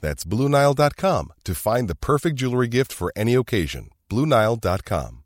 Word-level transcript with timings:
That's 0.00 0.24
BlueNile.com 0.24 1.32
to 1.44 1.54
find 1.54 1.88
the 1.88 1.94
perfect 1.94 2.36
jewelry 2.36 2.68
gift 2.68 2.92
for 2.92 3.12
any 3.16 3.34
occasion. 3.34 3.88
BlueNile.com. 4.10 5.22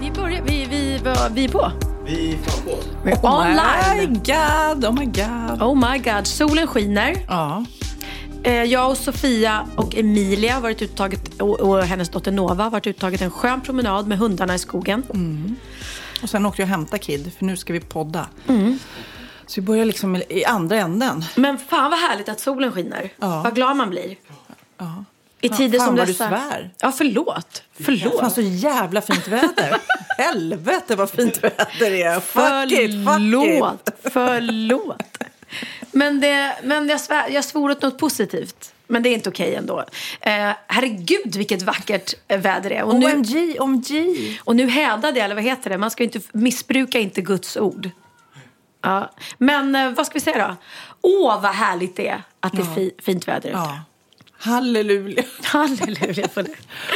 Vi 0.00 0.10
börjar, 0.10 0.42
vi, 0.42 0.66
vi, 0.66 1.00
vi 1.34 1.44
är 1.44 1.48
på. 1.48 1.72
Vi 2.04 2.32
är 2.32 2.38
på. 2.38 2.50
We're 3.04 3.18
Oh 3.22 3.44
my 3.44 4.06
god, 4.06 4.84
oh 4.84 4.92
my 4.92 5.06
god. 5.06 5.62
Oh 5.62 5.74
my 5.74 5.98
god, 5.98 6.26
solen 6.26 6.66
skiner. 6.66 7.24
Ja. 7.28 7.64
Eh, 8.44 8.62
Jag 8.64 8.90
och 8.90 8.96
Sofia 8.96 9.66
och 9.76 9.94
Emilia 9.96 10.54
har 10.54 10.60
varit 10.60 10.82
uttaget, 10.82 11.40
och, 11.40 11.82
hennes 11.84 12.08
dotter 12.08 12.32
Nova 12.32 12.64
har 12.64 12.70
varit 12.70 12.86
uttaget 12.86 13.20
en 13.20 13.30
skön 13.30 13.60
promenad 13.60 14.08
med 14.08 14.18
hundarna 14.18 14.54
i 14.54 14.58
skogen. 14.58 15.02
Och 16.22 16.30
sen 16.30 16.46
åkte 16.46 16.62
jag 16.62 16.66
och 16.66 16.70
hämtade 16.70 16.98
Kid, 16.98 17.32
för 17.38 17.44
nu 17.44 17.56
ska 17.56 17.72
vi 17.72 17.80
podda. 17.80 18.26
Så 19.46 19.60
vi 19.60 19.66
börjar 19.66 19.84
liksom 19.84 20.16
i 20.28 20.44
andra 20.44 20.76
änden. 20.76 21.24
Men 21.34 21.58
fan 21.58 21.90
vad 21.90 22.00
härligt 22.00 22.28
att 22.28 22.40
solen 22.40 22.72
skiner. 22.72 23.12
Ja. 23.20 23.42
Vad 23.42 23.54
glad 23.54 23.76
man 23.76 23.90
blir. 23.90 24.16
Ja. 24.78 25.04
I 25.40 25.48
tider 25.48 25.78
fan 25.78 25.86
som 25.86 25.96
vad 25.96 26.06
du 26.06 26.12
dessa. 26.12 26.28
svär. 26.28 26.70
Ja, 26.80 26.92
förlåt. 26.92 27.62
Förlåt. 27.80 28.20
Fan 28.20 28.30
så 28.30 28.40
jävla 28.40 29.00
fint 29.00 29.28
väder. 29.28 29.76
Helvete 30.18 30.96
vad 30.96 31.10
fint 31.10 31.44
väder 31.44 31.66
det 31.90 32.02
är. 32.02 32.20
Fuck 32.20 32.72
it, 32.72 32.90
fuck 32.90 33.14
Förlåt. 33.14 33.88
it. 33.88 34.12
Förlåt. 34.12 35.02
Men, 35.92 36.20
det, 36.20 36.56
men 36.62 36.88
jag, 36.88 37.00
svär, 37.00 37.28
jag 37.28 37.44
svor 37.44 37.70
åt 37.70 37.82
något 37.82 37.98
positivt. 37.98 38.74
Men 38.86 39.02
det 39.02 39.08
är 39.08 39.14
inte 39.14 39.28
okej 39.28 39.54
ändå. 39.54 39.84
Eh, 40.20 40.50
herregud 40.66 41.36
vilket 41.36 41.62
vackert 41.62 42.14
eh, 42.28 42.40
väder 42.40 42.70
det 42.70 42.76
är. 42.76 42.84
Och 42.84 42.94
OMG, 42.94 43.56
OMG. 43.60 43.90
och 44.44 44.56
nu 44.56 44.68
hädade 44.68 45.18
jag, 45.18 45.24
eller 45.24 45.34
vad 45.34 45.44
heter 45.44 45.70
det? 45.70 45.78
Man 45.78 45.90
ska 45.90 46.04
inte 46.04 46.20
missbruka 46.32 46.98
inte 46.98 47.20
Guds 47.20 47.56
ord. 47.56 47.90
Ja. 48.82 49.10
Men 49.38 49.74
eh, 49.74 49.90
vad 49.90 50.06
ska 50.06 50.14
vi 50.14 50.20
säga 50.20 50.48
då? 50.48 50.56
Åh, 51.00 51.42
vad 51.42 51.52
härligt 51.52 51.96
det 51.96 52.08
är 52.08 52.22
att 52.40 52.52
det 52.52 52.62
är 52.62 52.74
fi, 52.74 52.90
fint 52.98 53.28
väder 53.28 53.48
ute. 53.48 53.58
Ja. 53.58 53.78
Halleluja. 54.38 55.22
Halleluja 55.42 56.28
på 56.28 56.42
det. 56.42 56.54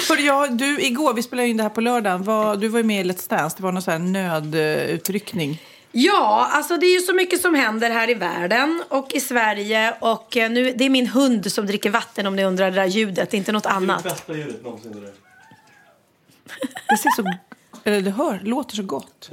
Hörru, 0.08 0.20
ja, 0.20 0.46
du, 0.46 0.80
igår, 0.80 1.14
vi 1.14 1.22
spelade 1.22 1.48
in 1.48 1.56
det 1.56 1.62
här 1.62 1.70
på 1.70 1.80
lördagen. 1.80 2.22
Var, 2.22 2.56
du 2.56 2.68
var 2.68 2.78
ju 2.78 2.84
med 2.84 3.06
i 3.06 3.08
Let's 3.08 3.30
Dance. 3.30 3.56
Det 3.56 3.62
var 3.62 3.72
någon 3.72 3.82
sån 3.82 3.92
här 3.92 3.98
nödutryckning. 3.98 5.62
Ja, 5.92 6.48
alltså 6.52 6.76
det 6.76 6.86
är 6.86 6.94
ju 6.94 7.00
så 7.00 7.12
mycket 7.14 7.40
som 7.40 7.54
händer 7.54 7.90
här 7.90 8.10
i 8.10 8.14
världen 8.14 8.82
och 8.88 9.12
i 9.14 9.20
Sverige. 9.20 9.94
Och 10.00 10.36
eh, 10.36 10.50
nu, 10.50 10.72
det 10.72 10.84
är 10.84 10.90
min 10.90 11.06
hund 11.06 11.52
som 11.52 11.66
dricker 11.66 11.90
vatten 11.90 12.26
om 12.26 12.36
ni 12.36 12.44
undrar 12.44 12.70
det 12.70 12.76
där 12.76 12.86
ljudet, 12.86 13.34
inte 13.34 13.52
något 13.52 13.62
Det 13.62 13.68
är 13.68 13.72
annat. 13.72 14.02
det 14.02 14.08
bästa 14.10 14.32
ljudet 14.34 14.62
någonsin. 14.62 14.92
Det. 14.92 15.12
Det 16.88 16.96
ser 16.96 17.10
så... 17.16 17.24
Eller 17.84 18.00
det 18.00 18.10
hör, 18.10 18.40
låter 18.44 18.76
så 18.76 18.82
gott. 18.82 19.30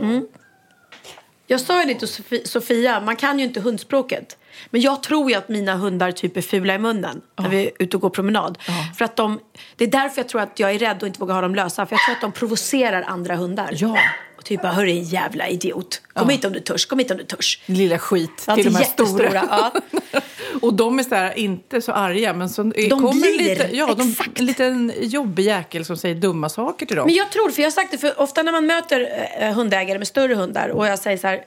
Jag 1.47 1.61
sa 1.61 1.81
ju 1.83 1.94
det 1.94 1.99
till 1.99 2.07
Sofi- 2.07 2.45
Sofia, 2.47 2.99
man 2.99 3.15
kan 3.15 3.39
ju 3.39 3.45
inte 3.45 3.59
hundspråket. 3.61 4.38
Men 4.69 4.81
jag 4.81 5.03
tror 5.03 5.29
ju 5.29 5.35
att 5.38 5.49
mina 5.49 5.75
hundar 5.75 6.11
typ 6.11 6.38
är 6.38 6.41
fula 6.41 6.75
i 6.75 6.79
munnen 6.79 7.21
när 7.39 7.49
vi 7.49 7.65
är 7.65 7.71
ute 7.79 7.97
och 7.97 8.01
går 8.01 8.09
promenad. 8.09 8.57
För 8.97 9.05
att 9.05 9.15
de, 9.15 9.39
det 9.75 9.83
är 9.83 9.91
därför 9.91 10.19
jag 10.21 10.29
tror 10.29 10.41
att 10.41 10.59
jag 10.59 10.71
är 10.71 10.79
rädd 10.79 11.01
och 11.01 11.07
inte 11.07 11.19
vågar 11.19 11.35
ha 11.35 11.41
dem 11.41 11.55
lösa. 11.55 11.85
För 11.85 11.94
jag 11.95 12.01
tror 12.05 12.15
att 12.15 12.21
de 12.21 12.31
provocerar 12.31 13.01
andra 13.03 13.35
hundar. 13.35 13.69
Ja. 13.73 13.97
Typ 14.45 14.61
bara, 14.61 14.72
hörru 14.72 14.91
jävla 14.91 15.47
idiot. 15.47 16.01
Kom 16.13 16.29
hit 16.29 16.45
om 16.45 16.53
du 16.53 16.59
törs, 16.59 16.85
kom 16.85 17.00
hit 17.00 17.11
om 17.11 17.17
du 17.17 17.23
törs. 17.23 17.59
Lilla 17.66 17.97
skit 18.00 18.44
Ja, 18.47 18.56
till 18.56 18.66
de 18.66 18.75
här 18.75 18.83
stora. 18.83 19.31
ja. 19.33 19.72
och 20.61 20.73
de 20.73 21.00
är 21.00 21.03
så 21.03 21.16
här, 21.16 21.38
inte 21.39 21.81
så 21.81 21.91
arga, 21.91 22.33
men 22.33 22.50
så 22.50 22.63
de 22.63 22.89
kommer 22.89 23.11
blir, 23.11 23.38
lite, 23.50 23.69
ja, 23.73 23.94
de, 23.97 24.09
exakt. 24.11 24.39
en 24.39 24.45
liten 24.45 24.94
jobbig 25.01 25.44
jäkel 25.44 25.85
som 25.85 25.97
säger 25.97 26.16
dumma 26.16 26.50
saker 26.50 26.85
till 26.85 26.95
dem. 26.97 27.06
Men 27.06 27.16
jag 27.16 27.31
tror, 27.31 27.50
för 27.51 27.61
jag 27.61 27.67
har 27.67 27.72
sagt 27.72 27.91
det, 27.91 27.97
för 27.97 28.22
ofta 28.22 28.44
när 28.44 28.51
man 28.51 28.66
möter 28.66 29.09
eh, 29.39 29.53
hundägare 29.53 29.97
med 29.97 30.07
större 30.07 30.35
hundar 30.35 30.69
och 30.69 30.88
jag 30.88 31.00
säger 31.00 31.17
så 31.17 31.27
här, 31.27 31.45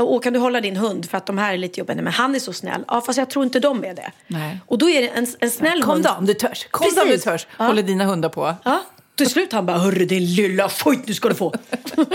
Åh, 0.00 0.20
kan 0.20 0.32
du 0.32 0.38
hålla 0.38 0.60
din 0.60 0.76
hund 0.76 1.10
för 1.10 1.16
att 1.18 1.26
de 1.26 1.38
här 1.38 1.52
är 1.54 1.58
lite 1.58 1.80
jobbiga? 1.80 1.94
Nej, 1.94 2.04
men 2.04 2.12
han 2.12 2.34
är 2.34 2.38
så 2.38 2.52
snäll. 2.52 2.84
Ja, 2.88 3.00
fast 3.00 3.18
jag 3.18 3.30
tror 3.30 3.44
inte 3.44 3.60
de 3.60 3.84
är 3.84 3.94
det. 3.94 4.10
Nej. 4.26 4.58
Och 4.66 4.78
då 4.78 4.90
är 4.90 5.02
det 5.02 5.08
en, 5.08 5.26
en 5.40 5.50
snäll 5.50 5.82
Kom 5.82 5.92
hund. 5.92 6.04
då 6.04 6.10
om 6.10 6.26
du 6.26 6.34
törs. 6.34 6.66
Kom 6.70 6.86
då 6.94 7.00
om 7.02 7.06
du 7.08 7.12
Precis. 7.12 7.24
törs. 7.24 7.46
Ja. 7.58 7.64
Håller 7.66 7.82
dina 7.82 8.04
hundar 8.04 8.28
på. 8.28 8.54
Ja, 8.64 8.80
till 9.18 9.30
slut 9.30 9.52
han 9.52 9.66
bara, 9.66 9.78
hörru 9.78 10.04
din 10.06 10.34
lilla 10.34 10.68
fojt, 10.68 11.06
nu 11.08 11.14
ska 11.14 11.28
du 11.28 11.34
få. 11.34 11.54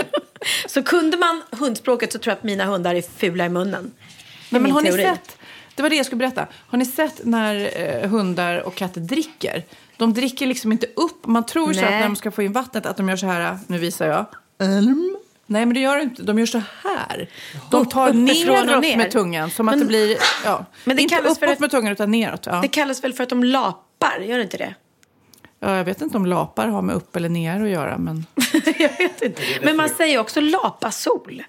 så 0.66 0.82
kunde 0.82 1.16
man 1.16 1.42
hundspråket 1.50 2.12
så 2.12 2.18
tror 2.18 2.30
jag 2.30 2.36
att 2.38 2.44
mina 2.44 2.64
hundar 2.64 2.94
är 2.94 3.02
fula 3.18 3.46
i 3.46 3.48
munnen. 3.48 3.92
Nej, 4.50 4.60
men 4.62 4.70
har 4.70 4.82
ni 4.82 4.88
teori. 4.88 5.02
sett, 5.02 5.36
det 5.74 5.82
var 5.82 5.90
det 5.90 5.96
jag 5.96 6.06
skulle 6.06 6.18
berätta. 6.18 6.46
Har 6.66 6.78
ni 6.78 6.84
sett 6.86 7.20
när 7.24 7.70
eh, 8.02 8.08
hundar 8.10 8.58
och 8.58 8.74
katter 8.74 9.00
dricker? 9.00 9.64
De 9.96 10.14
dricker 10.14 10.46
liksom 10.46 10.72
inte 10.72 10.86
upp. 10.96 11.26
Man 11.26 11.46
tror 11.46 11.72
så 11.72 11.80
Nej. 11.80 11.84
att 11.84 11.90
när 11.90 12.02
de 12.02 12.16
ska 12.16 12.30
få 12.30 12.42
in 12.42 12.52
vattnet 12.52 12.86
att 12.86 12.96
de 12.96 13.08
gör 13.08 13.16
så 13.16 13.26
här. 13.26 13.58
Nu 13.66 13.78
visar 13.78 14.06
jag. 14.06 14.26
Nej, 15.46 15.66
men 15.66 15.74
det 15.74 15.80
gör 15.80 15.96
de 15.96 16.02
inte. 16.02 16.22
De 16.22 16.38
gör 16.38 16.46
så 16.46 16.62
här. 16.82 17.28
De 17.70 17.86
tar 17.86 18.12
neråt 18.12 18.80
ner. 18.82 18.96
med 18.96 19.10
tungan. 19.10 19.50
Som 19.50 19.68
att 19.68 19.72
Men- 19.72 19.80
det 19.80 19.86
blir... 19.86 20.16
Ja. 20.44 20.64
Men 20.84 20.96
det 20.96 21.02
inte 21.02 21.14
kallas 21.14 21.26
uppåt 21.30 21.38
för 21.38 21.46
ett- 21.46 21.60
med 21.60 21.70
tungan 21.70 21.92
utan 21.92 22.10
neråt. 22.10 22.46
Ja. 22.46 22.60
Det 22.62 22.68
kallas 22.68 23.04
väl 23.04 23.12
för 23.12 23.22
att 23.22 23.28
de 23.28 23.44
lapar, 23.44 24.18
gör 24.20 24.36
det 24.36 24.42
inte 24.42 24.56
det? 24.56 24.74
Ja, 25.60 25.76
jag 25.76 25.84
vet 25.84 26.00
inte 26.00 26.16
om 26.16 26.26
lapar 26.26 26.66
har 26.68 26.82
med 26.82 26.96
upp 26.96 27.16
eller 27.16 27.28
ner 27.28 27.60
att 27.62 27.68
göra. 27.68 27.98
Men... 27.98 28.26
jag 28.78 28.98
vet 28.98 29.22
inte. 29.22 29.42
Men 29.62 29.76
man 29.76 29.88
säger 29.88 30.18
också 30.18 30.40
lapasol. 30.40 31.42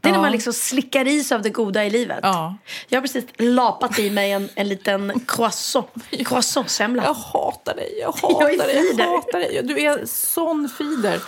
Det 0.00 0.08
är 0.08 0.12
när 0.12 0.18
Ja. 0.18 0.22
man 0.22 0.32
liksom 0.32 0.52
slickar 0.52 1.08
i 1.08 1.24
sig 1.24 1.34
av 1.34 1.42
det 1.42 1.50
goda 1.50 1.84
i 1.84 1.90
livet. 1.90 2.18
Ja. 2.22 2.56
Jag 2.88 2.96
har 2.96 3.02
precis 3.02 3.24
lapat 3.38 3.98
i 3.98 4.10
mig 4.10 4.32
en, 4.32 4.48
en 4.54 4.68
liten 4.68 5.20
croissant, 5.26 5.88
croissantsemla. 6.26 7.04
Jag 7.04 7.14
hatar 7.14 7.74
dig, 7.74 7.98
jag 8.00 8.12
hatar 8.22 8.48
Jag 8.50 8.58
dig, 8.58 8.94
jag 8.98 9.06
hatar 9.06 9.38
dig. 9.38 9.60
Du 9.64 9.80
är 9.80 10.06
sån 10.06 10.68
feeder. 10.68 11.20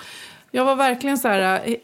Jag 0.50 0.64
var 0.64 0.76
verkligen 0.76 1.18
så 1.18 1.28
här, 1.28 1.62
eh, 1.64 1.74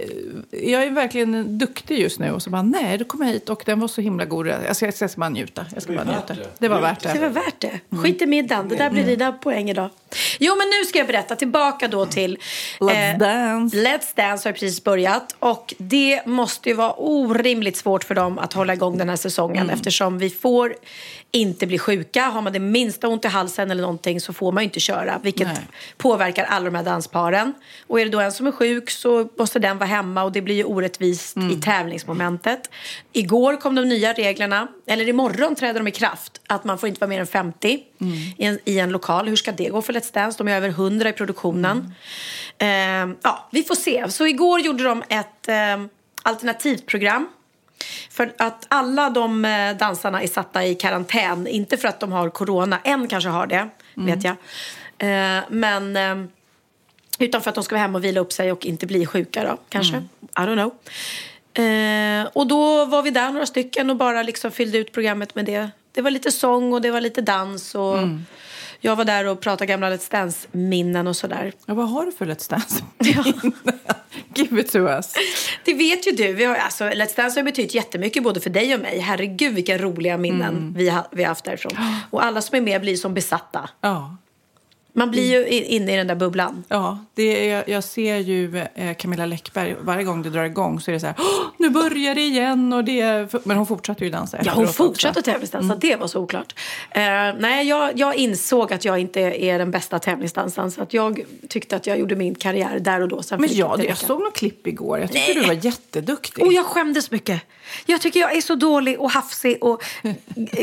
jag 0.50 0.82
är 0.84 0.90
verkligen 0.90 1.58
duktig 1.58 1.98
just 2.00 2.18
nu. 2.18 2.30
Och 2.30 2.42
så 2.42 2.50
bara, 2.50 2.62
nej, 2.62 2.98
du 2.98 3.04
kom 3.04 3.22
hit 3.22 3.48
och 3.48 3.62
den 3.66 3.80
var 3.80 3.88
så 3.88 4.00
himla 4.00 4.24
god. 4.24 4.46
Jag 4.46 4.76
ska, 4.76 4.86
jag 4.86 4.94
ska 4.94 5.08
bara 5.20 5.28
njuta. 5.28 5.66
Jag 5.74 5.82
ska 5.82 5.92
bara 5.92 6.04
njuta. 6.04 6.36
Det 6.58 6.68
var 6.68 6.80
värt 6.80 7.02
Det 7.02 7.12
det. 7.12 7.18
var 7.20 7.28
värt 7.28 7.60
det. 7.60 7.80
Skit 8.02 8.22
i 8.22 8.26
middagen. 8.26 8.68
Det 8.68 8.76
där 8.76 8.90
blir 8.90 9.04
dina 9.04 9.32
poäng 9.32 9.70
idag. 9.70 9.90
Jo, 10.38 10.56
men 10.56 10.68
nu 10.68 10.84
ska 10.84 10.98
jag 10.98 11.06
berätta. 11.06 11.36
Tillbaka 11.36 11.88
då 11.88 12.06
till... 12.06 12.38
Let's 12.80 13.18
Dance. 13.18 13.76
Let's 13.76 14.16
Dance 14.16 14.48
har 14.48 14.52
precis 14.52 14.84
börjat. 14.84 15.36
Och 15.38 15.74
det 15.78 16.26
måste 16.26 16.68
ju 16.68 16.74
vara 16.74 16.92
orimligt 16.92 17.76
svårt 17.76 18.04
för 18.04 18.14
dem 18.14 18.38
att 18.38 18.52
hålla 18.52 18.72
igång 18.72 18.98
den 18.98 19.08
här 19.08 19.16
säsongen. 19.16 19.70
Eftersom 19.70 20.18
vi 20.18 20.30
får 20.30 20.74
inte 21.34 21.66
bli 21.66 21.78
sjuka. 21.78 22.22
Har 22.22 22.42
man 22.42 22.52
det 22.52 22.58
minsta 22.58 23.08
ont 23.08 23.24
i 23.24 23.28
halsen 23.28 23.70
eller 23.70 23.82
någonting 23.82 24.20
så 24.20 24.32
får 24.32 24.52
man 24.52 24.62
ju 24.62 24.64
inte 24.64 24.80
köra. 24.80 25.20
Vilket 25.22 25.46
Nej. 25.46 25.56
påverkar 25.96 26.44
alla 26.44 26.64
de 26.64 26.74
här 26.74 26.84
dansparen. 26.84 27.54
Och 27.86 28.00
är 28.00 28.04
det 28.04 28.10
då 28.10 28.20
en 28.20 28.32
som 28.32 28.46
är 28.46 28.52
sjuk 28.52 28.90
så 28.90 29.28
måste 29.38 29.58
den 29.58 29.78
vara 29.78 29.88
hemma. 29.88 30.22
Och 30.22 30.32
det 30.32 30.42
blir 30.42 30.54
ju 30.54 30.64
orättvist 30.64 31.36
i 31.36 31.60
tävlingsmomentet. 31.60 32.70
Igår 33.12 33.60
kom 33.60 33.74
de 33.74 33.88
nya 33.88 34.12
reglerna. 34.12 34.68
Eller 34.86 35.08
imorgon 35.08 35.54
träder 35.54 35.80
de 35.80 35.88
i 35.88 35.90
kraft. 35.90 36.40
Att 36.46 36.64
man 36.64 36.78
får 36.78 36.88
inte 36.88 37.00
vara 37.00 37.08
mer 37.08 37.20
än 37.20 37.26
50 37.26 37.78
i, 38.38 38.44
en, 38.44 38.58
i 38.64 38.78
en 38.78 38.90
lokal. 38.90 39.28
Hur 39.28 39.36
ska 39.36 39.52
det 39.52 39.68
gå 39.68 39.82
för 39.82 39.92
Let's 40.04 40.14
Dance? 40.14 40.38
De 40.38 40.48
är 40.48 40.56
över 40.56 40.68
100 40.68 41.08
i 41.08 41.12
produktionen. 41.12 41.94
Ehm, 42.58 43.16
ja, 43.22 43.48
vi 43.50 43.62
får 43.62 43.74
se. 43.74 44.08
Så 44.08 44.26
igår 44.26 44.60
gjorde 44.60 44.84
de 44.84 45.02
ett 45.08 45.48
ehm, 45.48 45.88
alternativt 46.22 46.86
program. 46.86 47.28
För 48.10 48.32
att 48.38 48.66
alla 48.68 49.10
de 49.10 49.44
eh, 49.44 49.76
dansarna 49.76 50.22
är 50.22 50.26
satta 50.26 50.66
i 50.66 50.74
karantän. 50.74 51.46
Inte 51.46 51.76
för 51.76 51.88
att 51.88 52.00
de 52.00 52.12
har 52.12 52.30
corona. 52.30 52.78
En 52.84 53.08
kanske 53.08 53.30
har 53.30 53.46
det, 53.46 53.68
vet 53.94 54.24
jag. 54.24 54.36
Eh, 54.98 55.42
men... 55.48 55.96
ehm, 55.96 56.28
utan 57.18 57.42
för 57.42 57.48
att 57.48 57.54
de 57.54 57.64
ska 57.64 57.74
vara 57.74 57.82
hemma 57.82 57.98
och 57.98 58.04
vila 58.04 58.20
upp 58.20 58.32
sig 58.32 58.52
och 58.52 58.66
inte 58.66 58.86
bli 58.86 59.06
sjuka 59.06 59.44
då, 59.44 59.58
kanske. 59.68 59.96
I 60.20 60.40
don't 60.40 60.54
know. 60.54 60.74
Eh, 61.64 62.28
och 62.32 62.46
då 62.46 62.84
var 62.84 63.02
vi 63.02 63.10
där 63.10 63.30
några 63.30 63.46
stycken 63.46 63.90
och 63.90 63.96
bara 63.96 64.22
liksom 64.22 64.50
fyllde 64.50 64.78
ut 64.78 64.92
programmet 64.92 65.34
med 65.34 65.44
det. 65.44 65.70
Det 65.92 66.02
var 66.02 66.10
lite 66.10 66.30
sång 66.30 66.72
och 66.72 66.82
det 66.82 66.90
var 66.90 67.00
lite 67.00 67.20
dans 67.20 67.74
och 67.74 67.98
jag 68.84 68.96
var 68.96 69.04
där 69.04 69.26
och 69.26 69.40
pratade 69.40 69.66
gamla 69.66 69.90
Let's 69.90 70.10
Dance-minnen 70.10 71.06
och 71.06 71.16
sådär. 71.16 71.52
Ja, 71.66 71.74
vad 71.74 71.90
har 71.90 72.06
du 72.06 72.12
för 72.12 72.26
Let's 72.26 72.50
Dance? 72.50 72.84
Give 74.34 74.60
it 74.60 74.72
to 74.72 74.78
us. 74.78 75.14
Det 75.64 75.74
vet 75.74 76.06
ju 76.06 76.12
du. 76.12 76.32
Vi 76.32 76.44
har, 76.44 76.54
alltså, 76.54 76.84
Let's 76.84 77.16
Dance 77.16 77.40
har 77.40 77.44
betytt 77.44 77.74
jättemycket 77.74 78.22
både 78.22 78.40
för 78.40 78.50
dig 78.50 78.74
och 78.74 78.80
mig. 78.80 78.98
Herregud 78.98 79.54
vilka 79.54 79.78
roliga 79.78 80.18
minnen 80.18 80.74
vi, 80.76 80.88
ha, 80.88 81.06
vi 81.12 81.22
har 81.22 81.28
haft 81.28 81.44
därifrån. 81.44 81.72
Och 82.10 82.24
alla 82.24 82.42
som 82.42 82.56
är 82.56 82.60
med 82.60 82.80
blir 82.80 82.96
som 82.96 83.14
besatta. 83.14 83.70
Ja. 83.80 84.16
Man 84.96 85.10
blir 85.10 85.32
ju 85.32 85.48
inne 85.48 85.92
i 85.94 85.96
den 85.96 86.06
där 86.06 86.14
bubblan. 86.14 86.64
Ja, 86.68 86.98
det 87.14 87.50
är, 87.50 87.64
jag 87.66 87.84
ser 87.84 88.16
ju 88.16 88.58
eh, 88.74 88.94
Camilla 88.96 89.26
Läckberg, 89.26 89.76
varje 89.80 90.04
gång 90.04 90.22
det 90.22 90.30
drar 90.30 90.44
igång 90.44 90.80
så 90.80 90.90
är 90.90 90.92
det 90.92 91.00
så 91.00 91.06
här, 91.06 91.14
"Åh, 91.18 91.46
nu 91.58 91.70
börjar 91.70 92.14
det 92.14 92.20
igen. 92.20 92.72
Och 92.72 92.84
det 92.84 93.34
men 93.44 93.56
hon 93.56 93.66
fortsätter 93.66 94.04
ju 94.04 94.10
dansa 94.10 94.38
Ja, 94.44 94.52
hon 94.54 94.68
fortsatte 94.68 95.08
också. 95.10 95.18
att 95.18 95.24
tävlingsdansa. 95.24 95.76
Det 95.76 95.96
var 95.96 96.06
så 96.06 96.20
oklart. 96.20 96.54
Eh, 96.90 97.02
nej, 97.38 97.68
jag, 97.68 97.98
jag 97.98 98.14
insåg 98.16 98.72
att 98.72 98.84
jag 98.84 98.98
inte 98.98 99.20
är 99.20 99.58
den 99.58 99.70
bästa 99.70 99.98
tävlingsdansaren. 99.98 100.70
Så 100.70 100.82
att 100.82 100.94
jag 100.94 101.20
tyckte 101.48 101.76
att 101.76 101.86
jag 101.86 101.98
gjorde 101.98 102.16
min 102.16 102.34
karriär 102.34 102.78
där 102.80 103.00
och 103.00 103.08
då. 103.08 103.22
Men 103.30 103.40
ja, 103.42 103.48
jag 103.52 103.80
räcka. 103.84 103.94
såg 103.96 104.20
något 104.22 104.34
klipp 104.36 104.66
igår. 104.66 104.98
Jag 104.98 105.12
tyckte 105.12 105.32
Nej. 105.34 105.42
du 105.42 105.46
var 105.46 105.64
jätteduktig. 105.64 106.44
Och 106.46 106.52
jag 106.52 106.66
skämdes 106.66 107.10
mycket. 107.10 107.42
Jag 107.86 108.00
tycker 108.00 108.20
jag 108.20 108.36
är 108.36 108.40
så 108.40 108.54
dålig 108.54 109.00
och 109.00 109.10
hafsig 109.10 109.64
och 109.64 109.82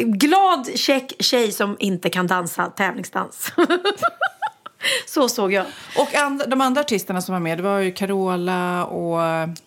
glad 0.06 0.70
check 0.76 1.14
tjej 1.20 1.52
som 1.52 1.76
inte 1.80 2.10
kan 2.10 2.28
dansa 2.28 2.66
tävlingsdans. 2.66 3.52
så 5.08 5.30
såg 5.30 5.54
jag. 5.54 5.66
Och 5.98 6.16
and, 6.16 6.44
de 6.48 6.62
andra 6.62 6.82
artisterna 6.82 7.22
som 7.22 7.34
var 7.34 7.40
med, 7.40 7.58
det 7.58 7.62
var 7.64 7.80
ju 7.80 7.92
Carola 7.92 8.86
och 8.86 9.20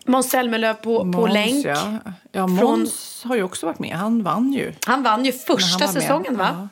Måns 0.06 0.30
Zelmerlöw 0.30 0.74
på, 0.74 1.12
på 1.12 1.26
länk. 1.26 1.66
Ja, 1.66 1.92
ja 2.32 2.46
Från- 2.46 2.54
Måns 2.56 3.24
har 3.24 3.36
ju 3.36 3.42
också 3.42 3.66
varit 3.66 3.78
med. 3.78 3.96
Han 3.96 4.22
vann 4.22 4.52
ju. 4.52 4.72
Han 4.86 5.02
vann 5.02 5.24
ju 5.24 5.32
första 5.32 5.86
var 5.86 5.92
med. 5.92 6.02
säsongen 6.02 6.36
va? 6.36 6.68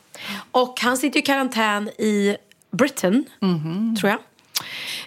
Och 0.50 0.80
han 0.80 0.96
sitter 0.96 1.18
i 1.18 1.22
karantän 1.22 1.88
i 1.88 2.36
Britain, 2.70 3.24
Mhm. 3.40 3.96
tror 4.00 4.10
jag. 4.10 4.18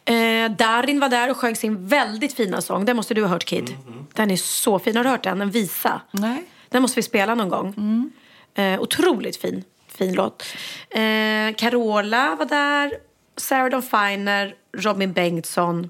Eh, 0.05 0.51
Darin 0.51 0.99
var 0.99 1.09
där 1.09 1.29
och 1.31 1.37
sjöng 1.37 1.55
sin 1.55 1.87
väldigt 1.87 2.33
fina 2.33 2.61
sång. 2.61 2.85
Den 2.85 2.95
måste 2.95 3.13
du 3.13 3.21
ha 3.21 3.29
hört 3.29 3.45
Kid. 3.45 3.75
Mhm. 3.87 4.07
Den 4.13 4.31
är 4.31 4.35
så 4.35 4.79
fin. 4.79 4.97
Har 4.97 5.03
du 5.03 5.09
hört 5.09 5.23
den? 5.23 5.41
En 5.41 5.51
visa. 5.51 6.01
Nej. 6.11 6.45
Den 6.69 6.81
måste 6.81 6.95
vi 6.95 7.03
spela 7.03 7.35
någon 7.35 7.49
gång. 7.49 7.73
Mm. 7.77 8.11
Eh, 8.55 8.81
otroligt 8.81 9.37
fin, 9.37 9.63
fin 9.87 10.13
låt. 10.13 10.43
Eh, 10.89 11.55
Carola 11.57 12.35
var 12.35 12.45
där. 12.45 12.91
Sarah 13.37 13.69
Dawn 13.69 13.81
Finer, 13.81 14.55
Robin 14.77 15.13
Bengtsson. 15.13 15.89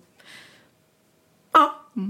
Ja, 1.96 2.02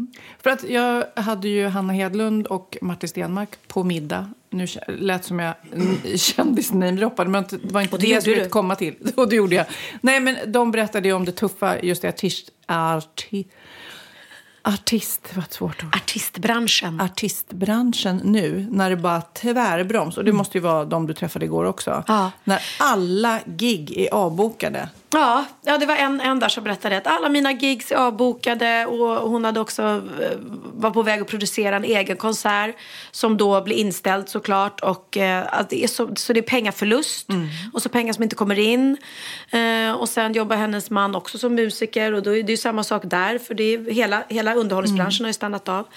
För 0.44 0.50
att 0.50 0.64
jag 0.70 1.06
hade 1.16 1.48
ju 1.48 1.68
Hanna 1.68 1.94
Hedlund 1.94 2.48
och 2.48 2.78
Martin 2.82 3.10
Stenmark 3.10 3.50
på 3.68 3.84
middag. 3.84 4.30
Nu 4.50 4.68
lät 4.88 5.26
som 5.26 5.40
jag 5.40 5.54
kändis-namedroppade, 6.16 7.30
men 7.30 7.46
det 7.50 7.72
var 7.72 7.82
inte 7.82 7.96
Och 7.96 8.02
det, 8.02 8.08
det 8.08 8.14
jag 8.14 8.22
skulle 8.22 8.50
komma 8.50 8.76
till. 8.76 8.96
Och 9.16 9.30
det 9.30 9.36
gjorde 9.36 9.56
jag. 9.56 9.66
Nej, 10.02 10.20
men 10.20 10.38
de 10.48 10.72
berättade 10.72 11.08
ju 11.08 11.14
om 11.14 11.26
det 11.26 11.32
tuffa, 11.32 11.80
just 11.80 12.02
det, 12.02 12.10
artist... 12.10 12.52
Arti, 12.68 13.46
artist, 14.62 15.22
vad 15.36 15.54
svårt 15.54 15.84
ord. 15.84 15.96
artistbranschen. 15.96 17.02
artistbranschen 17.02 18.22
nu 18.24 18.68
när 18.72 18.90
det 18.90 18.96
bara 18.96 19.22
tvärbroms. 19.22 20.18
Och 20.18 20.26
det 20.26 20.32
måste 20.32 20.58
ju 20.58 20.62
vara 20.62 20.86
de 20.86 21.08
du 21.08 21.14
träffade 21.14 21.46
igår 21.46 21.66
också. 21.66 22.04
Ja. 22.08 22.32
När 22.44 22.62
alla 22.80 23.40
gig 23.46 23.98
är 23.98 24.14
avbokade. 24.14 24.90
Ja, 25.16 25.46
ja, 25.66 25.78
det 25.78 25.86
var 25.86 25.96
en, 25.96 26.22
en 26.22 26.40
där 26.40 26.50
som 26.50 26.64
berättade 26.64 26.98
att 26.98 27.08
alla 27.08 27.30
mina 27.30 27.52
gigs 27.52 27.92
är 27.92 27.96
avbokade 27.96 28.86
och 28.86 29.30
hon 29.30 29.46
hade 29.46 29.60
också 29.60 29.82
eh, 30.22 30.38
var 30.74 30.92
på 30.92 31.04
väg 31.04 31.22
att 31.22 31.28
producera 31.28 31.76
en 31.76 31.84
egen 31.84 32.18
konsert 32.18 32.76
som 33.12 33.38
då 33.38 33.62
blir 33.62 33.76
inställd 33.76 34.30
såklart 34.30 34.82
och 34.82 35.18
eh, 35.18 35.46
att 35.52 35.70
det 35.70 35.84
är 35.84 35.88
så, 35.88 36.16
så 36.16 36.34
det 36.34 36.40
är 36.40 36.42
pengaförlust 36.42 37.28
och 37.74 37.82
så 37.82 37.90
pengar 37.90 38.14
som 38.14 38.24
inte 38.24 38.36
kommer 38.36 38.60
in. 38.60 38.98
Eh, 39.50 39.92
och 39.92 40.10
sen 40.10 40.34
jobbar 40.34 40.56
hennes 40.56 40.90
man 40.90 41.16
också 41.16 41.38
som 41.38 41.56
musiker 41.56 42.14
och 42.14 42.24
då 42.24 42.36
är 42.36 42.44
det 42.44 42.52
ju 42.52 42.58
samma 42.58 42.84
sak 42.84 43.02
där 43.06 43.38
för 43.38 43.54
det 43.54 43.64
är 43.64 43.92
hela, 43.92 44.24
hela 44.30 44.56
underhållningsbranschen 44.56 45.24
har 45.24 45.30
ju 45.30 45.34
stannat 45.34 45.70
av. 45.70 45.88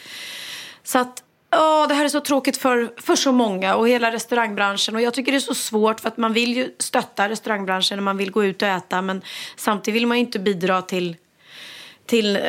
Så 0.84 0.98
att 0.98 1.22
Ja, 1.50 1.86
det 1.88 1.94
här 1.94 2.04
är 2.04 2.08
så 2.08 2.20
tråkigt 2.20 2.56
för, 2.56 2.92
för 2.96 3.16
så 3.16 3.32
många 3.32 3.74
och 3.74 3.88
hela 3.88 4.12
restaurangbranschen. 4.12 4.94
Och 4.94 5.02
jag 5.02 5.14
tycker 5.14 5.32
det 5.32 5.38
är 5.38 5.40
så 5.40 5.54
svårt 5.54 6.00
för 6.00 6.08
att 6.08 6.16
man 6.16 6.32
vill 6.32 6.56
ju 6.56 6.74
stötta 6.78 7.28
restaurangbranschen 7.28 7.98
och 7.98 8.04
man 8.04 8.16
vill 8.16 8.30
gå 8.30 8.44
ut 8.44 8.62
och 8.62 8.68
äta. 8.68 9.02
Men 9.02 9.22
samtidigt 9.56 9.96
vill 9.96 10.06
man 10.06 10.16
ju 10.16 10.24
inte 10.24 10.38
bidra 10.38 10.82
till, 10.82 11.16
till 12.06 12.36
eh, 12.36 12.42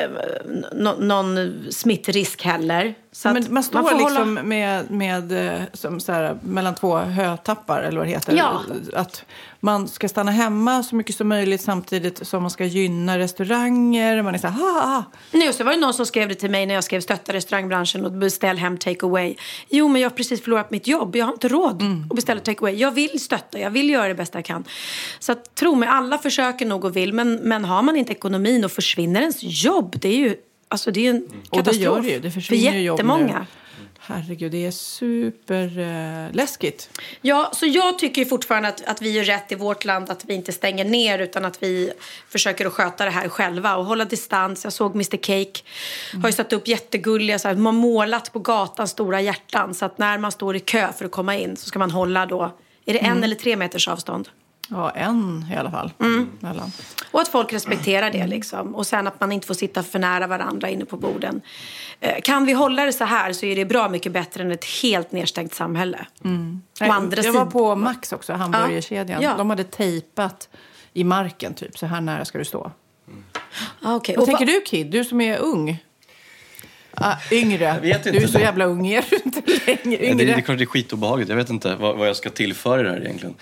no, 0.73 0.95
någon 0.99 1.65
smittrisk 1.71 2.43
heller. 2.43 2.95
Så 3.11 3.29
Men 3.33 3.45
man 3.53 3.63
står 3.63 3.81
får 3.81 3.95
liksom 3.95 4.17
hålla- 4.17 4.43
med, 4.43 4.91
med 4.91 5.55
eh, 5.55 5.61
som 5.73 5.99
så 5.99 6.11
här, 6.11 6.37
mellan 6.43 6.75
två 6.75 6.97
hötappar, 6.97 7.81
eller 7.81 7.97
vad 7.97 8.07
det 8.07 8.11
heter. 8.11 8.33
Ja. 8.37 8.61
Att 8.93 9.25
man 9.59 9.87
ska 9.87 10.09
stanna 10.09 10.31
hemma 10.31 10.83
så 10.83 10.95
mycket 10.95 11.15
som 11.15 11.27
möjligt 11.27 11.61
samtidigt 11.61 12.27
som 12.27 12.41
man 12.43 12.51
ska 12.51 12.65
gynna 12.65 13.19
restauranger. 13.19 14.21
Man 14.21 14.33
är 14.35 14.39
så 14.39 14.47
här, 14.47 14.59
ha, 14.59 14.81
ha. 14.85 15.03
Nu 15.31 15.53
så 15.53 15.63
var 15.63 15.71
det 15.71 15.77
någon 15.77 15.93
som 15.93 16.05
skrev 16.05 16.29
det 16.29 16.35
till 16.35 16.51
mig 16.51 16.65
när 16.65 16.73
jag 16.75 16.83
skrev 16.83 17.01
stötta 17.01 17.33
restaurangbranschen 17.33 18.05
och 18.05 18.11
beställ 18.11 18.57
hem 18.57 18.77
take 18.77 19.05
away. 19.05 19.35
Jo, 19.69 19.87
men 19.87 20.01
jag 20.01 20.09
har 20.09 20.15
precis 20.15 20.43
förlorat 20.43 20.71
mitt 20.71 20.87
jobb. 20.87 21.15
Jag 21.15 21.25
har 21.25 21.33
inte 21.33 21.47
råd 21.47 21.83
att 22.09 22.15
beställa 22.15 22.41
take 22.41 22.59
away. 22.59 22.75
Jag 22.75 22.91
vill 22.91 23.19
stötta, 23.19 23.59
jag 23.59 23.69
vill 23.69 23.89
göra 23.89 24.07
det 24.07 24.15
bästa 24.15 24.37
jag 24.37 24.45
kan. 24.45 24.63
Så 25.19 25.31
att, 25.31 25.55
tro 25.55 25.75
mig, 25.75 25.89
alla 25.89 26.17
försöker 26.17 26.65
nog 26.65 26.85
och 26.85 26.95
vill. 26.95 27.13
Men, 27.13 27.35
men 27.35 27.65
har 27.65 27.81
man 27.81 27.95
inte 27.95 28.11
ekonomin 28.11 28.65
och 28.65 28.71
försvinner 28.71 29.21
ens 29.21 29.37
jobb, 29.41 29.95
det 30.01 30.09
är 30.09 30.17
ju, 30.17 30.35
alltså, 30.69 30.91
det 30.91 31.07
är 31.07 31.09
en 31.09 31.27
katastrof. 31.51 31.67
Och 31.67 31.73
det 31.73 31.73
gör 31.73 32.01
det 32.01 32.07
ju. 32.07 32.19
Det 32.19 32.31
försvinner 32.31 32.71
För 32.71 32.79
jobb 32.79 32.97
jättemånga. 32.97 33.39
nu. 33.39 33.45
Herregud, 34.01 34.51
det 34.51 34.65
är 34.65 34.71
superläskigt. 34.71 36.89
Eh. 36.93 36.99
Ja, 37.21 37.51
så 37.53 37.65
jag 37.65 37.99
tycker 37.99 38.25
fortfarande 38.25 38.69
att, 38.69 38.85
att 38.85 39.01
vi 39.01 39.11
gör 39.11 39.23
rätt 39.23 39.51
i 39.51 39.55
vårt 39.55 39.85
land 39.85 40.09
att 40.09 40.25
vi 40.25 40.33
inte 40.33 40.51
stänger 40.51 40.85
ner 40.85 41.19
utan 41.19 41.45
att 41.45 41.63
vi 41.63 41.91
försöker 42.29 42.65
att 42.65 42.73
sköta 42.73 43.05
det 43.05 43.11
här 43.11 43.29
själva 43.29 43.75
och 43.75 43.85
hålla 43.85 44.05
distans. 44.05 44.63
Jag 44.63 44.73
såg 44.73 44.95
Mr 44.95 45.17
Cake 45.17 45.61
har 46.21 46.29
ju 46.29 46.33
satt 46.33 46.53
upp 46.53 46.67
jättegulliga, 46.67 47.39
så 47.39 47.47
här, 47.47 47.55
man 47.55 47.75
har 47.75 47.81
målat 47.81 48.33
på 48.33 48.39
gatan 48.39 48.87
stora 48.87 49.21
hjärtan 49.21 49.73
så 49.73 49.85
att 49.85 49.97
när 49.97 50.17
man 50.17 50.31
står 50.31 50.55
i 50.55 50.59
kö 50.59 50.93
för 50.97 51.05
att 51.05 51.11
komma 51.11 51.37
in 51.37 51.57
så 51.57 51.67
ska 51.67 51.79
man 51.79 51.91
hålla 51.91 52.25
då, 52.25 52.57
är 52.85 52.93
det 52.93 52.99
en 52.99 53.23
eller 53.23 53.35
tre 53.35 53.55
meters 53.55 53.87
avstånd? 53.87 54.29
Ja, 54.71 54.89
en 54.89 55.45
i 55.53 55.55
alla 55.55 55.71
fall. 55.71 55.91
Mm. 55.99 56.29
Mellan. 56.39 56.71
Och 57.11 57.21
att 57.21 57.27
folk 57.27 57.53
respekterar 57.53 58.11
det 58.11 58.27
liksom. 58.27 58.75
Och 58.75 58.87
sen 58.87 59.07
att 59.07 59.19
man 59.19 59.31
inte 59.31 59.47
får 59.47 59.53
sitta 59.53 59.83
för 59.83 59.99
nära 59.99 60.27
varandra 60.27 60.69
inne 60.69 60.85
på 60.85 60.97
borden. 60.97 61.41
Eh, 61.99 62.21
Kan 62.21 62.45
vi 62.45 62.53
hålla 62.53 62.85
det 62.85 62.93
så 62.93 63.03
här 63.03 63.33
så 63.33 63.45
är 63.45 63.55
det 63.55 63.65
bra 63.65 63.89
mycket 63.89 64.11
bättre 64.11 64.43
än 64.43 64.51
ett 64.51 64.65
helt 64.65 65.11
nedstängt 65.11 65.53
samhälle. 65.53 66.05
Å 66.81 66.91
andra 66.91 67.21
jag 67.23 67.33
var 67.33 67.45
på 67.45 67.75
Max 67.75 68.11
också, 68.13 68.33
hamburgerkedjan. 68.33 69.21
Ja. 69.21 69.37
De 69.37 69.49
hade 69.49 69.63
tejpat 69.63 70.49
i 70.93 71.03
marken, 71.03 71.53
typ. 71.53 71.77
Så 71.77 71.85
här 71.85 72.01
nära 72.01 72.25
ska 72.25 72.37
du 72.37 72.45
stå. 72.45 72.71
Ah, 73.81 73.95
okay. 73.95 74.15
Vad 74.17 74.25
tänker 74.25 74.45
du, 74.45 74.61
Kid? 74.61 74.91
Du 74.91 75.03
som 75.03 75.21
är 75.21 75.37
ung. 75.37 75.83
Ah, 77.01 77.15
yngre. 77.31 77.79
vet 77.81 77.97
inte. 78.05 78.11
Du 78.11 78.23
är 78.23 78.27
så 78.27 78.39
jävla 78.39 78.65
ung. 78.65 78.87
Är 78.87 79.05
du 79.09 79.15
inte 79.25 79.41
längre? 79.65 79.79
Ja, 79.83 80.11
Yngre. 80.11 80.25
det, 80.25 80.25
det 80.25 80.31
är 80.33 80.41
klart 80.41 80.57
det 80.57 80.63
är 80.63 80.65
skitobehagligt. 80.65 81.29
Jag 81.29 81.37
vet 81.37 81.49
inte 81.49 81.75
vad, 81.75 81.97
vad 81.97 82.07
jag 82.07 82.15
ska 82.15 82.29
tillföra 82.29 82.83
det 82.83 82.89
här 82.89 83.01
egentligen. 83.01 83.35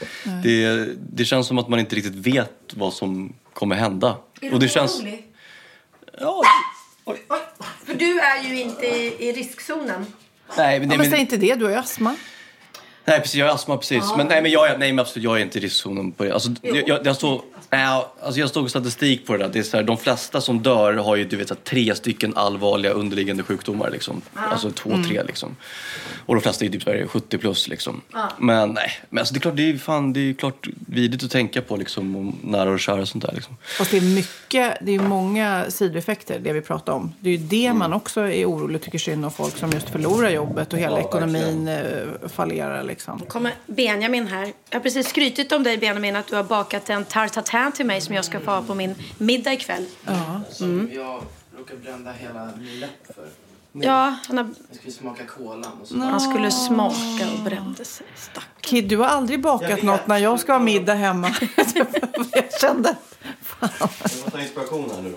Det, 0.44 0.88
det 1.12 1.26
känns 1.26 1.48
som 1.48 1.58
att 1.58 1.68
man 1.70 1.80
inte 1.80 1.96
riktigt 1.96 2.16
vet 2.16 2.52
vad 2.74 2.94
som 2.94 3.34
kommer 3.54 3.76
hända. 3.76 4.16
Och 4.52 4.60
det 4.60 4.68
känns... 4.68 5.02
Ja, 6.20 6.44
oj. 7.06 7.18
För 7.86 7.94
du 7.94 8.20
är 8.20 8.44
ju 8.44 8.62
inte 8.62 8.86
i, 8.86 9.16
i 9.30 9.32
riskzonen. 9.32 10.06
Nej, 10.58 10.80
men, 10.80 10.90
Ja, 10.90 10.90
nej, 10.90 10.98
men 10.98 11.10
säg 11.10 11.20
inte 11.20 11.38
det, 11.38 11.56
du 11.56 11.66
har 11.66 11.72
ju 11.72 11.78
astma. 11.78 12.16
Nej, 13.08 13.20
precis. 13.22 13.36
Jag 13.36 13.46
har 13.46 13.54
astma, 13.56 13.78
precis. 13.78 14.04
Men, 14.18 14.28
nej, 14.28 14.42
men 14.42 14.52
jag, 14.52 14.68
är- 14.70 14.78
nej, 14.78 14.92
men 14.94 15.00
absolut, 15.00 15.24
jag 15.24 15.38
är 15.38 15.42
inte 15.42 15.58
i 15.58 15.62
riskzonen 15.62 16.12
på 16.12 16.24
det. 16.24 16.34
Alltså, 16.34 16.50
jag, 16.62 16.88
jag, 16.88 17.00
jag, 17.06 17.16
såg, 17.16 17.42
nej, 17.70 18.04
alltså, 18.22 18.40
jag 18.40 18.50
såg 18.50 18.70
statistik 18.70 19.28
på 19.28 19.34
det 19.34 19.40
där. 19.44 19.50
Det 19.54 19.60
är 19.60 19.64
så 19.64 19.78
här, 19.78 19.84
de 19.84 19.98
flesta 19.98 20.42
som 20.42 20.60
dör 20.64 20.94
har 20.94 21.16
ju 21.16 21.26
du 21.26 21.36
vet, 21.38 21.48
så 21.48 21.54
här, 21.54 21.62
tre 21.64 21.96
stycken 21.96 22.38
allvarliga 22.38 22.92
underliggande 22.92 23.44
sjukdomar. 23.44 23.90
Liksom. 23.90 24.22
Alltså 24.36 24.72
två, 24.72 24.90
tre 25.10 25.24
liksom. 25.24 25.56
Och 26.26 26.36
de 26.36 26.42
flesta 26.42 26.66
är 26.66 26.70
typ 26.70 26.86
här, 26.88 27.06
70 27.08 27.38
plus 27.38 27.68
liksom. 27.68 28.02
Men 28.38 28.70
nej, 28.70 28.92
men 29.10 29.20
alltså, 29.20 29.34
det 29.34 29.38
är 29.38 29.42
klart, 29.42 29.56
det 29.56 29.70
är, 29.70 29.78
fan, 29.78 30.14
det 30.14 30.20
är 30.30 30.34
klart 30.34 30.68
vidrigt 30.88 31.24
att 31.24 31.32
tänka 31.32 31.62
på 31.62 31.76
liksom, 31.78 32.16
om 32.16 32.36
nära 32.44 32.70
och 32.72 32.80
kära 32.80 33.02
och 33.02 33.08
sånt 33.08 33.24
där. 33.26 33.32
Liksom. 33.34 33.58
Fast 33.78 33.92
det 33.92 33.98
är 33.98 34.02
mycket, 34.02 34.78
det 34.82 34.96
är 34.96 35.00
många 35.00 35.66
sidoeffekter, 35.70 36.40
det 36.40 36.54
vi 36.54 36.62
pratar 36.62 36.94
om. 36.94 37.14
Det 37.20 37.30
är 37.30 37.38
ju 37.38 37.38
det 37.48 37.74
man 37.74 37.94
också 37.94 38.22
är 38.22 38.46
orolig 38.46 38.76
och 38.76 38.82
tycker 38.82 38.98
synd 39.00 39.26
om 39.26 39.32
folk 39.32 39.58
som 39.58 39.72
just 39.72 39.90
förlorar 39.90 40.30
jobbet 40.30 40.74
och 40.74 40.80
hela 40.80 41.00
Ja, 41.00 41.08
ekonomin 41.08 41.68
eh, 41.68 41.84
fallerar 42.30 42.84
liksom. 42.84 42.97
Kommer 43.28 43.54
Benjamin 43.66 44.28
här. 44.28 44.54
Jag 44.70 44.76
har 44.80 44.84
precis 44.84 45.08
skrytit 45.08 45.52
om 45.52 45.64
dig 45.64 45.78
Benjamin 45.78 46.16
att 46.16 46.28
du 46.28 46.36
har 46.36 46.44
bakat 46.44 46.90
en 46.90 47.06
tarte 47.06 47.42
tatin 47.42 47.72
till 47.72 47.86
mig 47.86 48.02
som 48.02 48.16
jag 48.16 48.26
ska 48.26 48.40
få 48.40 48.52
ha 48.52 48.62
på 48.62 48.76
min 48.76 48.96
middag 49.18 49.54
ikväll. 49.54 49.86
Ja. 50.06 50.42
Som 50.52 50.90
jag 50.94 51.24
råkade 51.58 51.80
bränna 51.80 52.12
hela 52.12 52.50
min 52.58 52.80
läpp 52.80 53.16
för. 53.16 53.28
Ja, 53.72 54.16
han, 54.28 54.38
har, 54.38 54.50
Jag 54.70 54.78
skulle 54.78 54.94
smaka 54.94 55.24
kolan 55.26 55.72
och 55.82 55.88
så. 55.88 55.98
han 56.00 56.20
skulle 56.20 56.52
smaka 56.52 57.32
och 57.38 57.44
brände 57.44 57.86
sig. 57.86 58.08
Stack. 58.16 58.44
Kid, 58.62 58.90
du 58.90 58.98
har 58.98 59.06
aldrig 59.06 59.42
bakat 59.42 59.84
något 59.84 60.08
när 60.08 60.18
jag 60.18 60.40
ska 60.40 60.54
ha 60.54 60.60
middag 60.60 60.94
hemma. 60.94 61.28
jag 62.32 62.60
kände, 62.62 62.96
får 63.42 64.32
ta 64.32 64.42
inspiration 64.42 64.92
här 64.96 65.02
nu. 65.02 65.16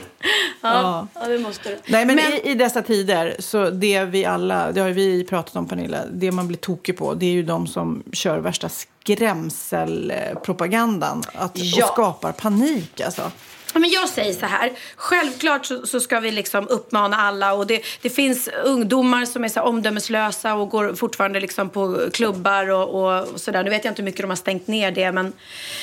Ja, 0.61 1.07
ja 1.15 1.29
det 1.29 1.39
måste 1.39 1.69
du. 1.69 1.79
Nej, 1.87 2.07
men, 2.07 2.17
Men- 2.17 2.33
I, 2.33 2.41
i 2.51 2.55
dessa 2.55 2.83
tider, 2.83 3.37
så 3.39 3.71
det 3.71 4.05
vi 4.05 4.25
alla, 4.25 4.73
det 4.73 4.81
har 4.81 4.89
ju 4.89 4.95
vi 4.95 5.25
pratat 5.25 5.57
om 5.57 5.69
Pernilla, 5.69 5.99
det 6.13 6.33
man 6.33 6.49
blir 6.49 6.59
tokig 6.59 6.97
på, 6.99 7.15
det 7.15 7.27
är 7.27 7.31
ju 7.33 7.43
de 7.43 7.67
som 7.67 8.03
kör 8.13 8.39
värsta 8.39 8.69
skrämselpropagandan 8.69 11.23
att, 11.35 11.53
Ja. 11.55 11.85
och 11.87 11.93
skapar 11.93 12.33
panik 12.33 13.01
alltså. 13.01 13.31
Men 13.75 13.91
jag 13.91 14.09
säger 14.09 14.33
så 14.33 14.47
här, 14.47 14.73
självklart 14.97 15.67
så, 15.67 15.87
så 15.87 16.01
ska 16.01 16.21
vi 16.21 16.31
liksom 16.31 16.69
uppmana 16.69 17.17
alla 17.17 17.53
och 17.53 17.67
det, 17.67 17.83
det 18.03 18.11
finns 18.11 18.49
ungdomar 18.65 19.25
som 19.25 19.45
är 19.45 19.49
så 19.49 19.61
omdömeslösa 19.61 20.55
och 20.55 20.69
går 20.71 20.95
fortfarande 20.95 21.41
liksom 21.41 21.69
på 21.71 21.99
klubbar 22.13 22.71
och, 22.71 22.89
och, 22.89 23.29
och 23.29 23.41
sådär. 23.41 23.65
Nu 23.65 23.71
vet 23.71 23.85
jag 23.85 23.93
inte 23.93 24.03
hur 24.03 24.05
mycket 24.07 24.21
de 24.21 24.29
har 24.31 24.37
stängt 24.37 24.67
ner 24.67 24.91
det 24.91 25.13
men 25.13 25.33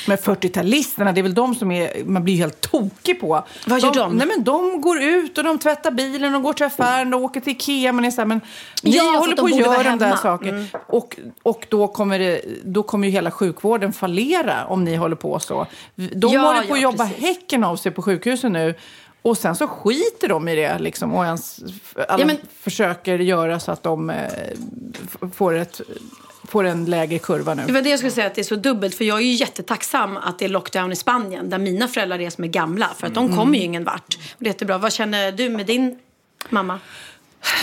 Men 0.08 0.18
40-talisterna, 0.18 1.14
det 1.14 1.22
är 1.22 1.24
väl 1.24 1.34
de 1.34 1.56
som 1.56 1.72
är, 1.72 2.04
man 2.04 2.24
blir 2.24 2.36
helt 2.36 2.62
tokig 2.62 3.20
på. 3.22 3.44
Vad 3.66 3.80
gör 3.82 3.94
de? 3.94 4.14
Nej, 4.18 4.28
men 4.28 4.44
de 4.44 4.82
går 4.82 5.02
ut 5.02 5.38
och 5.38 5.44
de 5.44 5.60
tvättar 5.60 5.92
bilen, 5.92 6.34
de 6.34 6.44
går 6.44 6.54
till 6.54 6.66
affären, 6.66 7.10
de 7.12 7.24
åker 7.24 7.42
till 7.42 7.52
Ikea. 7.54 7.92
Man 7.94 8.06
är 8.06 8.12
så 8.12 8.22
här, 8.22 8.26
men 8.26 8.42
ni 8.84 8.96
Ja, 8.98 9.04
håller 9.04 9.36
de 9.36 9.42
på 9.42 9.46
att 9.46 9.60
göra 9.60 9.84
de 9.84 10.00
där 10.00 10.16
sakerna. 10.16 10.66
Och, 10.88 11.18
och 11.44 11.66
då, 11.70 11.88
kommer 11.88 12.20
det, 12.20 12.42
då 12.64 12.84
kommer 12.84 13.08
ju 13.08 13.14
hela 13.14 13.32
sjukvården 13.32 13.94
fallera 13.94 14.66
om 14.66 14.84
ni 14.84 14.96
håller 14.96 15.16
på 15.16 15.40
så. 15.40 15.68
De 15.96 16.34
Ja, 16.34 16.42
håller 16.42 16.68
på 16.68 16.74
att 16.74 16.80
ja, 16.82 16.84
jobba 16.84 17.08
precis. 17.08 17.24
häcken 17.24 17.64
av 17.64 17.76
sig 17.78 17.92
på 17.92 18.02
sjukhusen 18.02 18.54
nu. 18.54 18.76
Och 19.22 19.38
sen 19.38 19.56
så 19.56 19.68
skiter 19.68 20.28
de 20.28 20.48
i 20.48 20.56
det 20.56 20.80
liksom, 20.80 21.14
och 21.16 21.26
ens, 21.26 21.60
alla 21.96 22.20
Ja, 22.20 22.26
men- 22.26 22.38
försöker 22.62 23.20
göra 23.20 23.60
så 23.60 23.72
att 23.72 23.84
de 23.84 24.10
eh, 24.10 24.16
får, 25.34 25.54
ett, 25.58 25.82
får 26.48 26.64
en 26.64 26.86
lägre 26.86 27.20
kurva 27.20 27.54
nu. 27.54 27.64
det 27.68 27.74
var 27.74 27.82
det 27.82 27.90
jag 27.90 28.00
skulle 28.00 28.12
säga 28.12 28.28
att 28.28 28.36
det 28.36 28.42
är 28.42 28.44
så 28.44 28.56
dubbelt 28.56 28.96
för 28.96 29.06
jag 29.06 29.18
är 29.18 29.22
ju 29.24 29.32
jättetacksam 29.34 30.18
att 30.18 30.40
det 30.40 30.46
är 30.46 30.50
lockdown 30.50 30.92
i 30.92 30.96
Spanien 30.96 31.50
där 31.50 31.58
mina 31.58 31.88
föräldrar 31.88 32.20
är 32.22 32.30
som 32.30 32.44
är 32.44 32.48
gamla 32.48 32.90
för 32.98 33.08
att 33.08 33.14
de 33.14 33.26
Mm. 33.26 33.38
kommer 33.38 33.58
ju 33.58 33.64
ingen 33.64 33.84
vart. 33.84 34.16
Och 34.16 34.36
det 34.40 34.46
är 34.46 34.50
jättebra. 34.50 34.78
Vad 34.78 34.94
känner 34.94 35.32
du 35.32 35.50
med 35.50 35.66
din 35.66 36.00
mamma? 36.50 36.80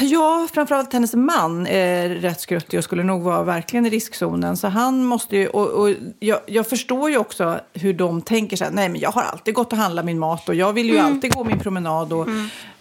Ja, 0.01 0.49
framförallt 0.53 0.93
hennes 0.93 1.15
man 1.15 1.67
är 1.67 2.09
rätt 2.09 2.41
skruttig 2.41 2.79
och 2.79 2.85
skulle 2.85 3.03
nog 3.03 3.23
vara 3.23 3.43
verkligen 3.43 3.87
i 3.87 3.91
riskzonen. 3.91 4.57
Så 4.57 4.69
han 4.69 5.05
måste 5.05 5.37
ju, 5.37 5.47
och, 5.47 5.69
och 5.69 5.95
jag, 6.19 6.41
jag 6.47 6.67
förstår 6.67 7.11
ju 7.11 7.19
också 7.19 7.61
hur 7.73 7.93
de 7.93 8.23
tänker 8.23 8.57
så 8.57 8.65
här, 8.65 8.71
nej 8.71 8.89
men 8.89 9.01
jag 9.01 9.11
har 9.11 9.23
alltid 9.23 9.55
gått 9.55 9.73
och 9.73 9.79
handlat 9.79 10.05
min 10.05 10.19
mat 10.19 10.49
och 10.49 10.55
jag 10.55 10.73
vill 10.73 10.91
ju 10.91 10.99
alltid 10.99 11.35
gå 11.35 11.45
min 11.45 11.59
promenad. 11.59 12.13
Och 12.13 12.29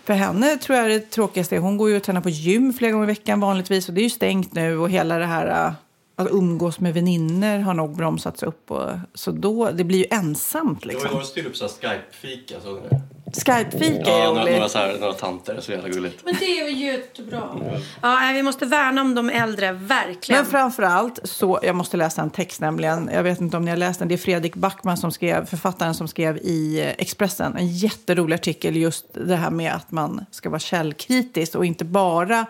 För 0.04 0.14
henne 0.14 0.58
tror 0.58 0.78
jag 0.78 0.90
det 0.90 1.00
tråkigaste 1.00 1.56
är, 1.56 1.60
hon 1.60 1.78
går 1.78 1.90
ju 1.90 1.98
och 1.98 2.04
tränar 2.04 2.22
på 2.22 2.30
gym 2.30 2.74
flera 2.74 2.92
gånger 2.92 3.06
i 3.06 3.08
veckan 3.08 3.40
vanligtvis 3.40 3.88
och 3.88 3.94
det 3.94 4.02
är 4.02 4.04
ju 4.04 4.10
stängt 4.10 4.54
nu 4.54 4.78
och 4.78 4.90
hela 4.90 5.18
det 5.18 5.26
här 5.26 5.68
äh, 5.68 5.74
att 6.16 6.32
umgås 6.32 6.80
med 6.80 6.94
vänner 6.94 7.60
har 7.60 7.74
nog 7.74 7.96
bromsats 7.96 8.44
upp. 8.44 8.72
Och, 8.72 8.90
så 9.14 9.32
då, 9.32 9.72
det 9.72 9.84
blir 9.84 9.98
ju 9.98 10.06
ensamt 10.12 10.82
Det 10.82 10.88
var 10.88 10.92
ju 10.92 10.98
liksom. 10.98 11.12
några 11.12 11.26
styrde 11.26 11.50
upp 11.50 11.58
så 11.58 11.64
här 11.66 11.72
Skype-fika, 11.72 12.56
såg 12.64 12.76
ni 12.76 12.90
det? 12.90 13.02
Skype-fika 13.34 14.12
är 14.12 14.20
Ja, 14.20 14.26
några, 14.28 14.42
roligt. 14.42 14.56
några, 14.56 14.70
så 14.70 14.78
här, 14.78 14.98
några 15.00 15.14
tanter, 15.14 15.58
så 15.62 15.72
jävla 15.72 15.90
gulligt. 15.90 16.22
Men 16.26 16.36
det 16.40 16.46
är 16.46 16.70
ju 16.70 16.86
jättebra. 16.86 17.42
Ja, 18.02 18.32
vi 18.34 18.44
måste 18.44 18.66
värna 18.66 19.02
om 19.02 19.16
de 19.16 19.30
äldre, 19.30 19.72
verkligen. 19.72 20.42
Men 20.42 20.52
framför 20.52 20.84
allt 20.84 21.20
så, 21.24 21.60
jag 21.64 21.76
måste 21.76 21.98
läsa 21.98 22.22
en 22.22 22.30
text 22.30 22.62
nämligen, 22.62 23.10
jag 23.14 23.24
vet 23.24 23.42
inte 23.42 23.58
om 23.58 23.66
ni 23.66 23.70
har 23.72 23.78
läst 23.78 24.00
den, 24.00 24.08
det 24.08 24.16
är 24.16 24.18
Fredrik 24.18 24.56
Backman 24.56 24.98
som 24.98 25.12
skrev, 25.12 25.46
författaren 25.46 25.94
som 25.94 26.08
skrev 26.08 26.38
i 26.38 26.94
Expressen, 26.98 27.56
en 27.58 27.68
jätterolig 27.68 28.36
artikel 28.36 28.76
just 28.76 29.06
det 29.14 29.36
här 29.36 29.50
med 29.52 29.74
att 29.74 29.92
man 29.92 30.26
ska 30.32 30.50
vara 30.50 30.60
källkritisk 30.60 31.56
och 31.56 31.66
inte 31.66 31.86
bara, 31.86 32.46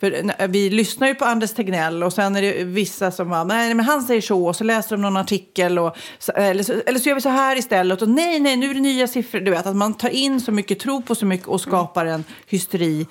för 0.00 0.46
vi 0.48 0.70
lyssnar 0.70 1.08
ju 1.08 1.14
på 1.14 1.24
Anders 1.24 1.54
Tegnell 1.54 2.02
och 2.02 2.12
sen 2.12 2.36
är 2.36 2.42
det 2.42 2.64
vissa 2.64 3.10
som 3.10 3.28
bara, 3.30 3.44
nej 3.44 3.74
men 3.74 3.84
han 3.86 4.02
säger 4.02 4.20
så 4.20 4.46
och 4.46 4.56
så 4.56 4.64
läser 4.64 4.96
de 4.96 5.02
någon 5.02 5.16
artikel 5.16 5.78
och, 5.78 5.96
eller, 6.34 6.62
så, 6.62 6.72
eller 6.86 6.98
så 6.98 7.08
gör 7.08 7.14
vi 7.14 7.20
så 7.20 7.28
här 7.28 7.56
istället 7.58 8.02
och 8.02 8.08
nej 8.08 8.40
nej 8.40 8.56
nu 8.56 8.70
är 8.70 8.74
det 8.74 8.80
nya 8.80 9.06
siffror, 9.06 9.40
du 9.40 9.50
vet 9.50 9.66
att 9.66 9.76
man 9.76 9.94
tar 9.94 10.08
in 10.08 10.25
så 10.40 10.52
mycket, 10.52 10.80
tror 10.80 11.00
på 11.00 11.14
så 11.14 11.26
mycket 11.26 11.46
och 11.46 11.60
skapar 11.60 12.06
en 12.06 12.24
hysteri 12.46 13.06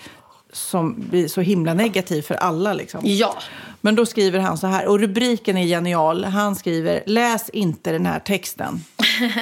som 0.51 0.95
blir 1.09 1.27
så 1.27 1.41
himla 1.41 1.73
negativ 1.73 2.21
för 2.21 2.35
alla 2.35 2.73
liksom. 2.73 3.01
Ja. 3.03 3.37
Men 3.81 3.95
då 3.95 4.05
skriver 4.05 4.39
han 4.39 4.57
så 4.57 4.67
här, 4.67 4.87
och 4.87 4.99
rubriken 4.99 5.57
är 5.57 5.65
genial. 5.65 6.23
Han 6.23 6.55
skriver, 6.55 7.03
läs 7.05 7.49
inte 7.49 7.91
den 7.91 8.05
här 8.05 8.19
texten. 8.19 8.83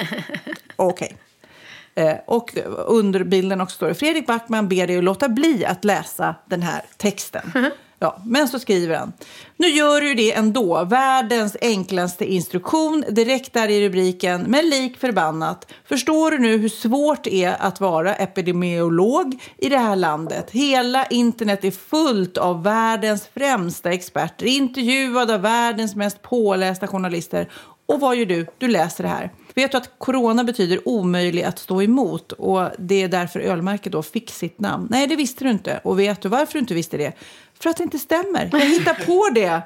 Okej. 0.76 1.16
Eh, 1.94 2.16
och 2.26 2.56
under 2.86 3.24
bilden 3.24 3.60
också 3.60 3.74
står 3.76 3.88
det, 3.88 3.94
Fredrik 3.94 4.26
Backman 4.26 4.68
ber 4.68 4.86
dig 4.86 4.98
att 4.98 5.04
låta 5.04 5.28
bli 5.28 5.64
att 5.64 5.84
läsa 5.84 6.34
den 6.46 6.62
här 6.62 6.82
texten. 6.96 7.52
Ja, 8.04 8.22
men 8.24 8.48
så 8.48 8.58
skriver 8.58 8.96
han, 8.96 9.12
nu 9.56 9.66
gör 9.66 10.00
du 10.00 10.14
det 10.14 10.32
ändå, 10.32 10.84
världens 10.84 11.56
enklaste 11.60 12.24
instruktion, 12.32 13.04
direkt 13.08 13.52
där 13.52 13.68
i 13.68 13.88
rubriken, 13.88 14.44
men 14.48 14.70
lik 14.70 14.98
förbannat. 14.98 15.72
Förstår 15.84 16.30
du 16.30 16.38
nu 16.38 16.56
hur 16.56 16.68
svårt 16.68 17.24
det 17.24 17.34
är 17.34 17.56
att 17.60 17.80
vara 17.80 18.14
epidemiolog 18.14 19.42
i 19.58 19.68
det 19.68 19.78
här 19.78 19.96
landet? 19.96 20.50
Hela 20.50 21.06
internet 21.06 21.64
är 21.64 21.70
fullt 21.70 22.38
av 22.38 22.62
världens 22.62 23.26
främsta 23.34 23.90
experter, 23.92 24.46
intervjuade 24.46 25.34
av 25.34 25.40
världens 25.40 25.96
mest 25.96 26.22
pålästa 26.22 26.86
journalister. 26.86 27.48
Och 27.86 28.00
vad 28.00 28.16
gör 28.16 28.26
du? 28.26 28.46
Du 28.58 28.68
läser 28.68 29.04
det 29.04 29.10
här. 29.10 29.30
Vet 29.54 29.72
du 29.72 29.78
att 29.78 29.98
corona 29.98 30.44
betyder 30.44 30.88
omöjlig 30.88 31.42
att 31.42 31.58
stå 31.58 31.82
emot 31.82 32.32
och 32.32 32.70
det 32.78 33.02
är 33.02 33.08
därför 33.08 33.40
ölmärket 33.40 33.92
då 33.92 34.02
fick 34.02 34.30
sitt 34.30 34.60
namn? 34.60 34.88
Nej, 34.90 35.06
det 35.06 35.16
visste 35.16 35.44
du 35.44 35.50
inte. 35.50 35.80
Och 35.84 35.98
vet 35.98 36.20
du 36.22 36.28
varför 36.28 36.52
du 36.52 36.58
inte 36.58 36.74
visste 36.74 36.96
det? 36.96 37.12
För 37.60 37.70
att 37.70 37.76
det 37.76 37.82
inte 37.82 37.98
stämmer. 37.98 38.48
Jag 38.52 38.60
hittar 38.60 38.94
på 38.94 39.30
det. 39.34 39.62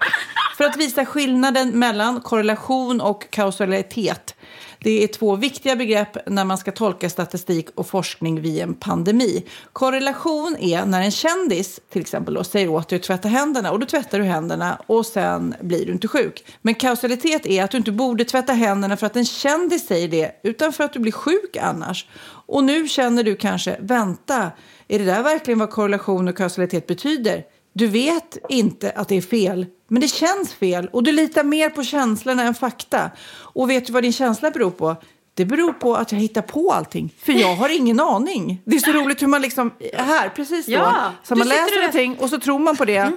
För 0.57 0.64
att 0.64 0.76
visa 0.76 1.04
skillnaden 1.07 1.78
mellan 1.78 2.21
korrelation 2.21 3.00
och 3.00 3.30
kausalitet. 3.30 4.35
Det 4.80 5.04
är 5.04 5.06
två 5.06 5.37
viktiga 5.37 5.76
begrepp 5.76 6.28
när 6.28 6.44
man 6.44 6.58
ska 6.58 6.73
tolka 6.73 7.11
statistik 7.11 7.68
och 7.75 7.87
forskning 7.87 8.40
vid 8.40 8.62
en 8.62 8.75
pandemi. 8.75 9.44
Korrelation 9.73 10.56
är 10.61 10.87
när 10.87 11.02
en 11.02 11.11
kändis 11.11 11.80
till 11.90 12.00
exempel 12.00 12.35
då, 12.35 12.44
säger 12.44 12.68
åt 12.68 12.88
dig 12.88 12.97
att 12.97 13.02
tvätta 13.02 13.28
händerna 13.28 13.73
och 13.73 13.78
då 13.78 13.87
tvättar 13.87 14.18
du 14.18 14.25
händerna 14.25 14.80
och 14.87 15.06
sen 15.06 15.54
blir 15.61 15.87
du 15.87 15.92
inte 15.92 16.08
sjuk. 16.08 16.44
Men 16.62 16.75
kausalitet 16.75 17.47
är 17.47 17.64
att 17.64 17.70
du 17.70 17.78
inte 17.78 17.92
borde 17.92 18.25
tvätta 18.25 18.52
händerna 18.52 18.97
för 18.97 19.06
att 19.06 19.16
en 19.16 19.25
kändis 19.25 19.87
säger 19.87 20.08
det 20.08 20.40
utan 20.42 20.73
för 20.73 20.85
att 20.85 20.92
du 20.92 20.99
blir 20.99 21.12
sjuk 21.12 21.56
annars. 21.56 22.06
Och 22.47 22.64
nu 22.64 22.88
känner 22.88 23.23
du 23.23 23.37
kanske, 23.37 23.76
vänta, 23.80 24.50
är 24.88 24.99
det 24.99 25.04
där 25.04 25.23
verkligen 25.23 25.58
vad 25.58 25.70
korrelation 25.70 26.28
och 26.28 26.37
kausalitet 26.37 26.87
betyder? 26.87 27.44
Du 27.72 27.87
vet 27.87 28.38
inte 28.48 28.90
att 28.90 29.08
det 29.08 29.16
är 29.16 29.20
fel, 29.20 29.66
men 29.88 30.00
det 30.00 30.08
känns 30.08 30.54
fel 30.54 30.88
och 30.92 31.02
du 31.02 31.12
litar 31.12 31.44
mer 31.44 31.70
på 31.70 31.84
känslorna 31.84 32.42
än 32.42 32.54
fakta. 32.54 33.10
Och 33.30 33.70
vet 33.70 33.87
du 33.87 33.92
vad 33.92 34.02
din 34.02 34.12
känsla 34.12 34.50
beror 34.50 34.70
på? 34.70 34.96
Det 35.34 35.44
beror 35.44 35.72
på 35.72 35.94
att 35.94 36.12
jag 36.12 36.18
hittar 36.18 36.42
på 36.42 36.72
allting, 36.72 37.14
för 37.18 37.32
jag 37.32 37.56
har 37.56 37.76
ingen 37.76 38.00
aning. 38.00 38.62
Det 38.64 38.76
är 38.76 38.80
så 38.80 38.92
roligt 38.92 39.22
hur 39.22 39.26
man 39.26 39.42
liksom, 39.42 39.70
här, 39.96 40.28
precis 40.28 40.66
då, 40.66 40.72
Ja, 40.72 41.12
så 41.22 41.37
man 41.37 41.48
läser 41.48 41.76
någonting 41.76 42.16
och 42.20 42.30
så 42.30 42.40
tror 42.40 42.58
man 42.58 42.76
på 42.76 42.84
det, 42.84 43.12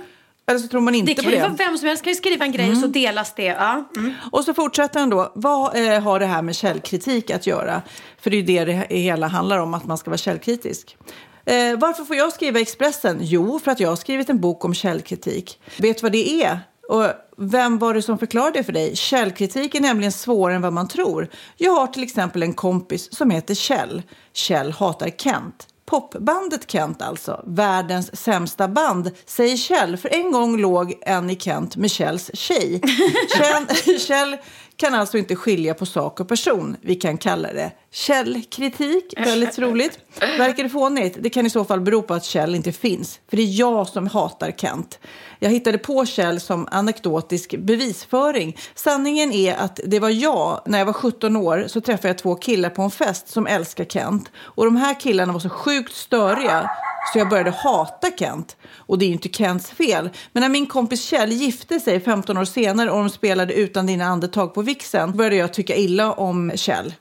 eller 0.47 0.59
så 0.59 0.67
tror 0.67 0.81
man 0.81 0.95
inte 0.95 1.11
Det 1.11 1.15
kan 1.15 1.23
på 1.23 1.29
ju 1.29 1.35
det. 1.35 1.41
vara 1.41 1.53
vem 1.53 1.77
som 1.77 1.87
helst 1.87 2.03
kan 2.03 2.11
ju 2.13 2.17
skriva 2.17 2.45
en 2.45 2.51
grej 2.51 2.71
och 2.71 2.77
så 2.77 2.87
delas 2.87 3.33
det. 3.35 3.43
Ja. 3.43 3.89
Mm. 3.97 4.13
Och 4.31 4.43
så 4.45 4.53
fortsätter 4.53 4.99
han 4.99 5.09
då. 5.09 5.31
Vad 5.35 5.75
eh, 5.75 5.99
har 6.01 6.19
det 6.19 6.25
här 6.25 6.41
med 6.41 6.55
källkritik 6.55 7.31
att 7.31 7.47
göra? 7.47 7.81
För 8.21 8.29
det 8.29 8.35
är 8.35 8.41
ju 8.41 8.65
det 8.65 8.65
det 8.89 8.95
hela 8.97 9.27
handlar 9.27 9.57
om, 9.57 9.73
att 9.73 9.85
man 9.85 9.97
ska 9.97 10.09
vara 10.09 10.17
källkritisk. 10.17 10.97
Eh, 11.45 11.77
varför 11.77 12.03
får 12.03 12.15
jag 12.15 12.33
skriva 12.33 12.59
Expressen? 12.59 13.17
Jo, 13.21 13.59
för 13.59 13.71
att 13.71 13.79
jag 13.79 13.89
har 13.89 13.95
skrivit 13.95 14.29
en 14.29 14.39
bok 14.39 14.65
om 14.65 14.73
källkritik. 14.73 15.61
Vet 15.77 15.97
du 15.97 16.01
vad 16.01 16.11
det 16.11 16.43
är? 16.43 16.59
Och 16.89 17.05
vem 17.37 17.77
var 17.77 17.93
det 17.93 18.01
som 18.01 18.17
förklarade 18.17 18.59
det 18.59 18.63
för 18.63 18.73
dig? 18.73 18.95
Källkritik 18.95 19.75
är 19.75 19.81
nämligen 19.81 20.11
svårare 20.11 20.55
än 20.55 20.61
vad 20.61 20.73
man 20.73 20.87
tror. 20.87 21.27
Jag 21.57 21.71
har 21.71 21.87
till 21.87 22.03
exempel 22.03 22.43
en 22.43 22.53
kompis 22.53 23.15
som 23.15 23.31
heter 23.31 23.55
Kjell. 23.55 24.01
Kjell 24.33 24.71
hatar 24.71 25.09
Kent. 25.09 25.67
Popbandet 25.85 26.71
Kent 26.71 27.01
alltså, 27.01 27.43
världens 27.47 28.17
sämsta 28.17 28.67
band, 28.67 29.11
säger 29.25 29.57
Kjell. 29.57 29.97
För 29.97 30.13
en 30.13 30.31
gång 30.31 30.57
låg 30.57 30.93
en 31.01 31.29
i 31.29 31.35
Kent 31.39 31.75
med 31.75 31.91
Kjells 31.91 32.31
tjej. 32.33 32.81
Kjell, 33.37 33.99
Kjell 33.99 34.37
kan 34.81 34.95
alltså 34.95 35.17
inte 35.17 35.35
skilja 35.35 35.73
på 35.73 35.85
sak 35.85 36.19
och 36.19 36.27
person. 36.27 36.77
Vi 36.81 36.95
kan 36.95 37.17
kalla 37.17 37.53
det 37.53 37.71
källkritik. 37.91 39.13
Väldigt 39.17 39.59
roligt. 39.59 39.99
Verkar 40.19 40.63
det 40.63 40.69
fånigt? 40.69 41.17
Det 41.19 41.29
kan 41.29 41.45
i 41.45 41.49
så 41.49 41.65
fall 41.65 41.81
bero 41.81 42.01
på 42.01 42.13
att 42.13 42.23
Kjell 42.23 42.55
inte 42.55 42.71
finns. 42.71 43.19
För 43.29 43.37
det 43.37 43.43
är 43.43 43.59
jag 43.59 43.87
som 43.87 44.07
hatar 44.07 44.51
Kent. 44.51 44.99
Jag 45.39 45.49
hittade 45.49 45.77
på 45.77 46.05
Kjell 46.05 46.39
som 46.39 46.67
anekdotisk 46.71 47.55
bevisföring. 47.57 48.57
Sanningen 48.75 49.31
är 49.31 49.55
att 49.55 49.79
det 49.85 49.99
var 49.99 50.09
jag, 50.09 50.61
när 50.65 50.77
jag 50.77 50.85
var 50.85 50.93
17 50.93 51.35
år, 51.35 51.65
så 51.67 51.81
träffade 51.81 52.07
jag 52.07 52.17
två 52.17 52.35
killar 52.35 52.69
på 52.69 52.81
en 52.81 52.91
fest 52.91 53.27
som 53.27 53.47
älskar 53.47 53.85
Kent. 53.85 54.31
Och 54.35 54.65
de 54.65 54.75
här 54.75 54.99
killarna 54.99 55.33
var 55.33 55.39
så 55.39 55.49
sjukt 55.49 55.95
störiga 55.95 56.69
så 57.13 57.19
jag 57.19 57.29
började 57.29 57.51
hata 57.51 58.11
Kent. 58.17 58.57
Och 58.75 58.99
det 58.99 59.05
är 59.05 59.07
ju 59.07 59.13
inte 59.13 59.29
Kents 59.29 59.71
fel. 59.71 60.09
Men 60.31 60.41
när 60.41 60.49
min 60.49 60.67
kompis 60.67 61.03
Kjell 61.03 61.31
gifte 61.31 61.79
sig 61.79 61.99
15 61.99 62.37
år 62.37 62.45
senare 62.45 62.91
och 62.91 62.97
de 62.97 63.09
spelade 63.09 63.53
Utan 63.53 63.85
dina 63.85 64.05
andetag 64.05 64.53
på 64.53 64.61
vixen 64.61 65.17
började 65.17 65.35
jag 65.35 65.53
tycka 65.53 65.75
illa 65.75 66.13
om 66.13 66.51
Kjell. 66.55 66.93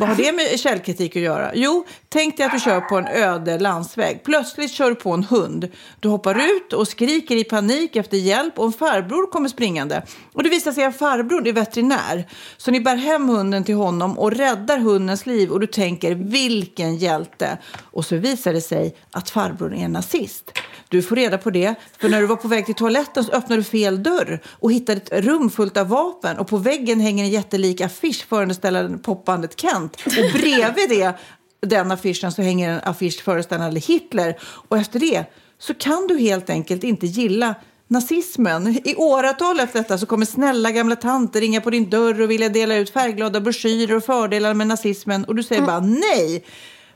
Vad 0.00 0.08
har 0.08 0.16
det 0.16 0.32
med 0.32 0.60
källkritik 0.60 1.16
att 1.16 1.22
göra? 1.22 1.50
Jo, 1.54 1.86
tänk 2.08 2.36
dig 2.36 2.46
att 2.46 2.52
du 2.52 2.60
kör 2.60 2.80
på 2.80 2.96
en 2.96 3.06
öde 3.06 3.58
landsväg. 3.58 4.20
Plötsligt 4.24 4.70
kör 4.70 4.88
du 4.88 4.94
på 4.94 5.10
en 5.10 5.24
hund. 5.24 5.68
Du 6.00 6.08
hoppar 6.08 6.56
ut 6.56 6.72
och 6.72 6.88
skriker 6.88 7.36
i 7.36 7.44
panik 7.44 7.96
efter 7.96 8.16
hjälp 8.16 8.58
och 8.58 8.66
en 8.66 8.72
farbror 8.72 9.30
kommer 9.30 9.48
springande. 9.48 10.02
Och 10.32 10.42
det 10.42 10.48
visar 10.48 10.72
sig 10.72 10.84
att 10.84 10.98
farbror 10.98 11.48
är 11.48 11.52
veterinär. 11.52 12.28
Så 12.56 12.70
ni 12.70 12.80
bär 12.80 12.96
hem 12.96 13.28
hunden 13.28 13.64
till 13.64 13.74
honom 13.74 14.18
och 14.18 14.32
räddar 14.32 14.78
hundens 14.78 15.26
liv 15.26 15.50
och 15.50 15.60
du 15.60 15.66
tänker 15.66 16.14
vilken 16.14 16.96
hjälte. 16.96 17.58
Och 17.82 18.04
så 18.04 18.16
visar 18.16 18.52
det 18.52 18.60
sig 18.60 18.96
att 19.10 19.30
farbror 19.30 19.74
är 19.74 19.88
nazist. 19.88 20.52
Du 20.88 21.02
får 21.02 21.16
reda 21.16 21.38
på 21.38 21.50
det, 21.50 21.74
för 21.98 22.08
när 22.08 22.20
du 22.20 22.26
var 22.26 22.36
på 22.36 22.48
väg 22.48 22.66
till 22.66 22.74
toaletten 22.74 23.24
så 23.24 23.32
öppnade 23.32 23.60
du 23.60 23.64
fel 23.64 24.02
dörr 24.02 24.40
och 24.46 24.72
hittade 24.72 25.00
ett 25.00 25.24
rum 25.24 25.50
fullt 25.50 25.76
av 25.76 25.88
vapen 25.88 26.38
och 26.38 26.48
på 26.48 26.56
väggen 26.56 27.00
hänger 27.00 27.24
en 27.24 27.30
jättelik 27.30 27.80
affisch 27.80 28.26
föreställande 28.28 28.98
popbandet 28.98 29.60
Kent 29.60 29.89
och 30.06 30.40
bredvid 30.40 30.88
det, 30.88 31.18
den 31.60 31.90
affischen 31.90 32.32
så 32.32 32.42
hänger 32.42 32.70
en 32.70 32.80
affisch 32.84 33.22
föreställande 33.22 33.80
Hitler 33.80 34.38
och 34.42 34.78
efter 34.78 35.00
det 35.00 35.24
så 35.58 35.74
kan 35.74 36.06
du 36.06 36.18
helt 36.18 36.50
enkelt 36.50 36.84
inte 36.84 37.06
gilla 37.06 37.54
nazismen. 37.88 38.80
I 38.84 38.94
åratal 38.96 39.60
efter 39.60 39.78
detta 39.78 39.98
så 39.98 40.06
kommer 40.06 40.26
snälla 40.26 40.70
gamla 40.70 40.96
tanter 40.96 41.40
ringa 41.40 41.60
på 41.60 41.70
din 41.70 41.90
dörr 41.90 42.20
och 42.20 42.30
vilja 42.30 42.48
dela 42.48 42.76
ut 42.76 42.90
färgglada 42.90 43.40
broschyrer 43.40 43.96
och 43.96 44.04
fördelar 44.04 44.54
med 44.54 44.66
nazismen 44.66 45.24
och 45.24 45.34
du 45.34 45.42
säger 45.42 45.62
bara 45.62 45.80
nej. 45.80 46.44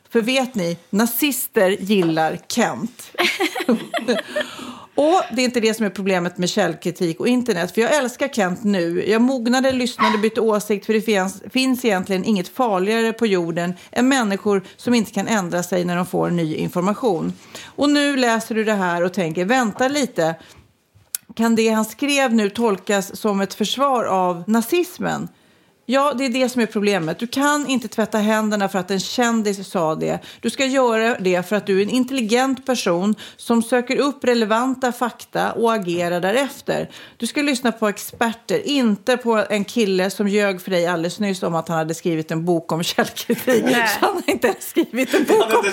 För 0.08 0.20
vet 0.20 0.54
ni, 0.54 0.76
nazister 0.90 1.70
gillar 1.70 2.38
Kent. 2.48 3.10
och 4.94 5.22
det 5.32 5.42
är 5.42 5.44
inte 5.44 5.60
det 5.60 5.74
som 5.74 5.86
är 5.86 5.90
problemet 5.90 6.38
med 6.38 6.48
källkritik 6.48 7.20
och 7.20 7.28
internet. 7.28 7.74
För 7.74 7.80
jag 7.80 7.94
älskar 7.94 8.28
Kent 8.28 8.64
nu. 8.64 9.04
Jag 9.08 9.22
mognade, 9.22 9.72
lyssnade, 9.72 10.18
bytte 10.18 10.40
åsikt. 10.40 10.86
För 10.86 10.92
det 10.92 11.00
finns, 11.00 11.42
finns 11.50 11.84
egentligen 11.84 12.24
inget 12.24 12.48
farligare 12.48 13.12
på 13.12 13.26
jorden 13.26 13.74
än 13.92 14.08
människor 14.08 14.62
som 14.76 14.94
inte 14.94 15.12
kan 15.12 15.28
ändra 15.28 15.62
sig 15.62 15.84
när 15.84 15.96
de 15.96 16.06
får 16.06 16.30
ny 16.30 16.54
information. 16.54 17.32
Och 17.64 17.90
nu 17.90 18.16
läser 18.16 18.54
du 18.54 18.64
det 18.64 18.72
här 18.72 19.02
och 19.02 19.12
tänker, 19.12 19.44
vänta 19.44 19.88
lite. 19.88 20.34
Kan 21.34 21.56
det 21.56 21.68
han 21.68 21.84
skrev 21.84 22.34
nu 22.34 22.50
tolkas 22.50 23.16
som 23.16 23.40
ett 23.40 23.54
försvar 23.54 24.04
av 24.04 24.44
nazismen? 24.46 25.28
Ja, 25.86 26.14
det 26.18 26.24
är 26.24 26.28
det 26.28 26.48
som 26.48 26.62
är 26.62 26.66
problemet. 26.66 27.18
Du 27.18 27.26
kan 27.26 27.66
inte 27.66 27.88
tvätta 27.88 28.18
händerna 28.18 28.68
för 28.68 28.78
att 28.78 28.90
en 28.90 29.00
kändis 29.00 29.70
sa 29.70 29.94
det. 29.94 30.18
Du 30.40 30.50
ska 30.50 30.64
göra 30.64 31.16
det 31.18 31.48
för 31.48 31.56
att 31.56 31.66
du 31.66 31.78
är 31.78 31.82
en 31.82 31.90
intelligent 31.90 32.66
person 32.66 33.14
som 33.36 33.62
söker 33.62 33.96
upp 33.96 34.24
relevanta 34.24 34.92
fakta 34.92 35.52
och 35.52 35.74
agerar 35.74 36.20
därefter. 36.20 36.90
Du 37.16 37.26
ska 37.26 37.42
lyssna 37.42 37.72
på 37.72 37.88
experter, 37.88 38.68
inte 38.68 39.16
på 39.16 39.44
en 39.50 39.64
kille 39.64 40.10
som 40.10 40.28
ljög 40.28 40.60
för 40.60 40.70
dig 40.70 40.86
alldeles 40.86 41.20
nyss 41.20 41.42
om 41.42 41.54
att 41.54 41.68
han 41.68 41.78
hade 41.78 41.94
skrivit 41.94 42.30
en 42.30 42.44
bok 42.44 42.72
om 42.72 42.82
källkritik. 42.82 43.64
Nej. 43.64 43.88
Så 43.88 44.06
han 44.06 44.14
har 44.14 44.30
inte 44.30 44.46
ens 44.46 44.68
skrivit 44.68 45.14
en 45.14 45.24
bok 45.24 45.54
om? 45.54 45.64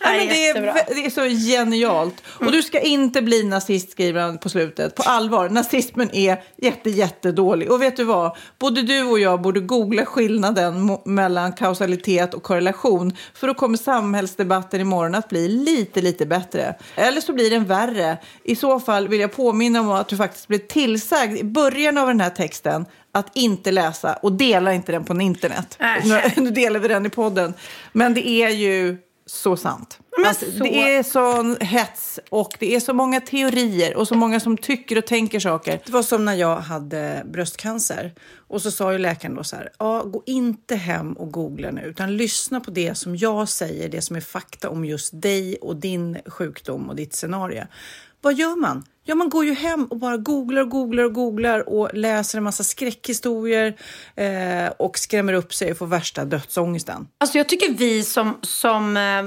Nej, 0.00 0.18
men 0.18 0.28
det, 0.28 0.48
är, 0.48 0.94
det 0.94 1.06
är 1.06 1.10
så 1.10 1.50
genialt. 1.50 2.22
Och 2.26 2.52
du 2.52 2.62
ska 2.62 2.80
inte 2.80 3.22
bli 3.22 3.42
nazist, 3.42 3.90
skriver 3.90 4.20
han 4.20 4.38
på 4.38 4.48
slutet. 4.48 4.94
På 4.94 5.02
allvar, 5.02 5.48
nazismen 5.48 6.14
är 6.14 6.42
jätte, 6.56 6.90
jättedålig. 6.90 7.70
Och 7.78 7.82
vet 7.82 7.96
du 7.96 8.04
vad? 8.04 8.36
Både 8.58 8.82
du 8.82 9.02
och 9.02 9.18
jag 9.18 9.42
borde 9.42 9.60
googla 9.60 10.06
skillnaden 10.06 10.98
mellan 11.04 11.52
kausalitet 11.52 12.34
och 12.34 12.42
korrelation. 12.42 13.12
För 13.34 13.46
då 13.46 13.54
kommer 13.54 13.78
samhällsdebatten 13.78 14.80
imorgon 14.80 15.14
att 15.14 15.28
bli 15.28 15.48
lite, 15.48 16.00
lite 16.00 16.26
bättre. 16.26 16.74
Eller 16.94 17.20
så 17.20 17.32
blir 17.32 17.50
den 17.50 17.64
värre. 17.64 18.18
I 18.44 18.56
så 18.56 18.80
fall 18.80 19.08
vill 19.08 19.20
jag 19.20 19.32
påminna 19.32 19.80
om 19.80 19.90
att 19.90 20.08
du 20.08 20.16
faktiskt 20.16 20.48
blev 20.48 20.58
tillsagd 20.58 21.38
i 21.38 21.44
början 21.44 21.98
av 21.98 22.06
den 22.06 22.20
här 22.20 22.30
texten 22.30 22.86
att 23.12 23.36
inte 23.36 23.70
läsa 23.70 24.14
och 24.14 24.32
dela 24.32 24.74
inte 24.74 24.92
den 24.92 25.04
på 25.04 25.20
internet. 25.20 25.78
Nu, 26.04 26.20
nu 26.42 26.50
delar 26.50 26.80
vi 26.80 26.88
den 26.88 27.06
i 27.06 27.10
podden. 27.10 27.54
Men 27.92 28.14
det 28.14 28.28
är 28.28 28.48
ju 28.48 28.96
så 29.30 29.56
sant. 29.56 29.98
Alltså, 30.26 30.44
så- 30.52 30.64
Det 30.64 30.94
är 30.94 31.02
sån 31.02 31.56
hets 31.60 32.20
och 32.30 32.50
det 32.58 32.74
är 32.74 32.80
så 32.80 32.92
många 32.94 33.20
teorier 33.20 33.96
och 33.96 34.08
så 34.08 34.14
många 34.14 34.40
som 34.40 34.56
tycker 34.56 34.98
och 34.98 35.06
tänker 35.06 35.40
saker. 35.40 35.80
Det 35.86 35.92
var 35.92 36.02
som 36.02 36.24
när 36.24 36.34
jag 36.34 36.56
hade 36.56 37.22
bröstcancer 37.26 38.14
och 38.48 38.62
så 38.62 38.70
sa 38.70 38.92
ju 38.92 38.98
läkaren 38.98 39.34
då 39.34 39.44
så 39.44 39.56
här, 39.56 39.70
ja, 39.78 40.02
gå 40.02 40.22
inte 40.26 40.76
hem 40.76 41.12
och 41.12 41.32
googla 41.32 41.70
nu 41.70 41.82
utan 41.82 42.16
lyssna 42.16 42.60
på 42.60 42.70
det 42.70 42.94
som 42.94 43.16
jag 43.16 43.48
säger, 43.48 43.88
det 43.88 44.00
som 44.02 44.16
är 44.16 44.20
fakta 44.20 44.70
om 44.70 44.84
just 44.84 45.22
dig 45.22 45.56
och 45.56 45.76
din 45.76 46.18
sjukdom 46.26 46.88
och 46.88 46.96
ditt 46.96 47.14
scenario. 47.14 47.62
Vad 48.20 48.34
gör 48.34 48.56
man? 48.56 48.84
Ja, 49.04 49.14
man 49.14 49.28
går 49.28 49.44
ju 49.44 49.52
hem 49.52 49.84
och 49.84 49.96
bara 49.96 50.16
googlar 50.16 50.62
och 50.62 50.70
googlar 50.70 51.04
och 51.04 51.14
googlar 51.14 51.68
och 51.68 51.90
läser 51.94 52.38
en 52.38 52.44
massa 52.44 52.64
skräckhistorier 52.64 53.76
eh, 54.16 54.72
och 54.78 54.98
skrämmer 54.98 55.32
upp 55.32 55.54
sig 55.54 55.70
och 55.70 55.78
får 55.78 55.86
värsta 55.86 56.24
dödsångesten. 56.24 57.08
Alltså 57.18 57.38
jag 57.38 57.48
tycker 57.48 57.72
vi 57.72 58.02
som, 58.02 58.38
som, 58.42 58.96
eh, 58.96 59.24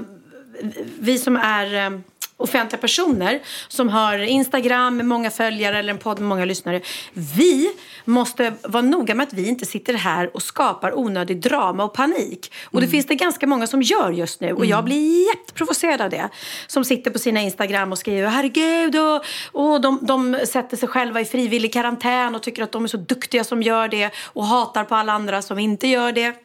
vi 1.00 1.18
som 1.18 1.36
är 1.36 1.86
eh, 1.86 2.00
offentliga 2.42 2.82
personer 2.82 3.42
som 3.68 3.90
har 3.90 4.18
Instagram 4.20 4.98
med 4.98 5.06
många 5.06 5.32
följare 5.32 5.80
eller 5.80 5.94
en 5.94 6.00
podd 6.00 6.20
med 6.20 6.30
många 6.30 6.46
lyssnare. 6.46 6.82
Vi 7.14 7.72
måste 8.06 8.54
vara 8.64 8.82
noga 8.82 9.16
med 9.16 9.28
att 9.28 9.34
vi 9.34 9.48
inte 9.48 9.66
sitter 9.66 9.94
här 9.94 10.36
och 10.36 10.42
skapar 10.42 11.00
onödig 11.00 11.42
drama 11.42 11.84
och 11.84 11.94
panik. 11.94 12.54
Och 12.66 12.82
det 12.82 12.88
finns 12.88 13.06
det 13.06 13.16
ganska 13.16 13.48
många 13.48 13.68
som 13.68 13.82
gör 13.82 14.12
just 14.12 14.42
nu 14.42 14.54
och 14.54 14.66
jag 14.66 14.84
blir 14.84 15.28
jätteprovocerad 15.28 16.02
av 16.02 16.10
det. 16.10 16.30
Som 16.68 16.86
sitter 16.86 17.12
på 17.12 17.20
sina 17.20 17.42
Instagram 17.42 17.92
och 17.92 17.98
skriver 17.98 18.28
herregud 18.28 18.96
och, 18.96 19.26
och 19.52 19.82
de, 19.82 20.00
de 20.02 20.38
sätter 20.46 20.78
sig 20.78 20.90
själva 20.90 21.22
i 21.22 21.26
frivillig 21.26 21.74
karantän 21.74 22.36
och 22.36 22.44
tycker 22.44 22.64
att 22.64 22.72
de 22.72 22.84
är 22.84 22.88
så 22.88 22.98
duktiga 22.98 23.44
som 23.44 23.62
gör 23.62 23.88
det 23.88 24.10
och 24.26 24.46
hatar 24.46 24.84
på 24.84 24.96
alla 24.96 25.14
andra 25.14 25.42
som 25.42 25.60
inte 25.60 25.88
gör 25.88 26.12
det. 26.12 26.36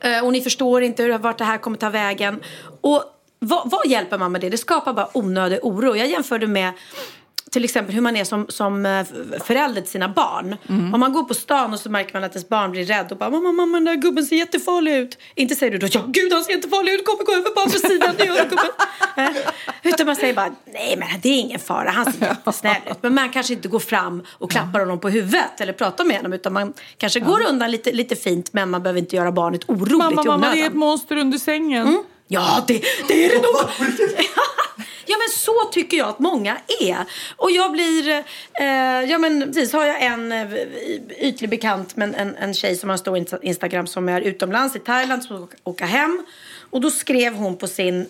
Eh, 0.00 0.24
Och 0.24 0.32
ni 0.32 0.40
förstår 0.40 0.82
inte 0.82 1.02
hur, 1.02 1.18
vart 1.18 1.38
det 1.38 1.44
här 1.44 1.58
kommer 1.58 1.76
ta 1.76 1.90
vägen. 1.90 2.40
Och 2.80 3.13
vad, 3.46 3.70
vad 3.70 3.86
hjälper 3.86 4.18
man 4.18 4.32
med 4.32 4.40
det? 4.40 4.48
Det 4.50 4.58
skapar 4.58 4.92
bara 4.92 5.08
onödig 5.18 5.58
oro. 5.62 5.96
Jag 5.96 6.08
jämförde 6.08 6.46
med 6.46 6.72
till 7.50 7.64
exempel 7.64 7.94
hur 7.94 8.02
man 8.02 8.16
är 8.16 8.24
som, 8.24 8.46
som 8.48 8.86
eh, 8.86 9.04
förälder 9.44 9.80
till 9.80 9.90
sina 9.90 10.08
barn. 10.08 10.56
Om 10.94 11.00
man 11.00 11.12
går 11.12 11.22
på 11.24 11.34
stan 11.34 11.72
och 11.72 11.78
så 11.80 11.90
märker 11.90 12.12
man 12.14 12.24
att 12.24 12.32
ens 12.34 12.48
barn 12.48 12.70
blir 12.70 12.84
rädd 12.84 13.06
och 13.12 13.18
bara 13.18 13.30
mamma, 13.30 13.52
mamma 13.52 13.76
den 13.76 13.84
där 13.84 13.94
gubben 13.94 14.24
ser 14.24 14.36
jättefarlig 14.36 14.96
ut. 14.96 15.18
Inte 15.34 15.54
säger 15.54 15.72
du 15.72 15.78
då 15.78 15.86
ja 15.90 16.04
gud 16.06 16.32
han 16.32 16.44
ser 16.44 16.52
jättefarlig 16.52 16.92
ut, 16.92 17.06
kommer 17.06 17.24
gå 17.24 17.32
över 17.32 17.50
på 17.50 17.60
andra 17.60 17.78
sidan, 17.78 18.14
det 18.18 18.24
gör 18.24 18.42
gubben. 18.48 18.58
Eh, 19.16 19.28
Utan 19.82 20.06
man 20.06 20.16
säger 20.16 20.34
bara 20.34 20.50
nej 20.72 20.96
men 20.98 21.08
det 21.22 21.28
är 21.28 21.40
ingen 21.40 21.60
fara, 21.60 21.90
han 21.90 22.12
ser 22.12 22.26
jättesnäll 22.26 22.76
ut. 22.90 22.98
Men 23.02 23.14
man 23.14 23.28
kanske 23.30 23.52
inte 23.52 23.68
går 23.68 23.78
fram 23.78 24.22
och 24.38 24.50
klappar 24.50 24.80
honom 24.80 25.00
på 25.00 25.08
huvudet 25.08 25.60
eller 25.60 25.72
pratar 25.72 26.04
med 26.04 26.16
honom 26.16 26.32
utan 26.32 26.52
man 26.52 26.72
kanske 26.98 27.20
går 27.20 27.46
undan 27.48 27.70
lite, 27.70 27.92
lite 27.92 28.16
fint 28.16 28.52
men 28.52 28.70
man 28.70 28.82
behöver 28.82 29.00
inte 29.00 29.16
göra 29.16 29.32
barnet 29.32 29.64
oroligt 29.68 29.98
Mamma, 29.98 30.12
i 30.12 30.14
mamma, 30.14 30.34
onödan. 30.34 30.56
det 30.56 30.62
är 30.62 30.66
ett 30.66 30.74
monster 30.74 31.16
under 31.16 31.38
sängen. 31.38 32.04
Ja, 32.28 32.64
det, 32.68 32.82
det 33.08 33.24
är 33.24 33.28
det 33.28 33.42
nog. 33.42 33.54
ja, 35.06 35.16
men 35.18 35.28
så 35.36 35.64
tycker 35.72 35.96
jag 35.96 36.08
att 36.08 36.18
många 36.18 36.56
är. 36.80 37.04
Och 37.36 37.50
jag 37.50 37.72
blir... 37.72 38.08
Eh, 38.60 39.10
ja, 39.10 39.18
men 39.18 39.40
precis. 39.40 39.72
Har 39.72 39.84
jag 39.84 40.02
en 40.02 40.32
eh, 40.32 40.48
ytlig 41.18 41.50
bekant, 41.50 41.96
men 41.96 42.14
en, 42.14 42.36
en 42.36 42.54
tjej 42.54 42.76
som 42.76 42.88
har 42.88 42.94
en 42.94 42.98
stor 42.98 43.16
insta- 43.16 43.42
Instagram 43.42 43.86
som 43.86 44.08
är 44.08 44.20
utomlands 44.20 44.76
i 44.76 44.78
Thailand, 44.78 45.24
som 45.24 45.46
ska 45.46 45.56
åka 45.64 45.86
hem. 45.86 46.26
Och 46.70 46.80
då 46.80 46.90
skrev 46.90 47.34
hon 47.34 47.56
på 47.56 47.66
sin 47.66 48.08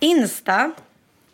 Insta 0.00 0.72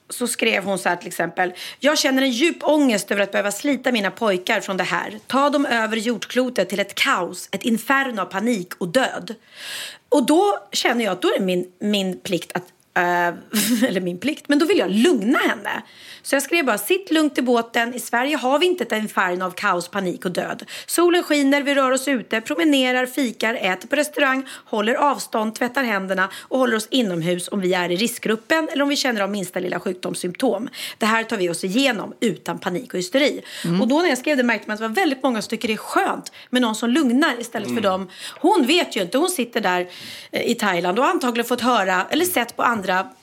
så 0.09 0.27
skrev 0.27 0.65
hon 0.65 0.79
så 0.79 0.89
här 0.89 0.97
till 0.97 1.09
exempel. 1.09 1.53
Jag 1.81 1.99
känner 1.99 2.23
en 2.23 2.31
djup 2.31 2.57
ångest 2.63 3.11
över 3.11 3.23
att 3.23 3.33
behöva 3.33 3.53
slita 3.53 3.93
mina 3.93 4.11
pojkar 4.11 4.61
från 4.61 4.77
det 4.77 4.85
här. 4.85 5.19
Ta 5.27 5.51
dem 5.51 5.67
över 5.67 5.97
jordklotet 5.97 6.69
till 6.69 6.81
ett 6.81 6.95
kaos, 6.95 7.49
ett 7.53 7.63
inferno 7.63 8.21
av 8.21 8.25
panik 8.25 8.73
och 8.79 8.89
död. 8.89 9.35
Och 10.13 10.27
då 10.27 10.59
känner 10.73 11.05
jag 11.05 11.13
att 11.13 11.23
då 11.23 11.29
är 11.29 11.39
det 11.39 11.45
min, 11.45 11.73
min 11.79 12.19
plikt 12.19 12.57
att 12.57 12.65
eh, 12.95 13.35
eller 13.89 14.01
min 14.01 14.19
plikt, 14.19 14.49
men 14.49 14.59
då 14.59 14.67
vill 14.67 14.79
jag 14.79 14.91
lugna 14.91 15.39
henne. 15.39 15.83
Så 16.23 16.35
jag 16.35 16.43
skrev 16.43 16.65
bara, 16.65 16.79
sitt 16.79 17.11
lugnt 17.11 17.39
i 17.39 17.43
båten. 17.43 17.95
I 17.95 18.01
Sverige 18.01 18.37
har 18.37 18.59
vi 18.59 18.67
inte 18.67 18.85
ett 18.85 18.93
inferno 18.93 19.45
av 19.45 19.51
kaos, 19.51 19.89
panik 19.89 20.25
och 20.25 20.31
död. 20.31 20.65
Solen 20.87 21.23
skiner, 21.23 21.63
vi 21.63 21.75
rör 21.75 21.91
oss 21.91 22.09
ute, 22.09 22.41
promenerar, 22.41 23.07
fikar, 23.07 23.55
äter 23.55 23.89
på 23.89 23.97
restaurang, 23.97 24.47
håller 24.65 24.95
avstånd, 24.95 25.55
tvättar 25.55 25.83
händerna 25.83 26.29
och 26.37 26.59
håller 26.59 26.77
oss 26.77 26.89
inomhus 26.91 27.49
om 27.49 27.61
vi 27.61 27.75
är 27.75 27.91
i 27.91 27.97
riskgruppen 27.97 28.69
eller 28.73 28.83
om 28.83 28.89
vi 28.89 28.97
känner 28.97 29.21
av 29.21 29.31
minsta 29.31 29.61
lilla 29.61 29.81
sjukdomssymptom. 29.81 30.69
Det 30.99 31.07
här 31.07 31.25
tar 31.25 31.37
vi 31.37 31.51
oss 31.51 31.65
igenom 31.65 32.15
utan 32.21 32.59
panik 32.59 32.95
och 32.95 32.99
hysteri. 32.99 33.43
Och 33.81 33.89
då 33.89 33.99
när 33.99 34.09
jag 34.09 34.19
skrev 34.19 34.37
det 34.37 34.43
märkte 34.43 34.69
man 34.69 34.75
att 34.75 34.81
det 34.81 34.89
var 34.89 34.95
väldigt 34.95 35.23
många 35.23 35.43
som 35.43 35.51
tycker 35.51 35.69
det 35.69 35.75
är 35.75 35.79
skönt 35.79 36.33
med 36.51 36.63
någon 36.63 36.75
som 36.75 36.91
lugnar 36.91 37.41
istället 37.41 37.75
för 37.75 37.81
dem. 37.81 38.09
Hon 38.41 38.67
vet 38.67 38.97
ju 38.97 39.03
inte, 39.03 39.19
hon 39.19 39.31
sitter 39.31 39.61
där 39.61 39.89
eh, 40.33 40.51
i 40.51 40.55
Thailand 40.55 40.99
och 40.99 41.07
antagligen 41.07 41.49
fått 41.49 41.61
höra 41.61 42.07
eller 42.11 42.25
sett 42.25 42.57
på 42.57 42.63
andra 42.63 42.82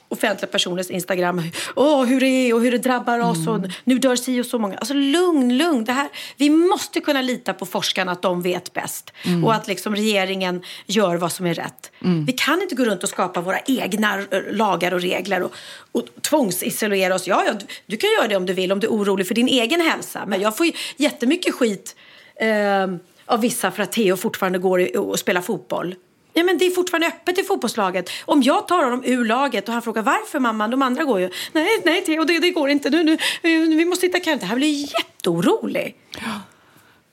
offentliga 0.10 0.52
personers 0.52 0.90
Instagram. 0.90 1.42
Åh, 1.76 2.06
hur 2.06 2.20
det 2.20 2.26
är 2.26 2.54
och 2.54 2.62
hur 2.62 2.72
det 2.72 2.78
drabbar 2.78 3.20
oss 3.20 3.48
och 3.48 3.60
nu 3.84 3.98
dör 3.98 4.16
si 4.16 4.42
och 4.42 4.46
så 4.46 4.60
många. 4.60 4.78
Alltså 4.78 4.94
lugn, 4.94 5.58
lugn. 5.58 5.84
Det 5.84 5.92
här, 5.92 6.10
vi 6.38 6.50
måste 6.50 7.00
kunna 7.00 7.22
lita 7.22 7.54
på 7.54 7.66
forskarna 7.66 8.12
att 8.12 8.22
de 8.22 8.42
vet 8.42 8.74
bäst. 8.74 9.14
Och 9.46 9.54
att 9.54 9.68
liksom 9.68 9.96
regeringen 9.96 10.62
gör 10.86 11.16
vad 11.16 11.32
som 11.32 11.46
är 11.46 11.54
rätt. 11.54 11.92
Vi 12.26 12.34
kan 12.34 12.62
inte 12.62 12.76
gå 12.76 12.84
runt 12.86 13.04
och 13.04 13.10
skapa 13.10 13.42
våra 13.42 13.60
egna 13.60 14.20
eh, 14.32 14.42
lagar 14.52 14.94
och 14.94 15.02
regler 15.02 15.44
och, 15.44 15.52
och 15.92 16.04
tvångsisolera 16.22 17.16
oss. 17.16 17.28
Ja, 17.28 17.44
ja, 17.46 17.54
du, 17.54 17.66
du 17.86 17.98
kan 17.98 18.10
göra 18.20 18.28
det 18.28 18.36
om 18.36 18.46
du 18.46 18.54
vill, 18.54 18.72
om 18.72 18.80
du 18.80 18.88
är 18.88 18.92
orolig 18.92 19.28
för 19.28 19.36
din 19.36 19.48
egen 19.48 19.82
hälsa. 19.82 20.26
Men 20.28 20.42
jag 20.42 20.58
får 20.58 20.66
ju 20.66 20.72
jättemycket 20.98 21.56
skit. 21.56 21.96
Eh, 22.36 22.88
av 23.26 23.42
vissa 23.42 23.72
för 23.72 23.84
att 23.84 23.92
Theo 23.92 24.16
fortfarande 24.16 24.60
går 24.60 24.98
och 24.98 25.20
spelar 25.20 25.42
fotboll. 25.42 25.96
Ja, 26.34 26.44
men 26.44 26.58
det 26.58 26.66
är 26.66 26.72
fortfarande 26.72 27.08
öppet 27.08 27.40
i 27.40 27.44
fotbollslaget. 27.44 28.10
Om 28.26 28.44
jag 28.44 28.68
tar 28.68 28.84
honom 28.84 29.04
ur 29.06 29.26
laget 29.26 29.68
och 29.68 29.74
han 29.74 29.82
frågar 29.82 30.02
varför 30.02 30.40
mamma, 30.40 30.68
de 30.68 30.82
andra 30.82 31.04
går 31.04 31.20
ju. 31.20 31.30
Nej, 31.52 31.82
nej 31.86 32.04
det, 32.06 32.40
det 32.40 32.52
går 32.52 32.70
inte. 32.70 32.90
Nu, 32.90 33.04
nu, 33.04 33.18
vi 33.76 33.86
måste 33.86 34.06
hitta 34.06 34.20
karantän. 34.20 34.50
Han 34.50 34.58
blir 34.58 34.94
jätteorolig. 35.00 35.96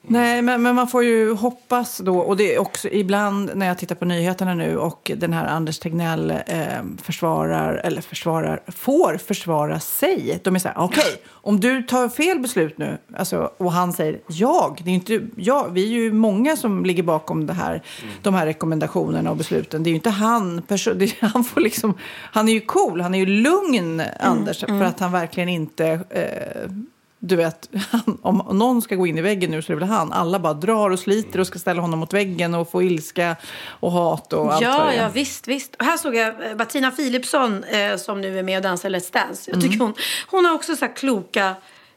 Nej, 0.08 0.42
men, 0.42 0.62
men 0.62 0.74
man 0.74 0.88
får 0.88 1.04
ju 1.04 1.34
hoppas 1.34 1.98
då, 1.98 2.18
och 2.18 2.36
det 2.36 2.54
är 2.54 2.58
också 2.58 2.88
ibland 2.88 3.50
när 3.54 3.66
jag 3.66 3.78
tittar 3.78 3.94
på 3.94 4.04
nyheterna 4.04 4.54
nu 4.54 4.78
och 4.78 5.10
den 5.16 5.32
här 5.32 5.46
Anders 5.46 5.78
Tegnell 5.78 6.30
eh, 6.30 6.66
försvarar, 7.02 7.74
eller 7.84 8.00
försvarar, 8.00 8.62
får 8.66 9.16
försvara 9.16 9.80
sig. 9.80 10.40
De 10.44 10.54
är 10.54 10.58
så 10.58 10.68
här, 10.68 10.78
okej, 10.78 11.22
om 11.28 11.60
du 11.60 11.82
tar 11.82 12.08
fel 12.08 12.38
beslut 12.38 12.78
nu, 12.78 12.98
alltså, 13.16 13.50
och 13.56 13.72
han 13.72 13.92
säger 13.92 14.20
jag, 14.26 14.80
det 14.84 14.90
är 14.90 14.94
inte 14.94 15.26
jag, 15.36 15.68
vi 15.72 15.84
är 15.84 15.88
ju 15.88 16.12
många 16.12 16.56
som 16.56 16.84
ligger 16.84 17.02
bakom 17.02 17.46
det 17.46 17.52
här, 17.52 17.82
de 18.22 18.34
här 18.34 18.46
rekommendationerna 18.46 19.30
och 19.30 19.36
besluten. 19.36 19.82
Det 19.82 19.88
är 19.88 19.92
ju 19.92 19.96
inte 19.96 20.10
han, 20.10 20.62
det, 20.96 21.14
han 21.20 21.44
får 21.44 21.60
liksom, 21.60 21.94
han 22.32 22.48
är 22.48 22.52
ju 22.52 22.60
cool, 22.60 23.00
han 23.00 23.14
är 23.14 23.18
ju 23.18 23.26
lugn, 23.26 24.02
Anders, 24.20 24.60
för 24.60 24.82
att 24.82 25.00
han 25.00 25.12
verkligen 25.12 25.48
inte 25.48 26.00
eh, 26.10 26.70
du 27.26 27.36
vet, 27.36 27.68
han, 27.90 28.18
om 28.22 28.58
någon 28.58 28.82
ska 28.82 28.94
gå 28.94 29.06
in 29.06 29.18
i 29.18 29.20
väggen 29.20 29.50
nu 29.50 29.62
så 29.62 29.72
är 29.72 29.76
det 29.76 29.80
väl 29.80 29.88
han. 29.88 30.12
Alla 30.12 30.38
bara 30.38 30.54
drar 30.54 30.90
och 30.90 30.98
sliter 30.98 31.40
och 31.40 31.46
ska 31.46 31.58
ställa 31.58 31.80
honom 31.80 31.98
mot 31.98 32.12
väggen 32.12 32.54
och 32.54 32.70
få 32.70 32.82
ilska 32.82 33.36
och 33.66 33.92
hat 33.92 34.32
och 34.32 34.52
allt 34.52 34.62
Ja, 34.62 34.94
ja 34.94 35.08
visst, 35.14 35.48
visst. 35.48 35.74
Och 35.74 35.84
här 35.84 35.96
såg 35.96 36.14
jag 36.14 36.50
eh, 36.50 36.56
Bettina 36.56 36.90
Philipsson 36.90 37.64
eh, 37.64 37.96
som 37.96 38.20
nu 38.20 38.38
är 38.38 38.42
med 38.42 38.56
och 38.56 38.62
dansar 38.62 38.90
Let's 38.90 39.12
Dance. 39.12 39.50
Jag 39.50 39.60
tycker 39.60 39.78
hon, 39.78 39.94
hon 40.26 40.44
har 40.44 40.54
också 40.54 40.76
så 40.76 40.84
här 40.84 40.96
kloka 40.96 41.54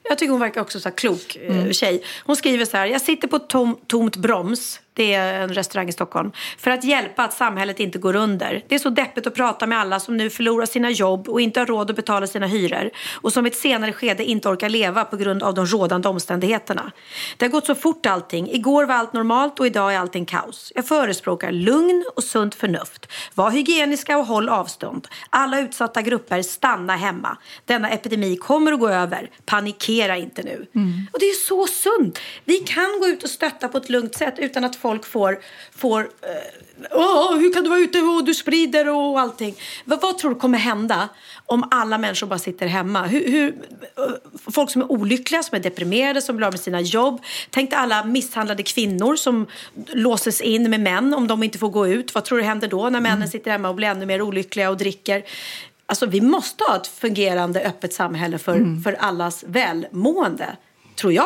jag 0.09 0.17
tycker 0.17 0.31
hon 0.31 0.39
verkar 0.39 0.61
också 0.61 0.79
så 0.79 0.89
här 0.89 0.95
klok 0.95 1.35
eh, 1.35 1.71
tjej. 1.71 2.03
Hon 2.25 2.35
skriver 2.35 2.65
så 2.65 2.77
här. 2.77 2.85
Jag 2.85 3.01
sitter 3.01 3.27
på 3.27 3.39
tom, 3.39 3.77
tomt 3.87 4.15
broms. 4.15 4.79
Det 4.93 5.13
är 5.13 5.41
en 5.41 5.53
restaurang 5.53 5.89
i 5.89 5.91
Stockholm. 5.91 6.31
För 6.57 6.71
att 6.71 6.83
hjälpa 6.83 7.23
att 7.23 7.33
samhället 7.33 7.79
inte 7.79 7.99
går 7.99 8.15
under. 8.15 8.63
Det 8.67 8.75
är 8.75 8.79
så 8.79 8.89
deppigt 8.89 9.27
att 9.27 9.35
prata 9.35 9.67
med 9.67 9.79
alla 9.79 9.99
som 9.99 10.17
nu 10.17 10.29
förlorar 10.29 10.65
sina 10.65 10.89
jobb 10.89 11.29
och 11.29 11.41
inte 11.41 11.59
har 11.59 11.67
råd 11.67 11.89
att 11.89 11.95
betala 11.95 12.27
sina 12.27 12.47
hyror. 12.47 12.89
Och 13.21 13.33
som 13.33 13.45
i 13.45 13.49
ett 13.49 13.55
senare 13.55 13.93
skede 13.93 14.23
inte 14.23 14.49
orkar 14.49 14.69
leva 14.69 15.05
på 15.05 15.17
grund 15.17 15.43
av 15.43 15.53
de 15.53 15.65
rådande 15.65 16.09
omständigheterna. 16.09 16.91
Det 17.37 17.45
har 17.45 17.51
gått 17.51 17.65
så 17.65 17.75
fort 17.75 18.05
allting. 18.05 18.49
Igår 18.51 18.85
var 18.85 18.95
allt 18.95 19.13
normalt 19.13 19.59
och 19.59 19.67
idag 19.67 19.93
är 19.93 19.99
allting 19.99 20.25
kaos. 20.25 20.71
Jag 20.75 20.87
förespråkar 20.87 21.51
lugn 21.51 22.05
och 22.15 22.23
sunt 22.23 22.55
förnuft. 22.55 23.11
Var 23.35 23.51
hygieniska 23.51 24.17
och 24.17 24.25
håll 24.25 24.49
avstånd. 24.49 25.07
Alla 25.29 25.59
utsatta 25.59 26.01
grupper, 26.01 26.41
stanna 26.41 26.95
hemma. 26.95 27.37
Denna 27.65 27.89
epidemi 27.89 28.37
kommer 28.37 28.71
att 28.71 28.79
gå 28.79 28.89
över. 28.89 29.29
Panikera 29.45 30.17
inte 30.17 30.43
nu. 30.43 30.65
Och 31.13 31.19
det 31.19 31.25
är 31.25 31.45
så 31.45 31.67
sunt. 31.67 32.19
Vi 32.45 32.57
kan 32.57 32.99
gå 32.99 33.07
ut 33.07 33.23
och 33.23 33.29
stötta 33.29 33.67
på 33.67 33.77
ett 33.77 33.89
lugnt 33.89 34.15
sätt 34.15 34.35
utan 34.37 34.63
att 34.63 34.75
folk 34.81 35.05
får, 35.05 35.39
får 35.75 35.99
eh, 36.01 36.87
Åh, 36.91 37.37
hur 37.37 37.53
kan 37.53 37.63
du 37.63 37.69
vara 37.69 37.79
ute 37.79 38.01
och 38.01 38.25
du 38.25 38.33
sprider 38.33 38.89
och 38.89 39.19
allting. 39.19 39.55
Vad, 39.85 40.01
vad 40.01 40.17
tror 40.17 40.33
du 40.33 40.39
kommer 40.39 40.57
hända 40.57 41.09
om 41.45 41.67
alla 41.71 41.97
människor 41.97 42.27
bara 42.27 42.39
sitter 42.39 42.67
hemma? 42.67 43.03
Hur, 43.07 43.31
hur, 43.31 43.47
eh, 43.97 44.51
folk 44.51 44.71
som 44.71 44.81
är 44.81 44.91
olyckliga, 44.91 45.43
som 45.43 45.55
är 45.55 45.59
deprimerade, 45.59 46.21
som 46.21 46.37
blir 46.37 46.47
av 46.47 46.53
med 46.53 46.59
sina 46.59 46.81
jobb. 46.81 47.21
Tänk 47.49 47.69
dig 47.69 47.79
alla 47.79 48.03
misshandlade 48.03 48.63
kvinnor 48.63 49.15
som 49.15 49.47
låses 49.87 50.41
in 50.41 50.69
med 50.69 50.79
män 50.79 51.13
om 51.13 51.27
de 51.27 51.43
inte 51.43 51.57
får 51.57 51.69
gå 51.69 51.87
ut. 51.87 52.15
Vad 52.15 52.25
tror 52.25 52.37
du 52.37 52.43
händer 52.43 52.67
då 52.67 52.89
när 52.89 53.01
männen 53.01 53.27
sitter 53.27 53.51
hemma 53.51 53.69
och 53.69 53.75
blir 53.75 53.87
ännu 53.87 54.05
mer 54.05 54.21
olyckliga 54.21 54.69
och 54.69 54.77
dricker? 54.77 55.23
Alltså 55.85 56.05
vi 56.05 56.21
måste 56.21 56.63
ha 56.63 56.75
ett 56.75 56.87
fungerande 56.87 57.61
öppet 57.61 57.93
samhälle 57.93 58.37
för, 58.37 58.83
för 58.83 58.93
allas 58.93 59.43
välmående, 59.47 60.57
tror 60.95 61.13
jag. 61.13 61.25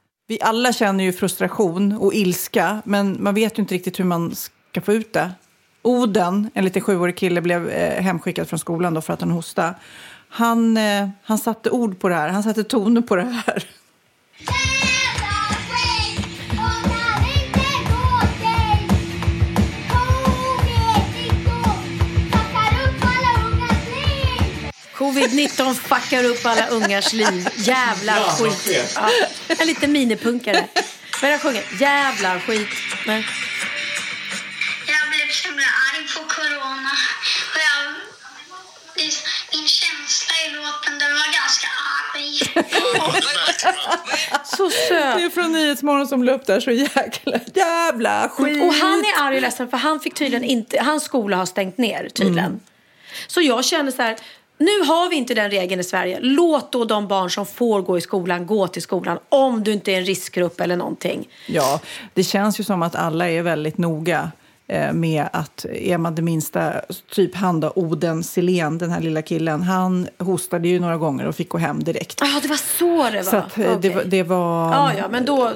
Vi 0.31 0.41
alla 0.41 0.73
känner 0.73 1.03
ju 1.03 1.13
frustration 1.13 1.91
och 1.93 2.13
ilska, 2.13 2.81
men 2.85 3.17
man 3.23 3.33
vet 3.33 3.57
ju 3.57 3.61
inte 3.61 3.75
riktigt 3.75 3.99
hur 3.99 4.03
man 4.03 4.35
ska 4.35 4.81
få 4.81 4.93
ut 4.93 5.13
det. 5.13 5.31
Oden, 5.81 6.49
en 6.53 6.65
liten 6.65 6.81
sjuårig 6.81 7.17
kille, 7.17 7.41
blev 7.41 7.69
eh, 7.69 8.03
hemskickad 8.03 8.49
från 8.49 8.59
skolan 8.59 8.93
då 8.93 9.01
för 9.01 9.13
att 9.13 9.21
han 9.21 9.31
hostade. 9.31 9.73
Han, 10.29 10.77
eh, 10.77 11.09
han 11.23 11.37
satte 11.37 11.69
ord 11.69 11.99
på 11.99 12.09
det 12.09 12.15
här, 12.15 12.29
han 12.29 12.43
satte 12.43 12.63
toner 12.63 13.01
på 13.01 13.15
det 13.15 13.23
här. 13.23 13.63
Covid-19 25.21 25.73
fuckar 25.73 26.23
upp 26.23 26.45
alla 26.45 26.67
ungars 26.67 27.13
liv. 27.13 27.49
Jävla 27.55 28.17
ja, 28.17 28.37
skit. 28.39 28.91
Ja, 28.95 29.09
en 29.47 29.67
liten 29.67 29.91
minipunkare. 29.91 30.67
Men 31.21 31.31
jag 31.31 31.41
sjunger 31.41 31.63
jävla 31.79 32.39
skit. 32.39 32.69
Nej. 33.07 33.27
Jag 34.87 35.09
blev 35.09 35.31
så 35.31 35.49
arg 35.49 36.07
på 36.15 36.33
corona. 36.35 36.91
Och 37.53 37.61
jag, 37.67 37.93
min 39.51 39.67
känsla 39.67 40.33
i 40.47 40.49
låten 40.49 40.99
den 40.99 41.13
var 41.13 41.33
ganska 41.33 41.67
arg. 42.07 42.39
så 44.57 44.69
söt. 44.69 45.17
Det 45.17 45.23
är 45.23 45.29
från 45.29 45.51
Nyhetsmorgon 45.51 46.07
som 46.07 46.23
la 46.23 46.31
upp 46.31 46.45
där 46.45 46.59
så 46.59 46.71
jäkla 46.71 47.39
jävla 47.53 48.29
skit. 48.29 48.63
Och 48.63 48.73
han 48.73 48.99
är 48.99 49.23
arg 49.23 49.35
och 49.35 49.41
ledsen 49.41 49.69
för 49.69 49.77
han 49.77 49.99
fick 49.99 50.13
tydligen 50.13 50.43
inte, 50.43 50.83
hans 50.83 51.03
skola 51.03 51.37
har 51.37 51.45
stängt 51.45 51.77
ner 51.77 52.09
tydligen. 52.09 52.45
Mm. 52.45 52.59
Så 53.27 53.41
jag 53.41 53.65
känner 53.65 53.91
så 53.91 54.01
här, 54.01 54.17
nu 54.61 54.87
har 54.87 55.09
vi 55.09 55.15
inte 55.15 55.33
den 55.33 55.51
regeln 55.51 55.81
i 55.81 55.83
Sverige. 55.83 56.19
Låt 56.21 56.71
då 56.71 56.85
de 56.85 57.07
barn 57.07 57.29
som 57.29 57.45
får 57.45 57.81
gå 57.81 57.97
i 57.97 58.01
skolan 58.01 58.45
gå 58.45 58.67
till 58.67 58.81
skolan 58.81 59.19
om 59.29 59.63
du 59.63 59.73
inte 59.73 59.91
är 59.91 59.97
en 59.97 60.05
riskgrupp 60.05 60.61
eller 60.61 60.75
någonting. 60.75 61.27
Ja, 61.47 61.79
det 62.13 62.23
känns 62.23 62.59
ju 62.59 62.63
som 62.63 62.81
att 62.81 62.95
alla 62.95 63.29
är 63.29 63.41
väldigt 63.41 63.77
noga 63.77 64.31
med 64.93 65.29
att 65.33 65.65
är 65.65 65.97
man 65.97 66.15
det 66.15 66.21
minsta, 66.21 66.81
typ 67.09 67.35
han 67.35 67.59
då, 67.59 67.73
Oden 67.75 68.23
Silén, 68.23 68.77
den 68.77 68.91
här 68.91 69.01
lilla 69.01 69.21
killen, 69.21 69.61
han 69.61 70.07
hostade 70.17 70.67
ju 70.67 70.79
några 70.79 70.97
gånger 70.97 71.25
och 71.25 71.35
fick 71.35 71.49
gå 71.49 71.57
hem 71.57 71.83
direkt. 71.83 72.19
Ja, 72.21 72.39
det 72.41 72.47
var 72.47 72.55
så 72.55 73.09
det 73.09 73.17
var. 73.17 73.23
Så 73.23 73.35
att, 73.35 73.57
okay. 73.57 73.75
det, 73.81 74.03
det, 74.03 74.23
var... 74.23 74.73
Ja, 74.73 74.91
ja, 74.97 75.07
men 75.11 75.25
då, 75.25 75.51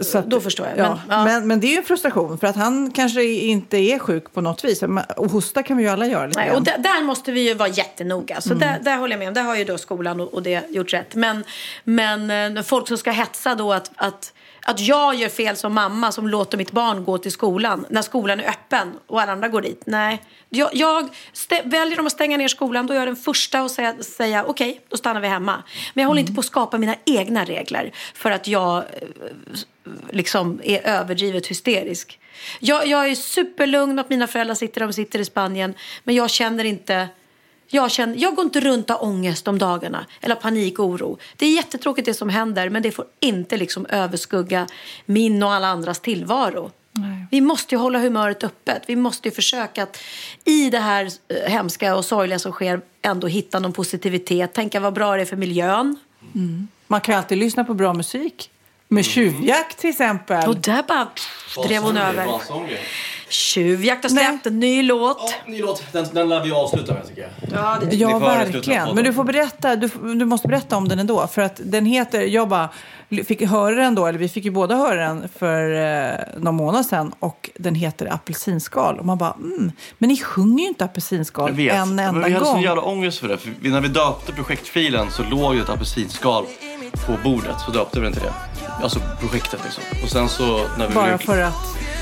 så 0.00 0.18
att, 0.18 0.26
då 0.26 0.40
förstår 0.40 0.66
jag. 0.66 0.78
Ja, 0.78 0.98
men, 1.08 1.18
ja. 1.18 1.24
Men, 1.24 1.46
men, 1.46 1.60
det 1.60 1.66
är 1.66 1.70
ju 1.70 1.76
en 1.76 1.84
frustration 1.84 2.38
för 2.38 2.46
att 2.46 2.56
han 2.56 2.90
kanske 2.90 3.24
inte 3.24 3.76
är 3.76 3.98
sjuk 3.98 4.32
på 4.32 4.40
något 4.40 4.64
vis. 4.64 4.82
Och 5.16 5.30
hosta 5.30 5.62
kan 5.62 5.76
vi 5.76 5.82
ju 5.82 5.88
alla 5.88 6.06
göra 6.06 6.26
lite 6.26 6.40
Nej, 6.40 6.50
och 6.50 6.62
där, 6.62 6.78
där, 6.78 7.02
måste 7.02 7.32
vi 7.32 7.48
ju 7.48 7.54
vara 7.54 7.68
jättenoga. 7.68 8.40
Så 8.40 8.52
mm. 8.52 8.58
där, 8.58 8.78
där 8.82 8.96
håller 8.96 9.12
jag 9.12 9.18
med 9.18 9.28
om. 9.28 9.34
Där 9.34 9.42
har 9.42 9.56
ju 9.56 9.64
då 9.64 9.78
skolan 9.78 10.20
och, 10.20 10.34
och 10.34 10.42
det 10.42 10.70
gjort 10.70 10.92
rätt. 10.92 11.14
Men, 11.14 11.44
men 11.84 12.56
eh, 12.56 12.62
folk 12.62 12.88
som 12.88 12.98
ska 12.98 13.10
hetsa 13.10 13.54
då 13.54 13.72
att, 13.72 13.90
att 13.96 14.32
att 14.64 14.80
jag 14.80 15.14
gör 15.14 15.28
fel 15.28 15.56
som 15.56 15.74
mamma 15.74 16.12
som 16.12 16.28
låter 16.28 16.58
mitt 16.58 16.72
barn 16.72 17.04
gå 17.04 17.18
till 17.18 17.32
skolan 17.32 17.86
när 17.90 18.02
skolan 18.02 18.40
är 18.40 18.48
öppen 18.48 18.92
och 19.06 19.20
alla 19.20 19.32
andra 19.32 19.48
går 19.48 19.62
dit. 19.62 19.82
Nej, 19.86 20.22
jag, 20.48 20.70
jag 20.72 21.08
väljer 21.64 21.96
de 21.96 22.06
att 22.06 22.12
stänga 22.12 22.36
ner 22.36 22.48
skolan 22.48 22.86
då 22.86 22.94
är 22.94 22.98
jag 22.98 23.08
den 23.08 23.16
första 23.16 23.60
att 23.60 23.70
säga, 23.70 24.02
säga 24.02 24.44
okej, 24.44 24.70
okay, 24.70 24.80
då 24.88 24.96
stannar 24.96 25.20
vi 25.20 25.28
hemma. 25.28 25.62
Men 25.94 26.02
jag 26.02 26.08
håller 26.08 26.20
mm. 26.20 26.28
inte 26.28 26.34
på 26.34 26.40
att 26.40 26.46
skapa 26.46 26.78
mina 26.78 26.96
egna 27.04 27.44
regler 27.44 27.92
för 28.14 28.30
att 28.30 28.48
jag 28.48 28.76
eh, 28.76 28.82
liksom 30.10 30.60
är 30.64 30.86
överdrivet 30.86 31.46
hysterisk. 31.46 32.18
Jag, 32.60 32.86
jag 32.86 33.08
är 33.08 33.14
superlugn 33.14 33.98
att 33.98 34.10
mina 34.10 34.26
föräldrar 34.26 34.54
sitter 34.54 34.80
de 34.80 34.92
sitter 34.92 35.18
i 35.18 35.24
Spanien 35.24 35.74
men 36.04 36.14
jag 36.14 36.30
känner 36.30 36.64
inte 36.64 37.08
jag, 37.74 37.90
känner, 37.90 38.16
jag 38.16 38.34
går 38.34 38.44
inte 38.44 38.60
runt 38.60 38.90
har 38.90 39.04
ångest 39.04 39.48
om 39.48 39.58
dagarna 39.58 40.06
eller 40.20 40.34
panik 40.34 40.78
och 40.78 40.86
oro. 40.86 41.18
Det 41.36 41.46
är 41.46 41.56
jättetråkigt 41.56 42.06
det 42.06 42.14
som 42.14 42.28
händer 42.28 42.70
men 42.70 42.82
det 42.82 42.90
får 42.90 43.04
inte 43.20 43.56
liksom 43.56 43.86
överskugga 43.86 44.66
min 45.06 45.42
och 45.42 45.52
alla 45.52 45.66
andras 45.66 46.00
tillvaro. 46.00 46.70
Nej. 46.92 47.26
Vi 47.30 47.40
måste 47.40 47.74
ju 47.74 47.78
hålla 47.78 47.98
humöret 47.98 48.44
öppet. 48.44 48.82
Vi 48.86 48.96
måste 48.96 49.28
ju 49.28 49.34
försöka 49.34 49.82
att 49.82 49.98
i 50.44 50.70
det 50.70 50.78
här 50.78 51.08
eh, 51.28 51.50
hemska 51.50 51.96
och 51.96 52.04
sorgliga 52.04 52.38
som 52.38 52.52
sker 52.52 52.80
ändå 53.02 53.26
hitta 53.26 53.58
någon 53.58 53.72
positivitet. 53.72 54.52
Tänka 54.52 54.80
vad 54.80 54.92
bra 54.92 55.16
det 55.16 55.22
är 55.22 55.26
för 55.26 55.36
miljön. 55.36 55.96
Mm. 56.34 56.68
Man 56.86 57.00
kan 57.00 57.14
alltid 57.14 57.38
lyssna 57.38 57.64
på 57.64 57.74
bra 57.74 57.94
musik. 57.94 58.50
Med 58.92 59.04
tjuvjakt 59.04 59.78
till 59.78 59.90
exempel. 59.90 60.48
Och 60.48 60.56
där 60.56 60.82
bara 60.88 61.08
drev 61.66 61.82
hon 61.82 61.96
över. 61.96 62.26
Tjuvjakt 63.28 64.02
har 64.02 64.10
släppt 64.10 64.46
en 64.46 64.60
ny 64.60 64.82
låt. 64.82 65.16
Ja, 65.46 65.52
ny 65.52 65.60
låt. 65.60 65.92
Den, 65.92 66.06
den 66.12 66.28
lär 66.28 66.44
vi 66.44 66.52
avsluta 66.52 66.94
med 66.94 67.08
tycker 67.08 67.22
jag. 67.22 67.30
Ja, 67.52 67.78
det 67.90 67.96
ja 67.96 68.18
verkligen. 68.18 68.94
Men 68.94 69.04
du 69.04 69.12
får 69.12 69.24
berätta, 69.24 69.76
du, 69.76 69.88
du 70.02 70.24
måste 70.24 70.48
berätta 70.48 70.76
om 70.76 70.88
den 70.88 70.98
ändå. 70.98 71.26
För 71.26 71.42
att 71.42 71.60
den 71.64 71.86
heter, 71.86 72.20
jag 72.20 72.48
bara 72.48 72.68
fick 73.26 73.42
höra 73.42 73.74
den 73.74 73.94
då, 73.94 74.06
eller 74.06 74.18
vi 74.18 74.28
fick 74.28 74.44
ju 74.44 74.50
båda 74.50 74.76
höra 74.76 75.00
den 75.06 75.28
för 75.38 75.70
eh, 75.70 76.18
någon 76.36 76.54
månad 76.54 76.86
sedan. 76.86 77.12
Och 77.18 77.50
den 77.54 77.74
heter 77.74 78.14
Apelsinskal. 78.14 78.98
Och 78.98 79.06
man 79.06 79.18
bara, 79.18 79.32
mm, 79.32 79.72
men 79.98 80.08
ni 80.08 80.16
sjunger 80.16 80.62
ju 80.62 80.68
inte 80.68 80.84
apelsinskal 80.84 81.60
en 81.60 81.98
enda 81.98 82.12
gång. 82.12 82.24
Vi 82.24 82.32
hade 82.32 82.46
sån 82.46 82.62
jävla 82.62 82.82
ångest 82.82 83.18
för 83.18 83.28
det. 83.28 83.38
För 83.38 83.50
när 83.60 83.80
vi 83.80 83.88
döpte 83.88 84.32
projektfilen 84.32 85.10
så 85.10 85.22
låg 85.22 85.54
ju 85.54 85.60
ett 85.60 85.70
apelsinskal 85.70 86.46
på 87.06 87.16
bordet. 87.24 87.60
Så 87.66 87.70
döpte 87.70 88.00
vi 88.00 88.04
den 88.04 88.12
till 88.12 88.22
det. 88.22 88.51
Alltså 88.82 89.00
projektet 89.20 89.60
liksom. 89.64 89.82
Och 90.02 90.08
sen 90.10 90.28
så 90.28 90.66
när 90.78 90.88
vi 90.88 90.94
Bara 90.94 91.18
för 91.18 91.40
att 91.42 91.54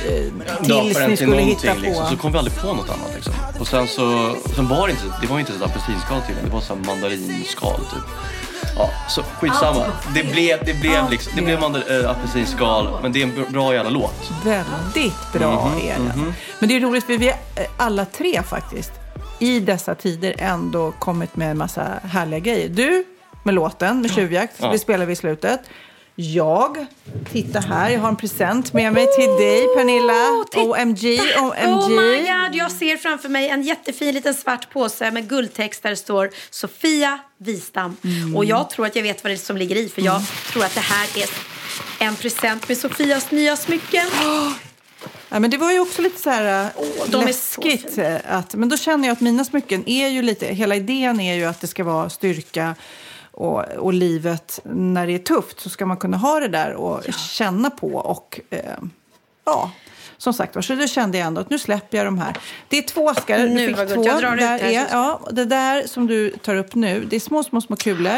eh, 0.08 0.62
tills 0.62 0.98
ni 1.08 1.16
skulle 1.16 1.42
hitta 1.42 1.74
på. 1.74 1.80
Liksom, 1.80 2.06
så 2.10 2.16
kom 2.16 2.32
vi 2.32 2.38
aldrig 2.38 2.56
på 2.60 2.66
något 2.66 2.90
annat 2.90 3.10
liksom. 3.14 3.34
Och 3.60 3.68
sen 3.68 3.86
så, 3.88 4.34
sen 4.56 4.68
var 4.68 4.86
det 4.86 4.92
inte, 4.92 5.04
det 5.20 5.26
var 5.26 5.38
inte 5.40 5.52
ett 5.52 5.62
apelsinskal 5.62 6.20
till 6.22 6.34
det 6.44 6.50
var 6.50 6.60
så 6.60 6.74
mandarinskal 6.74 7.76
typ. 7.80 8.04
Ja, 8.76 8.90
så 9.08 9.22
skitsamma. 9.22 9.84
Det 10.14 10.22
blev, 10.32 10.64
det 10.64 10.74
blev, 10.80 11.10
liksom, 11.10 11.32
det 11.36 11.42
blev 11.42 11.60
mandel, 11.60 12.04
äh, 12.04 12.10
apelsinskal, 12.10 12.88
men 13.02 13.12
det 13.12 13.18
är 13.18 13.22
en 13.22 13.32
br- 13.32 13.52
bra 13.52 13.74
jävla 13.74 13.90
låt. 13.90 14.30
Väldigt 14.44 15.32
bra 15.32 15.68
Mhm, 15.68 15.78
är 15.88 15.94
den. 15.94 16.02
mhm. 16.06 16.32
Men 16.58 16.68
det 16.68 16.76
är 16.76 16.80
roligt 16.80 17.04
för 17.04 17.18
vi 17.18 17.28
är 17.28 17.36
eh, 17.56 17.64
alla 17.76 18.04
tre 18.04 18.42
faktiskt 18.42 18.92
i 19.38 19.60
dessa 19.60 19.94
tider 19.94 20.34
ändå 20.38 20.92
kommit 20.98 21.36
med 21.36 21.50
en 21.50 21.58
massa 21.58 21.82
härliga 22.04 22.38
grejer. 22.40 22.68
Du 22.68 23.04
med 23.42 23.54
låten, 23.54 24.00
med 24.02 24.10
Tjuvjakt, 24.14 24.54
Ja. 24.58 24.68
det 24.72 24.78
spelar 24.78 25.06
vi 25.06 25.12
i 25.12 25.16
slutet. 25.16 25.60
Jag, 26.22 26.86
titta 27.32 27.60
här, 27.60 27.90
jag 27.90 28.00
har 28.00 28.08
en 28.08 28.16
present 28.16 28.72
med 28.72 28.92
mig 28.92 29.06
till 29.16 29.26
dig 29.26 29.66
Pernilla. 29.76 30.44
OMG, 30.56 31.20
OMG. 31.38 31.66
Oh 31.66 31.88
my 31.88 32.18
god, 32.18 32.54
jag 32.54 32.72
ser 32.72 32.96
framför 32.96 33.28
mig 33.28 33.48
en 33.48 33.62
jättefin 33.62 34.14
liten 34.14 34.34
svart 34.34 34.72
påse 34.72 35.10
med 35.10 35.28
guldtext 35.28 35.82
där 35.82 35.90
det 35.90 35.96
står 35.96 36.30
Sofia 36.50 37.18
Wistam. 37.38 37.96
Mm. 38.04 38.36
Och 38.36 38.44
jag 38.44 38.70
tror 38.70 38.86
att 38.86 38.96
jag 38.96 39.02
vet 39.02 39.24
vad 39.24 39.30
det 39.30 39.34
är 39.34 39.36
som 39.36 39.56
ligger 39.56 39.76
i 39.76 39.88
för 39.88 40.02
jag 40.02 40.22
tror 40.52 40.64
att 40.64 40.74
det 40.74 40.80
här 40.80 41.08
är 41.16 41.28
en 42.06 42.16
present 42.16 42.68
med 42.68 42.78
Sofias 42.78 43.30
nya 43.30 43.56
smycken. 43.56 44.06
Ja, 45.32 45.38
men 45.38 45.50
det 45.50 45.56
var 45.56 45.72
ju 45.72 45.80
också 45.80 46.02
lite 46.02 46.20
så 46.20 46.30
här 46.30 46.44
är 46.44 47.26
läskigt. 47.26 47.98
eh, 47.98 48.16
att, 48.28 48.54
men 48.54 48.68
då 48.68 48.76
känner 48.76 49.08
jag 49.08 49.12
att 49.12 49.20
mina 49.20 49.44
smycken 49.44 49.88
är 49.88 50.08
ju 50.08 50.22
lite, 50.22 50.46
hela 50.46 50.76
idén 50.76 51.20
är 51.20 51.34
ju 51.34 51.44
att 51.44 51.60
det 51.60 51.66
ska 51.66 51.84
vara 51.84 52.10
styrka 52.10 52.74
och, 53.40 53.64
och 53.78 53.92
livet 53.92 54.60
när 54.64 55.06
det 55.06 55.12
är 55.14 55.18
tufft 55.18 55.60
så 55.60 55.68
ska 55.68 55.86
man 55.86 55.96
kunna 55.96 56.16
ha 56.16 56.40
det 56.40 56.48
där 56.48 56.74
och 56.74 57.04
känna 57.12 57.70
på 57.70 57.88
och 57.94 58.40
eh, 58.50 58.60
ja. 59.44 59.70
Som 60.18 60.32
sagt 60.34 60.54
var, 60.54 60.62
så 60.62 60.74
då 60.74 60.86
kände 60.86 61.18
jag 61.18 61.26
ändå 61.26 61.40
att 61.40 61.50
nu 61.50 61.58
släpper 61.58 61.98
jag 61.98 62.06
de 62.06 62.18
här. 62.18 62.36
Det 62.68 62.78
är 62.78 62.82
två 62.82 63.08
askar. 63.08 63.38
Du 63.38 63.48
Nu 63.48 63.66
fick 63.68 63.76
vad 63.76 63.86
gott. 63.88 63.94
två. 63.96 64.04
Jag 64.04 64.20
drar 64.20 64.34
ut 64.34 64.40
där 64.40 64.58
det 64.58 64.64
här. 64.64 64.84
är, 64.84 64.86
ja, 64.92 65.20
det 65.32 65.44
där 65.44 65.82
som 65.86 66.06
du 66.06 66.30
tar 66.30 66.54
upp 66.54 66.74
nu, 66.74 67.04
det 67.10 67.16
är 67.16 67.20
små, 67.20 67.42
små, 67.42 67.60
små 67.60 67.76
kulor. 67.76 68.12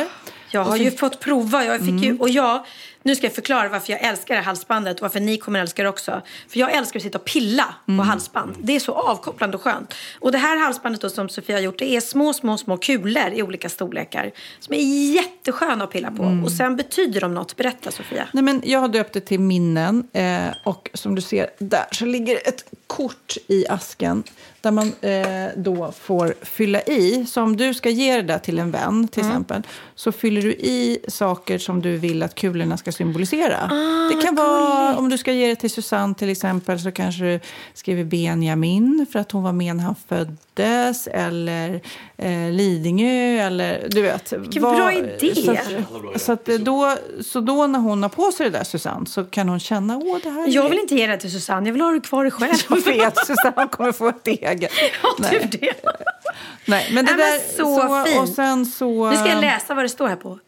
Jag 0.50 0.64
har 0.64 0.76
så- 0.76 0.82
ju 0.82 0.90
fått 0.90 1.20
prova. 1.20 1.64
Jag 1.64 1.78
fick 1.80 1.88
Mm. 1.88 2.02
ju, 2.02 2.18
och 2.18 2.28
jag, 2.28 2.64
nu 3.03 3.16
ska 3.16 3.26
jag 3.26 3.34
förklara 3.34 3.68
varför 3.68 3.92
jag 3.92 4.03
älskar 4.03 4.34
det 4.34 4.40
här 4.40 4.46
halsbandet 4.46 4.96
och 4.96 5.03
varför 5.03 5.20
ni 5.20 5.36
kommer 5.38 5.61
älska 5.61 5.82
det 5.82 5.88
också. 5.88 6.22
För 6.48 6.59
jag 6.61 6.72
älskar 6.72 6.98
att 7.00 7.03
sitta 7.05 7.18
och 7.18 7.24
pilla 7.24 7.74
Mm. 7.88 7.98
på 7.98 8.05
halsband. 8.05 8.57
Det 8.59 8.76
är 8.76 8.80
så 8.80 8.92
avkopplande 8.92 9.57
och 9.57 9.62
skönt. 9.62 9.94
Och 10.20 10.32
det 10.32 10.38
här 10.38 10.57
halsbandet 10.57 11.00
då 11.00 11.11
som 11.11 11.28
Sofia 11.28 11.57
har 11.57 11.61
gjort, 11.62 11.78
det 11.78 11.96
är 11.96 12.00
små, 12.00 12.32
små, 12.32 12.57
små 12.59 12.76
kulor 12.76 13.32
i 13.32 13.42
olika 13.42 13.68
storlekar. 13.68 14.30
Som 14.61 14.74
är 14.74 15.12
jättesköna 15.14 15.84
att 15.84 15.90
pilla 15.92 16.11
på. 16.11 16.22
Mm. 16.22 16.44
Och 16.44 16.53
sen 16.53 16.76
betyder 16.76 17.20
de 17.20 17.34
något. 17.34 17.57
Berätta 17.57 17.90
Sofia. 17.90 18.28
Nej, 18.32 18.42
men 18.44 18.62
jag 18.64 18.80
har 18.80 18.88
döpt 18.88 19.12
det 19.12 19.20
till 19.20 19.40
minnen. 19.40 20.09
Eh, 20.12 20.46
och 20.64 20.90
som 20.94 21.14
du 21.14 21.22
ser 21.22 21.50
där 21.59 21.84
så 21.92 22.05
ligger 22.07 22.48
ett 22.48 22.64
kort 22.86 23.36
i 23.48 23.66
asken 23.68 24.22
där 24.62 24.70
man 24.70 24.92
eh, 25.00 25.48
då 25.56 25.92
får 26.00 26.34
fylla 26.42 26.82
i. 26.82 27.26
Så 27.26 27.42
om 27.42 27.56
du 27.56 27.74
ska 27.74 27.90
ge 27.90 28.16
det 28.16 28.22
där 28.22 28.38
till 28.38 28.58
en 28.58 28.70
vän 28.70 29.08
till 29.08 29.22
Mm. 29.22 29.30
exempel 29.32 29.62
så 29.94 30.12
fyller 30.12 30.42
du 30.42 30.52
i 30.52 30.98
saker 31.08 31.58
som 31.58 31.82
du 31.82 31.96
vill 31.96 32.22
att 32.22 32.34
kulorna 32.34 32.76
ska 32.76 32.92
symbolisera. 32.92 33.56
Ah, 33.70 34.14
det 34.16 34.22
kan 34.26 34.34
vara, 34.34 34.96
om 34.96 35.08
du 35.08 35.18
ska 35.18 35.32
ge 35.32 35.46
det 35.48 35.56
till 35.56 35.70
Susanne 35.70 36.14
till 36.14 36.28
exempel 36.30 36.80
så 36.80 36.92
kanske 36.92 37.24
du 37.24 37.40
skriver 37.74 38.04
Benjamin 38.04 39.06
för 39.12 39.18
att 39.18 39.32
hon 39.32 39.42
var 39.42 39.52
med 39.52 39.76
när 39.76 39.84
han 39.84 39.94
föddes 40.08 41.06
eller 41.06 41.80
eh, 42.16 42.50
Lidingö 42.50 43.38
eller 43.46 43.86
du 43.90 44.02
vet. 44.02 44.32
Vilken 44.32 44.62
bra 44.62 44.92
idé. 44.92 45.34
Så 45.34 45.52
att, 45.52 46.20
så, 46.20 46.32
att 46.32 46.44
då, 46.44 46.96
så 47.24 47.40
då 47.40 47.66
när 47.66 47.78
hon 47.78 48.02
har 48.02 48.10
på 48.10 48.32
sig 48.32 48.50
det 48.50 48.58
där 48.58 48.64
Susanne 48.64 49.06
så 49.06 49.24
kan 49.24 49.48
hon 49.48 49.60
känna 49.60 49.96
åh 49.96 50.18
det 50.22 50.30
här 50.30 50.42
är 50.48 50.54
Jag 50.54 50.68
vill 50.68 50.78
inte 50.78 50.94
ge 50.94 51.06
det 51.06 51.16
till 51.16 51.32
Susanne. 51.32 51.68
Jag 51.68 51.72
vill 51.72 51.82
ha 51.82 51.90
det 51.90 52.00
kvar 52.00 52.30
själv. 52.30 52.52
jag 52.68 52.76
vet, 52.96 53.26
Susanne 53.26 53.68
kommer 53.70 53.92
få 53.92 54.08
ett 54.08 54.26
eget. 54.28 54.51
Ja, 55.03 55.30
typ 55.30 55.61
det. 55.61 55.72
Nej, 56.64 56.90
men 56.92 57.05
det 57.05 57.14
Nej, 57.14 57.16
men 57.16 57.16
där, 57.16 57.57
så 57.57 58.05
fint. 58.05 58.20
Och 58.20 58.28
sen 58.28 58.66
så... 58.66 59.11
Nu 59.11 59.16
ska 59.16 59.28
jag 59.28 59.40
läsa 59.40 59.74
vad 59.74 59.84
det 59.84 59.88
står 59.88 60.09
här 60.09 60.16
på. 60.16 60.38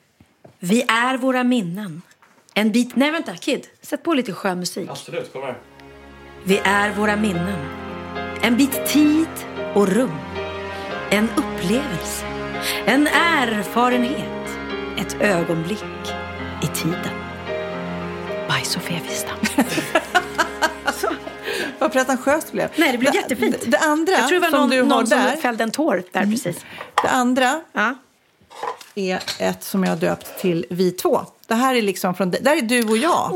Vi 0.58 0.82
är 0.82 1.16
våra 1.16 1.44
minnen. 1.44 2.02
En 2.54 2.72
bit... 2.72 2.96
Nej, 2.96 3.10
vänta. 3.10 3.36
Kid, 3.36 3.66
sätt 3.82 4.02
på 4.02 4.14
lite 4.14 4.32
skön 4.32 4.58
musik. 4.58 4.90
Absolut, 4.90 5.32
kom 5.32 5.42
här. 5.42 5.58
Vi 6.44 6.60
är 6.64 6.90
våra 6.90 7.16
minnen. 7.16 7.68
En 8.42 8.56
bit 8.56 8.86
tid 8.86 9.28
och 9.74 9.88
rum. 9.88 10.18
En 11.10 11.28
upplevelse. 11.36 12.26
En 12.84 13.06
erfarenhet. 13.06 14.58
Ett 14.98 15.16
ögonblick 15.20 15.84
i 16.62 16.66
tiden. 16.66 17.14
By 18.48 18.64
Sofia 18.64 19.00
Wistam. 19.02 19.38
Vad 21.78 21.92
pretentiöst 21.92 22.46
det 22.46 22.52
blev. 22.52 22.68
Nej, 22.76 22.92
det 22.92 22.98
blev 22.98 23.12
det, 23.12 23.18
jättefint. 23.18 23.56
Det, 23.60 23.70
det 23.70 23.78
andra 23.78 24.12
Jag 24.12 24.28
tror 24.28 24.40
det 24.40 24.50
var 24.50 24.58
någon, 24.58 24.70
du 24.70 24.82
har 24.82 24.88
någon 24.88 25.06
som 25.06 25.18
där, 25.18 25.26
Mm. 25.28 25.40
fällde 25.40 25.64
en 25.64 25.70
tår 25.70 26.02
där 26.12 26.22
precis. 26.26 26.56
det 27.02 27.08
andra 27.08 27.60
Ja. 27.72 27.94
är 28.94 29.20
ett 29.38 29.62
som 29.64 29.82
jag 29.84 29.90
har 29.90 29.96
döpt 29.96 30.38
till 30.40 30.66
vi 30.70 30.90
två. 30.90 31.20
Det 31.46 31.54
här 31.54 31.74
är 31.74 31.82
liksom 31.82 32.14
från, 32.14 32.30
där 32.30 32.56
är 32.56 32.62
du 32.62 32.82
och 32.88 32.96
jag. 32.96 33.30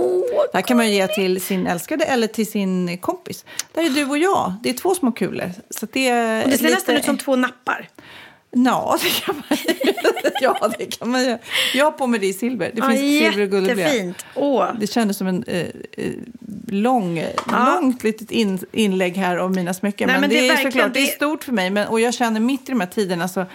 det 0.53 0.59
här 0.59 0.62
kan 0.62 0.76
man 0.76 0.91
ge 0.93 1.07
till 1.09 1.41
sin 1.41 1.66
älskade 1.66 2.05
eller 2.05 2.26
till 2.26 2.51
sin 2.51 2.99
kompis. 2.99 3.45
Där 3.72 3.82
är 3.82 3.91
du 3.91 4.05
och 4.05 4.18
jag. 4.18 4.53
Det 4.62 4.70
är 4.70 4.74
två 4.74 4.95
små 4.95 5.12
kulor. 5.12 5.53
Så 5.70 5.86
det, 5.93 6.09
är 6.09 6.45
Och 6.45 6.51
det 6.51 6.57
ser 6.59 6.64
lite- 6.64 6.74
nästan 6.74 6.95
ut 6.97 7.05
som 7.05 7.18
två 7.18 7.36
nappar. 7.36 7.89
Ja, 8.51 8.99
det 9.03 9.25
kan 9.25 9.35
man 9.37 9.59
Ja, 10.41 10.71
det 10.79 10.87
kan 10.99 11.11
man 11.11 11.25
göra. 11.25 11.39
Jag 11.75 11.85
har 11.85 11.93
på 11.93 12.07
mig 12.07 12.21
det 12.21 12.27
i 12.27 12.33
silver. 12.33 12.71
Det 12.75 12.79
Ja, 12.81 12.89
finns 12.89 13.01
silver 13.01 13.43
och 13.43 13.51
guld 13.51 13.79
jättefint. 13.79 14.25
Åh. 14.35 14.67
Det 14.81 14.87
kändes 14.87 15.17
som 15.17 15.27
en 15.27 15.45
eh, 15.47 15.67
eh, 15.97 16.13
lång, 16.69 17.25
långt 17.67 18.05
litet 18.05 18.31
in, 18.31 18.59
inlägg 18.73 19.17
här 19.17 19.39
om 19.39 19.53
mina 19.53 19.75
smycken. 19.75 20.07
Nej, 20.07 20.15
men, 20.15 20.21
men 20.21 20.31
det, 20.31 20.41
det 20.41 20.49
är 20.49 20.53
är 20.53 20.57
såklart, 20.57 20.95
det 20.95 21.01
är 21.01 21.07
det- 21.07 21.13
stort 21.13 21.45
för 21.45 21.53
mig. 21.53 21.71
Men, 21.71 21.89
och 21.89 22.01
jag 22.01 22.15
känner 22.15 22.41
mitt 22.41 22.69
i 22.69 22.73
de 22.73 22.81
här 22.81 22.87
tiderna 22.89 23.29
så 23.29 23.47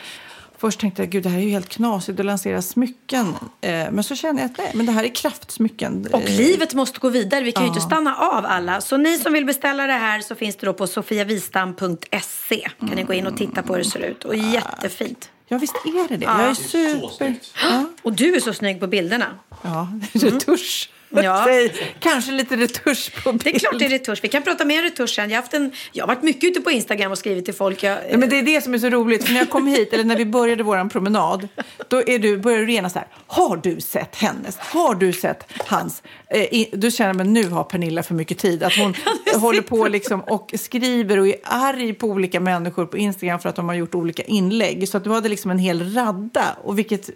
Först 0.64 0.80
tänkte 0.80 1.02
jag 1.02 1.10
gud 1.10 1.24
det 1.24 1.30
här 1.30 1.38
är 1.38 1.44
ju 1.44 1.50
helt 1.50 1.70
knasigt 1.70 2.20
att 2.20 2.26
lansera 2.26 2.62
smycken. 2.62 3.36
Eh, 3.62 3.92
men 3.92 4.04
så 4.04 4.16
känner 4.16 4.42
jag 4.42 4.52
att 4.52 4.58
nej, 4.58 4.72
men 4.74 4.86
det 4.86 4.92
här 4.92 5.04
är 5.04 5.16
kraftsmycken. 5.16 6.08
Och 6.12 6.22
Eh, 6.22 6.38
livet 6.38 6.74
måste 6.74 7.00
gå 7.00 7.10
vidare. 7.10 7.44
Vi 7.44 7.52
kan 7.52 7.64
ju 7.64 7.68
inte 7.68 7.82
stanna 7.82 8.16
av 8.16 8.46
alla. 8.46 8.82
Så 8.82 8.98
ni 8.98 9.18
som 9.18 9.34
vill 9.34 9.46
beställa 9.46 9.88
det 9.88 9.94
här 9.94 10.22
så 10.22 10.36
finns 10.36 10.56
det 10.56 10.66
då 10.66 10.74
på 10.74 10.88
sofiavistam.se. 10.88 12.70
Kan 12.80 12.90
ni 12.90 13.04
gå 13.04 13.14
in 13.14 13.28
och 13.28 13.38
titta 13.38 13.64
på 13.64 13.74
hur 13.74 13.84
det 13.84 13.90
ser 13.90 14.00
ut. 14.00 14.26
Och 14.26 14.36
jättefint. 14.36 15.30
Ja, 15.48 15.58
visst 15.58 15.76
är 15.76 16.08
det 16.10 16.18
det. 16.18 16.26
Ja. 16.26 16.42
Jag 16.42 16.50
är 16.50 16.56
Det 16.72 16.78
är 16.78 17.00
så 17.00 17.10
super... 17.10 17.36
Ja. 17.64 17.86
Och 18.02 18.14
du 18.14 18.36
är 18.36 18.40
så 18.40 18.54
snygg 18.54 18.80
på 18.80 18.88
bilderna. 18.88 19.28
Ja, 19.62 19.88
retusch. 20.14 20.90
Ja. 21.22 21.48
Kanske 22.00 22.32
lite 22.32 22.56
retusch 22.56 23.24
på 23.24 23.32
bild. 23.32 23.44
Det 23.44 23.56
är 23.56 23.60
klart 23.60 23.80
det 23.80 23.86
är 23.86 23.90
retusch. 23.90 24.20
Vi 24.24 24.28
kan 24.28 24.44
prata 24.44 24.66
mer 24.66 24.84
retusch 24.84 25.16
sen. 25.16 25.30
Jag 25.30 25.38
har, 25.38 25.42
haft 25.42 25.54
en, 25.54 25.72
jag 25.92 26.04
har 26.04 26.08
varit 26.16 26.24
mycket 26.24 26.44
ute 26.44 26.62
på 26.62 26.72
Instagram 26.72 27.12
och 27.12 27.18
skrivit 27.18 27.46
till 27.46 27.54
folk. 27.54 27.84
Jag, 27.84 27.98
Ja, 28.12 28.18
men 28.18 28.30
det 28.30 28.40
är 28.40 28.44
det 28.44 28.62
som 28.62 28.74
är 28.74 28.78
så 28.78 28.90
roligt. 28.90 29.24
För 29.24 29.34
när 29.34 29.40
jag 29.40 29.50
kom 29.50 29.68
hit, 29.68 29.94
eller 29.94 30.04
när 30.04 30.18
vi 30.18 30.26
började 30.26 30.64
vår 30.64 30.90
promenad, 30.90 31.48
då 31.88 32.04
är 32.08 32.20
du, 32.20 32.38
börjar 32.38 32.60
du 32.60 32.66
rena 32.66 32.90
så 32.90 33.00
här. 33.00 33.08
Har 33.28 33.58
du 33.58 33.82
sett 33.82 34.16
hennes? 34.16 34.58
Har 34.58 34.96
du 34.96 35.14
sett 35.14 35.52
hans? 35.66 36.04
Eh, 36.30 36.66
då 36.72 36.92
känner 36.92 37.14
men 37.14 37.34
nu 37.34 37.50
har 37.50 37.64
Pernilla 37.64 38.04
för 38.04 38.14
mycket 38.14 38.38
tid. 38.38 38.64
Att 38.64 38.74
hon 38.74 38.94
håller 39.42 39.62
på 39.62 39.88
liksom 39.88 40.22
och 40.22 40.54
skriver 40.60 41.20
och 41.20 41.28
är 41.28 41.36
arg 41.44 41.94
på 41.94 42.08
olika 42.08 42.40
människor 42.40 42.86
på 42.86 42.98
Instagram 42.98 43.40
för 43.40 43.50
att 43.50 43.56
de 43.56 43.68
har 43.68 43.76
gjort 43.76 43.96
olika 43.96 44.24
inlägg. 44.24 44.90
Så 44.90 44.98
att 44.98 45.04
du 45.04 45.10
hade 45.10 45.30
liksom 45.30 45.52
en 45.52 45.60
hel 45.60 45.94
radda. 45.94 46.58
Och 46.64 46.80
vilket 46.80 47.10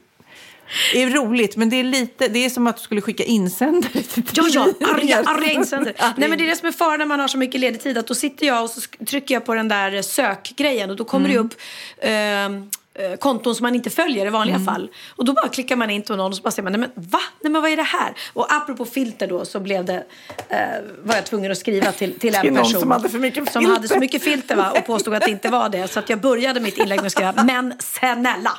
är 0.94 1.10
roligt, 1.10 1.56
men 1.56 1.70
det 1.70 1.76
är 1.80 1.84
lite, 1.84 2.28
det 2.28 2.46
är 2.46 2.50
som 2.50 2.68
att 2.68 2.78
du 2.78 2.84
skulle 2.84 3.02
skicka 3.02 3.24
insändare 3.24 4.02
till 4.04 4.24
Ja, 4.34 4.48
ja, 4.50 4.68
arga, 4.96 5.18
arga 5.26 5.52
insändare. 5.52 5.94
Nej, 6.18 6.30
men 6.30 6.38
det 6.38 6.44
är 6.46 6.50
det 6.50 6.56
som 6.56 6.68
är 6.68 6.72
faran 6.72 7.00
när 7.00 7.06
man 7.06 7.20
har 7.20 7.28
så 7.28 7.38
mycket 7.38 7.62
ledig 7.62 7.82
tid. 7.84 7.98
Att 7.98 8.08
då 8.08 8.16
sitter 8.16 8.46
jag 8.48 8.64
och 8.64 8.70
så 8.70 8.82
trycker 9.08 9.34
jag 9.34 9.46
på 9.46 9.54
den 9.54 9.68
där 9.68 10.02
sökgrejen 10.02 10.90
och 10.90 10.96
då 10.96 11.04
kommer 11.06 11.30
Mm. 11.30 11.48
det 11.50 11.56
upp 11.56 11.62
ehm, 12.02 12.70
eh, 12.94 13.18
konton 13.18 13.56
som 13.56 13.64
man 13.64 13.76
inte 13.76 13.90
följer 13.90 14.26
i 14.26 14.30
vanliga 14.30 14.56
Mm. 14.56 14.66
fall. 14.68 14.90
Och 15.16 15.26
då 15.26 15.34
bara 15.34 15.48
klickar 15.48 15.76
man 15.76 15.90
in 15.90 16.02
på 16.02 16.16
någon 16.16 16.32
och 16.32 16.36
så 16.38 16.42
bara 16.42 16.52
säger 16.52 16.64
man, 16.64 16.80
nej 16.80 16.90
men 16.96 17.06
va? 17.10 17.20
Nej 17.42 17.52
men 17.52 17.62
vad 17.62 17.72
är 17.72 17.76
det 17.78 17.84
här? 17.84 18.14
Och 18.34 18.54
apropå 18.54 18.86
filter 18.86 19.28
då 19.28 19.46
så 19.46 19.60
blev 19.60 19.86
det, 19.86 20.04
eh, 20.50 20.58
var 21.04 21.16
jag 21.16 21.26
tvungen 21.26 21.52
att 21.52 21.58
skriva 21.58 21.92
till, 21.92 22.20
till 22.20 22.36
en 22.36 22.42
Till 22.42 22.56
person. 22.56 22.80
som 22.82 22.92
hade 22.92 23.10
för 23.10 23.20
mycket 23.20 23.52
Som 23.52 23.62
filter. 23.62 23.74
hade 23.76 23.88
så 23.88 24.00
mycket 24.00 24.24
filter 24.24 24.56
va? 24.56 24.72
och 24.72 24.86
påstod 24.86 25.14
att 25.14 25.24
det 25.26 25.32
inte 25.32 25.50
var 25.50 25.70
det. 25.70 25.88
Så 25.88 26.00
att 26.00 26.10
jag 26.10 26.22
började 26.22 26.60
mitt 26.60 26.78
inlägg 26.78 27.00
med 27.00 27.06
att 27.06 27.12
skriva, 27.12 27.44
men 27.44 27.74
snälla. 27.80 28.52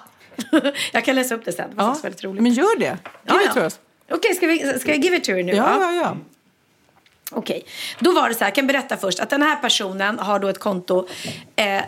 jag 0.93 1.05
kan 1.05 1.15
läsa 1.15 1.35
upp 1.35 1.45
det 1.45 1.53
sen, 1.53 1.71
det 1.71 1.77
var 1.77 1.85
Ja, 1.85 1.97
väldigt 2.03 2.25
roligt. 2.25 2.43
men 2.43 2.53
gör 2.53 2.79
det. 2.79 2.85
Give 2.85 2.99
Ja, 3.25 3.43
it 3.45 3.53
to 3.55 3.61
us. 3.61 3.81
Okej, 4.11 4.35
ska, 4.35 4.47
vi, 4.47 4.79
ska 4.81 4.91
jag 4.91 5.05
give 5.05 5.17
it 5.17 5.25
to 5.25 5.31
you 5.31 5.43
nu? 5.43 5.53
Ja, 5.53 5.77
ja, 5.81 5.93
ja. 5.93 6.17
Okej, 7.31 7.65
då 7.99 8.13
var 8.13 8.29
det 8.29 8.35
så 8.35 8.41
här, 8.41 8.47
jag 8.47 8.55
kan 8.55 8.67
berätta 8.67 8.97
först 8.97 9.21
att 9.21 9.31
den 9.31 9.43
här 9.43 9.57
personen 9.57 10.19
har 10.19 10.39
då 10.39 10.49
ett 10.49 10.59
konto. 10.59 11.07
Eh, 11.57 11.83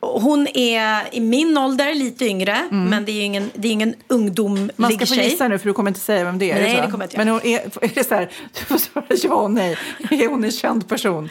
hon 0.00 0.48
är 0.54 1.14
i 1.14 1.20
min 1.20 1.58
ålder, 1.58 1.94
lite 1.94 2.24
yngre, 2.24 2.68
men 2.70 3.04
det 3.04 3.12
är 3.12 3.14
ju 3.14 3.20
ingen, 3.22 3.50
det 3.54 3.68
är 3.68 3.72
ingen 3.72 3.94
ungdomlig 4.08 4.62
Mm. 4.62 4.72
Man 4.76 4.92
ska 4.92 5.06
få 5.06 5.14
tjej. 5.14 5.24
gissa 5.30 5.48
nu 5.48 5.58
för 5.58 5.66
du 5.66 5.72
kommer 5.72 5.90
inte 5.90 6.00
säga 6.00 6.24
vem 6.24 6.38
det 6.38 6.50
är. 6.50 6.54
Nej, 6.60 6.76
så? 6.76 6.82
det 6.82 6.90
kommer 6.90 7.04
jag 7.04 7.06
inte 7.06 7.16
Men 7.18 7.28
hon 7.28 7.40
är, 7.46 7.58
är 7.84 7.94
det 7.94 8.04
så 8.08 8.14
här, 8.14 8.30
du 8.52 8.60
får 8.64 8.78
svara 8.78 9.04
ja 9.22 9.34
och 9.34 9.50
nej. 9.50 9.76
Är 10.10 10.28
hon 10.28 10.44
en 10.44 10.52
känd 10.52 10.88
person? 10.88 11.30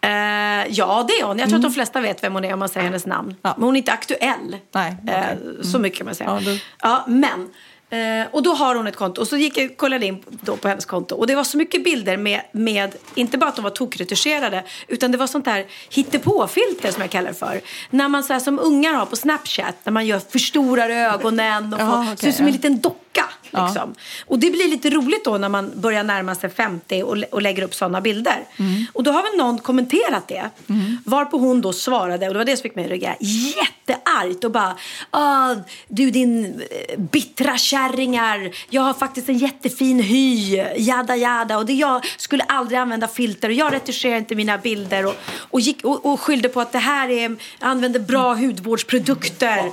Eh, 0.00 0.10
ja, 0.68 1.04
det 1.08 1.12
är 1.12 1.24
hon. 1.24 1.38
Jag 1.38 1.48
tror 1.48 1.56
Mm. 1.58 1.66
att 1.66 1.72
de 1.72 1.74
flesta 1.74 2.00
vet 2.00 2.24
vem 2.24 2.34
hon 2.34 2.44
är 2.44 2.52
om 2.52 2.58
man 2.58 2.68
säger 2.68 2.84
hennes 2.84 3.06
namn. 3.06 3.34
Men 3.42 3.52
hon 3.62 3.76
är 3.76 3.78
inte 3.78 3.92
aktuell. 3.92 4.56
Nej, 4.74 4.96
Eh, 5.08 5.14
okej. 5.18 5.38
Så 5.72 5.78
mycket 5.78 5.98
kan 5.98 6.04
man 6.04 6.14
säga. 6.14 6.40
Ja, 6.44 6.52
Ja, 6.82 7.04
men 7.08 7.48
Eh, 7.90 8.26
och 8.30 8.42
då 8.42 8.52
har 8.54 8.74
hon 8.74 8.86
ett 8.86 8.96
konto. 8.96 9.20
Och 9.20 9.28
så 9.28 9.36
gick 9.36 9.56
jag 9.58 9.76
kollade 9.76 10.06
in 10.06 10.22
då 10.28 10.56
på 10.56 10.68
hennes 10.68 10.84
konto. 10.84 11.14
Och 11.14 11.26
det 11.26 11.34
var 11.34 11.44
så 11.44 11.56
mycket 11.56 11.84
bilder 11.84 12.16
med, 12.16 12.40
med 12.52 12.94
inte 13.14 13.38
bara 13.38 13.48
att 13.48 13.56
de 13.56 13.62
var 13.62 13.70
tokretuscherade, 13.70 14.64
utan 14.88 15.12
det 15.12 15.18
var 15.18 15.26
sånt 15.26 15.44
där 15.44 15.66
hittepåfilter 15.90 16.90
som 16.92 17.02
jag 17.02 17.10
kallar 17.10 17.28
det 17.28 17.34
för. 17.38 17.60
När 17.90 18.08
man 18.08 18.24
så 18.24 18.32
här, 18.32 18.40
som 18.40 18.58
ungar 18.58 18.92
har 18.94 19.06
på 19.06 19.16
Snapchat, 19.16 19.74
när 19.84 19.92
man 19.92 20.06
gör 20.06 20.18
förstorar 20.18 20.90
ögonen 20.90 21.74
och 21.74 21.80
Ja, 21.80 22.06
ser 22.16 22.28
ut 22.28 22.34
som 22.34 22.44
en 22.46 22.52
ja. 22.52 22.56
liten 22.56 22.80
docka. 22.80 23.24
Ja. 23.50 23.66
Liksom. 23.66 23.94
Och 24.26 24.38
det 24.38 24.50
blir 24.50 24.68
lite 24.68 24.90
roligt 24.90 25.24
då 25.24 25.38
när 25.38 25.48
man 25.48 25.72
börjar 25.80 26.02
närma 26.02 26.34
sig 26.34 26.50
50 26.50 27.02
och, 27.02 27.16
lä- 27.16 27.26
och 27.30 27.42
lägger 27.42 27.62
upp 27.62 27.74
sådana 27.74 28.00
bilder. 28.00 28.44
Mm. 28.58 28.86
Och 28.92 29.02
då 29.02 29.10
har 29.10 29.22
väl 29.22 29.38
någon 29.38 29.58
kommenterat 29.58 30.28
det. 30.28 30.50
Varpå 31.04 31.38
hon 31.38 31.60
då 31.60 31.72
svarade, 31.72 32.26
och 32.28 32.34
det 32.34 32.38
var 32.38 32.44
det 32.44 32.56
som 32.56 32.62
fick 32.62 32.74
mig 32.74 32.84
att 32.84 32.90
reagera, 32.90 33.14
jätteargt 33.20 34.44
och 34.44 34.50
bara 34.50 34.76
ah, 35.10 35.54
Du 35.88 36.10
din 36.10 36.44
eh, 36.70 36.98
bittra 36.98 37.58
kärringar, 37.58 38.50
jag 38.70 38.82
har 38.82 38.94
faktiskt 38.94 39.28
en 39.28 39.38
jättefin 39.38 40.00
hy, 40.00 40.56
jada 40.76 41.16
jada. 41.16 41.58
Och 41.58 41.66
det, 41.66 41.72
jag 41.72 42.04
skulle 42.16 42.42
aldrig 42.42 42.78
använda 42.78 43.08
filter 43.08 43.48
och 43.48 43.54
jag 43.54 43.72
retuscherar 43.72 44.16
inte 44.16 44.34
mina 44.34 44.58
bilder. 44.58 45.06
Och, 45.06 45.14
och, 45.38 45.60
gick, 45.60 45.84
och, 45.84 46.06
och 46.06 46.20
skyllde 46.20 46.48
på 46.48 46.60
att 46.60 46.72
det 46.72 46.78
här 46.78 47.08
är, 47.08 47.36
använder 47.58 48.00
bra 48.00 48.34
hudvårdsprodukter. 48.34 49.72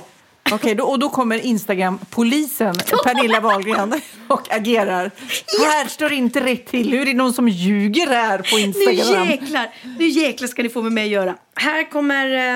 Okej, 0.52 0.74
då, 0.74 0.84
och 0.84 0.98
då 0.98 1.08
kommer 1.08 1.38
Instagram-polisen, 1.38 2.74
Pernilla 3.04 3.40
Wahlgren, 3.40 4.00
och 4.28 4.54
agerar. 4.54 5.10
Här 5.58 5.88
står 5.88 6.12
inte 6.12 6.40
rätt 6.40 6.66
till. 6.66 6.90
Nu 6.90 7.00
är 7.00 7.06
det 7.06 7.14
någon 7.14 7.32
som 7.32 7.48
ljuger 7.48 8.06
här 8.06 8.38
på 8.38 8.56
Nu 8.56 8.62
Instagram. 8.62 9.28
jäklar, 9.28 9.68
nu 9.98 10.08
jäklar 10.08 10.48
ska 10.48 10.62
ni 10.62 10.68
få 10.68 10.82
med 10.82 10.92
mig 10.92 11.04
att 11.04 11.10
göra. 11.10 11.34
Här 11.54 11.90
kommer 11.90 12.30
eh, 12.30 12.54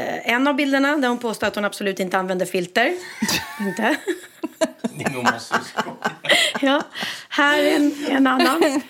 eh, 0.00 0.30
en 0.32 0.46
av 0.46 0.54
bilderna 0.54 0.96
där 0.96 1.08
hon 1.08 1.18
påstår 1.18 1.46
att 1.46 1.54
hon 1.54 1.64
absolut 1.64 2.00
inte 2.00 2.18
använder 2.18 2.46
filter. 2.46 2.94
inte. 3.60 3.96
ja. 6.60 6.82
Här 7.28 7.58
är 7.58 7.76
en, 7.76 7.94
en 8.08 8.26
annan. 8.26 8.82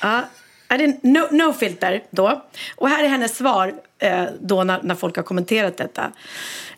Ja. 0.00 0.22
Är 0.68 0.78
det 0.78 1.02
no, 1.02 1.28
no 1.30 1.52
filter 1.52 2.02
då? 2.10 2.44
Och 2.76 2.88
här 2.88 3.04
är 3.04 3.08
hennes 3.08 3.36
svar 3.36 3.74
eh, 3.98 4.24
då 4.40 4.64
när, 4.64 4.82
när 4.82 4.94
folk 4.94 5.16
har 5.16 5.22
kommenterat 5.22 5.76
detta. 5.76 6.12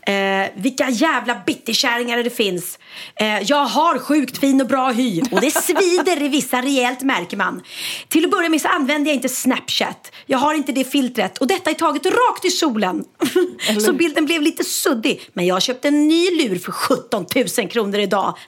Eh, 0.08 0.50
vilka 0.54 0.90
jävla 0.90 1.42
bitterkärringar 1.46 2.22
det 2.22 2.30
finns. 2.30 2.78
Eh, 3.14 3.42
jag 3.42 3.64
har 3.64 3.98
sjukt 3.98 4.38
fin 4.38 4.60
och 4.60 4.66
bra 4.66 4.90
hy 4.90 5.22
och 5.30 5.40
det 5.40 5.50
svider 5.50 6.22
i 6.22 6.28
vissa 6.28 6.62
rejält 6.62 7.02
märker 7.02 7.36
man. 7.36 7.62
Till 8.08 8.24
att 8.24 8.30
börja 8.30 8.48
med 8.48 8.60
så 8.60 8.68
använder 8.68 9.10
jag 9.10 9.16
inte 9.16 9.28
Snapchat. 9.28 10.12
Jag 10.26 10.38
har 10.38 10.54
inte 10.54 10.72
det 10.72 10.84
filtret 10.84 11.38
och 11.38 11.46
detta 11.46 11.70
är 11.70 11.74
taget 11.74 12.06
rakt 12.06 12.44
i 12.44 12.50
solen. 12.50 13.04
så 13.86 13.92
bilden 13.92 14.26
blev 14.26 14.42
lite 14.42 14.64
suddig. 14.64 15.30
Men 15.32 15.46
jag 15.46 15.62
köpte 15.62 15.88
en 15.88 16.08
ny 16.08 16.30
lur 16.30 16.58
för 16.58 16.72
17 16.72 17.26
000 17.58 17.68
kronor 17.68 17.98
idag. 17.98 18.38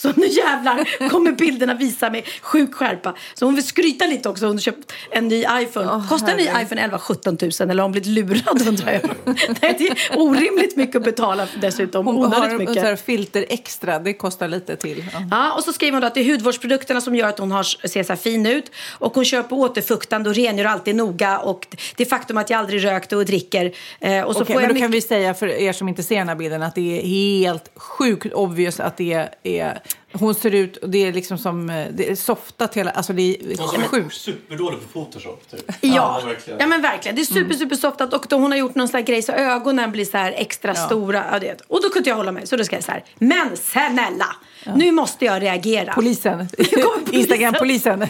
Så 0.00 0.12
nu 0.16 0.26
jävlar 0.26 1.08
kommer 1.08 1.32
bilderna 1.32 1.74
visa 1.74 2.10
mig 2.10 2.24
sjuk 2.42 2.74
skärpa. 2.74 3.14
Så 3.34 3.44
hon 3.44 3.54
vill 3.54 3.66
skryta 3.66 4.06
lite 4.06 4.28
också. 4.28 4.46
Hon 4.46 4.54
har 4.54 4.60
köpt 4.60 4.92
en 5.10 5.28
ny 5.28 5.44
iPhone. 5.52 6.04
Kostar 6.08 6.28
en 6.30 6.36
ny 6.36 6.44
iPhone 6.62 6.82
11 6.82 6.98
17 6.98 7.38
000 7.42 7.50
eller 7.60 7.74
har 7.74 7.82
hon 7.82 7.92
blivit 7.92 8.06
lurad 8.06 8.68
undrar 8.68 8.92
jag. 8.92 9.02
Nej, 9.62 9.74
det 9.78 9.88
är 9.88 10.18
orimligt 10.18 10.76
mycket 10.76 10.96
att 10.96 11.04
betala 11.04 11.46
för 11.46 11.58
dessutom. 11.58 12.06
Hon 12.06 12.16
Onödigt 12.16 12.38
har 12.38 12.58
mycket. 12.58 12.82
här 12.82 12.96
filter 12.96 13.46
extra, 13.48 13.98
det 13.98 14.12
kostar 14.14 14.48
lite 14.48 14.76
till. 14.76 15.04
Ja. 15.12 15.22
Ja, 15.30 15.52
och 15.52 15.64
så 15.64 15.72
skriver 15.72 15.92
hon 15.92 16.00
då 16.00 16.06
att 16.06 16.14
det 16.14 16.20
är 16.20 16.32
hudvårdsprodukterna 16.32 17.00
som 17.00 17.14
gör 17.14 17.28
att 17.28 17.38
hon 17.38 17.50
har, 17.50 17.62
ser 17.62 18.02
så 18.02 18.12
här 18.12 18.16
fin 18.16 18.46
ut. 18.46 18.70
Och 18.90 19.14
hon 19.14 19.24
på 19.48 19.60
återfuktande 19.60 20.30
och 20.30 20.36
rengör 20.36 20.64
alltid 20.64 20.94
noga. 20.94 21.38
Och 21.38 21.66
det 21.96 22.04
faktum 22.04 22.36
att 22.36 22.50
jag 22.50 22.58
aldrig 22.58 22.84
rökte 22.84 23.16
och 23.16 23.24
dricker. 23.24 23.72
Eh, 24.00 24.22
och 24.22 24.34
så 24.34 24.42
Okej, 24.42 24.54
får 24.54 24.60
men 24.60 24.62
jag 24.62 24.76
då 24.76 24.80
kan 24.80 24.90
mycket... 24.90 25.04
vi 25.04 25.08
säga 25.08 25.34
för 25.34 25.46
er 25.46 25.72
som 25.72 25.88
inte 25.88 26.02
ser 26.02 26.16
den 26.16 26.28
här 26.28 26.36
bilden 26.36 26.62
att 26.62 26.74
det 26.74 26.98
är 26.98 27.06
helt 27.06 27.70
sjukt 27.76 28.32
obvious 28.32 28.80
att 28.80 28.96
det 28.96 29.28
är... 29.42 29.80
Hon 30.12 30.34
ser 30.34 30.54
ut, 30.54 30.76
och 30.76 30.90
det 30.90 30.98
är 30.98 31.12
liksom 31.12 31.38
som, 31.38 31.70
eh, 31.70 31.86
det 31.92 32.10
är 32.10 32.14
softat 32.14 32.74
hela, 32.74 32.90
alltså 32.90 33.12
det 33.12 33.22
är 33.22 33.86
sjukt. 33.86 34.14
Superdålig 34.14 34.78
på 34.80 35.00
Photoshop. 35.00 35.50
Typ. 35.50 35.60
Ja, 35.80 36.22
verkligen. 36.26 36.60
ja 36.60 36.66
men 36.66 36.82
verkligen. 36.82 37.16
Det 37.16 37.22
är 37.22 37.26
super, 37.26 37.54
super 37.54 37.76
softat 37.76 38.14
och 38.14 38.26
då 38.28 38.36
hon 38.36 38.50
har 38.50 38.58
gjort 38.58 38.74
någon 38.74 38.88
sån 38.88 38.98
här 38.98 39.06
grej 39.06 39.22
så 39.22 39.32
ögonen 39.32 39.92
blir 39.92 40.04
så 40.04 40.16
här 40.16 40.32
extra 40.36 40.74
stora. 40.74 41.24
Ja, 41.32 41.38
det. 41.38 41.60
Och 41.68 41.82
då 41.82 41.88
kunde 41.88 42.10
jag 42.10 42.16
hålla 42.16 42.32
mig 42.32 42.46
så 42.46 42.56
då 42.56 42.64
ska 42.64 42.76
jag 42.76 42.84
så 42.84 42.92
här. 42.92 43.04
Men 43.18 43.56
snälla, 43.56 44.36
nu 44.76 44.92
måste 44.92 45.24
jag 45.24 45.42
reagera. 45.42 45.92
Polisen, 45.92 46.48
kommer 46.56 46.82
polisen. 46.82 47.14
Instagram-polisen. 47.20 47.98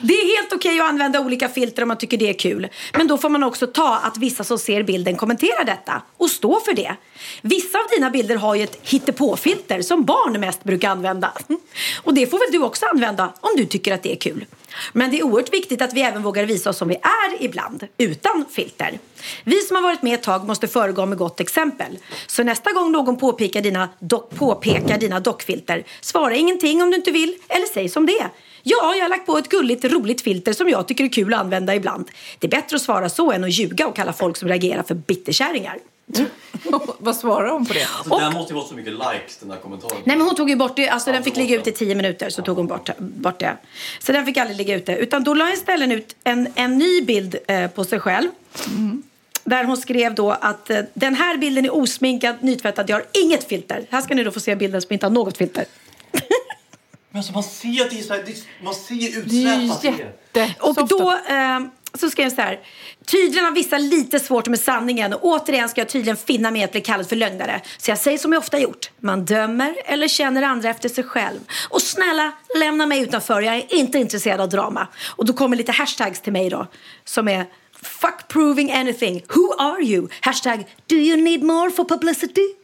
Det 0.00 0.14
är 0.14 0.36
helt 0.36 0.52
okej 0.52 0.80
att 0.80 0.88
använda 0.88 1.20
olika 1.20 1.48
filter 1.48 1.82
om 1.82 1.88
man 1.88 1.98
tycker 1.98 2.16
det 2.16 2.28
är 2.28 2.38
kul. 2.38 2.68
Men 2.92 3.06
då 3.06 3.18
får 3.18 3.28
man 3.28 3.42
också 3.44 3.66
ta 3.66 3.96
att 3.98 4.18
vissa 4.18 4.44
som 4.44 4.58
ser 4.58 4.82
bilden 4.82 5.16
kommenterar 5.16 5.64
detta 5.64 6.02
och 6.16 6.30
stå 6.30 6.60
för 6.60 6.72
det. 6.72 6.96
Vissa 7.42 7.78
av 7.78 7.84
dina 7.96 8.10
bilder 8.10 8.36
har 8.36 8.54
ju 8.54 8.62
ett 8.62 8.78
hittepåfilter 8.82 9.82
som 9.82 10.04
barn 10.04 10.40
mest 10.40 10.64
brukar 10.64 10.93
använda. 10.94 11.32
Och 12.02 12.14
det 12.14 12.26
får 12.26 12.38
väl 12.38 12.52
du 12.52 12.66
också 12.66 12.86
använda 12.86 13.32
om 13.40 13.50
du 13.56 13.66
tycker 13.66 13.94
att 13.94 14.02
det 14.02 14.12
är 14.12 14.16
kul. 14.16 14.44
Men 14.92 15.10
det 15.10 15.18
är 15.18 15.22
oerhört 15.22 15.52
viktigt 15.52 15.82
att 15.82 15.92
vi 15.92 16.02
även 16.02 16.22
vågar 16.22 16.44
visa 16.44 16.70
oss 16.70 16.76
som 16.76 16.88
vi 16.88 16.94
är 16.94 17.42
ibland, 17.44 17.86
utan 17.98 18.44
filter. 18.50 18.98
Vi 19.44 19.60
som 19.60 19.76
har 19.76 19.82
varit 19.82 20.02
med 20.02 20.14
ett 20.14 20.22
tag 20.22 20.46
måste 20.46 20.68
föregå 20.68 21.06
med 21.06 21.18
gott 21.18 21.40
exempel. 21.40 21.98
Så 22.26 22.42
nästa 22.42 22.72
gång 22.72 22.92
någon 22.92 23.16
påpekar 23.16 23.62
dina, 23.62 23.88
dock, 23.98 24.30
påpekar 24.34 24.98
dina 24.98 25.20
dockfilter, 25.20 25.84
svara 26.00 26.34
ingenting 26.34 26.82
om 26.82 26.90
du 26.90 26.96
inte 26.96 27.10
vill, 27.10 27.34
eller 27.48 27.66
säg 27.66 27.88
som 27.88 28.06
det 28.06 28.18
är. 28.18 28.30
Ja, 28.62 28.94
jag 28.94 29.04
har 29.04 29.08
lagt 29.08 29.26
på 29.26 29.38
ett 29.38 29.48
gulligt, 29.48 29.84
roligt 29.84 30.20
filter 30.20 30.52
som 30.52 30.68
jag 30.68 30.88
tycker 30.88 31.04
är 31.04 31.08
kul 31.08 31.34
att 31.34 31.40
använda 31.40 31.74
ibland. 31.74 32.10
Det 32.38 32.46
är 32.46 32.50
bättre 32.50 32.76
att 32.76 32.82
svara 32.82 33.08
så 33.08 33.32
än 33.32 33.44
att 33.44 33.50
ljuga 33.50 33.86
och 33.86 33.96
kalla 33.96 34.12
folk 34.12 34.36
som 34.36 34.48
reagerar 34.48 34.82
för 34.82 34.94
bitterkärringar. 34.94 35.78
Vad 36.98 37.16
svarar 37.16 37.52
hon 37.52 37.66
på 37.66 37.72
det? 37.72 37.86
Alltså, 37.96 38.18
Den 38.18 38.32
måste 38.32 38.52
ju 38.52 38.56
vara 38.56 38.68
så 38.68 38.74
mycket 38.74 38.92
likes 38.92 39.36
den 39.40 39.50
här 39.50 39.58
kommentaren. 39.58 40.02
Nej 40.04 40.16
men 40.16 40.26
hon 40.26 40.36
tog 40.36 40.50
ju 40.50 40.56
bort 40.56 40.76
det, 40.76 40.88
alltså 40.88 41.12
den 41.12 41.22
fick 41.22 41.36
ligga 41.36 41.56
ute 41.56 41.70
i 41.70 41.72
tio 41.72 41.94
minuter 41.94 42.30
så 42.30 42.42
tog 42.42 42.56
hon 42.56 42.66
bort, 42.66 42.90
bort 42.98 43.38
det. 43.38 43.56
Så 43.98 44.12
den 44.12 44.26
fick 44.26 44.36
aldrig 44.36 44.56
ligga 44.56 44.76
ute. 44.76 44.92
Utan 44.92 45.24
då 45.24 45.34
la 45.34 45.44
jag 45.44 45.54
istället 45.54 45.92
ut 45.92 46.16
en, 46.24 46.48
en 46.54 46.78
ny 46.78 47.02
bild 47.02 47.36
eh, 47.48 47.70
på 47.70 47.84
sig 47.84 48.00
själv. 48.00 48.28
Där 49.44 49.64
hon 49.64 49.76
skrev 49.76 50.14
då 50.14 50.30
att 50.30 50.70
eh, 50.70 50.80
den 50.94 51.14
här 51.14 51.36
bilden 51.36 51.64
är 51.64 51.74
osminkad, 51.74 52.36
nytvättad, 52.40 52.90
jag 52.90 52.96
har 52.96 53.06
inget 53.12 53.44
filter. 53.44 53.86
Här 53.90 54.00
ska 54.00 54.14
ni 54.14 54.24
då 54.24 54.30
få 54.30 54.40
se 54.40 54.56
bilden 54.56 54.82
som 54.82 54.92
inte 54.92 55.06
har 55.06 55.10
något 55.10 55.36
filter. 55.36 55.64
Men 57.10 57.18
alltså, 57.18 57.32
man 57.32 57.42
ser 57.42 57.84
att 57.84 57.90
det 57.90 57.98
är 57.98 58.02
så 58.02 58.14
här, 58.14 58.22
det 58.26 58.32
är, 58.32 58.64
man 58.64 58.74
ser 58.74 59.22
Det 59.24 59.44
är 59.44 59.84
jätte... 59.84 60.54
Och 60.60 60.88
då 60.88 61.12
eh, 61.12 61.60
så 61.98 62.10
skrev 62.10 62.24
jag 62.24 62.32
så 62.32 62.40
här. 62.40 62.60
Tydligen 63.06 63.44
har 63.44 63.52
vissa 63.52 63.78
lite 63.78 64.20
svårt 64.20 64.48
med 64.48 64.60
sanningen 64.60 65.12
och 65.12 65.24
återigen 65.24 65.68
ska 65.68 65.80
jag 65.80 65.88
tydligen 65.88 66.16
finna 66.16 66.50
mig 66.50 66.64
att 66.64 66.72
bli 66.72 66.80
kallad 66.80 67.08
för 67.08 67.16
lögnare. 67.16 67.60
Så 67.78 67.90
jag 67.90 67.98
säger 67.98 68.18
som 68.18 68.32
jag 68.32 68.40
ofta 68.40 68.58
gjort. 68.58 68.90
Man 69.00 69.24
dömer 69.24 69.74
eller 69.84 70.08
känner 70.08 70.42
andra 70.42 70.68
efter 70.68 70.88
sig 70.88 71.04
själv. 71.04 71.38
Och 71.68 71.82
snälla, 71.82 72.32
lämna 72.58 72.86
mig 72.86 73.02
utanför. 73.02 73.42
Jag 73.42 73.54
är 73.56 73.74
inte 73.74 73.98
intresserad 73.98 74.40
av 74.40 74.48
drama. 74.48 74.88
Och 75.16 75.24
då 75.24 75.32
kommer 75.32 75.56
lite 75.56 75.72
hashtags 75.72 76.20
till 76.20 76.32
mig 76.32 76.50
då. 76.50 76.66
Som 77.04 77.28
är 77.28 77.46
Fuck 77.82 78.28
proving 78.28 78.72
anything. 78.72 79.22
Who 79.28 79.54
are 79.58 79.82
you? 79.82 80.08
Hashtag 80.20 80.66
Do 80.86 80.96
you 80.96 81.16
need 81.16 81.42
more 81.42 81.70
for 81.70 81.84
publicity? 81.84 82.54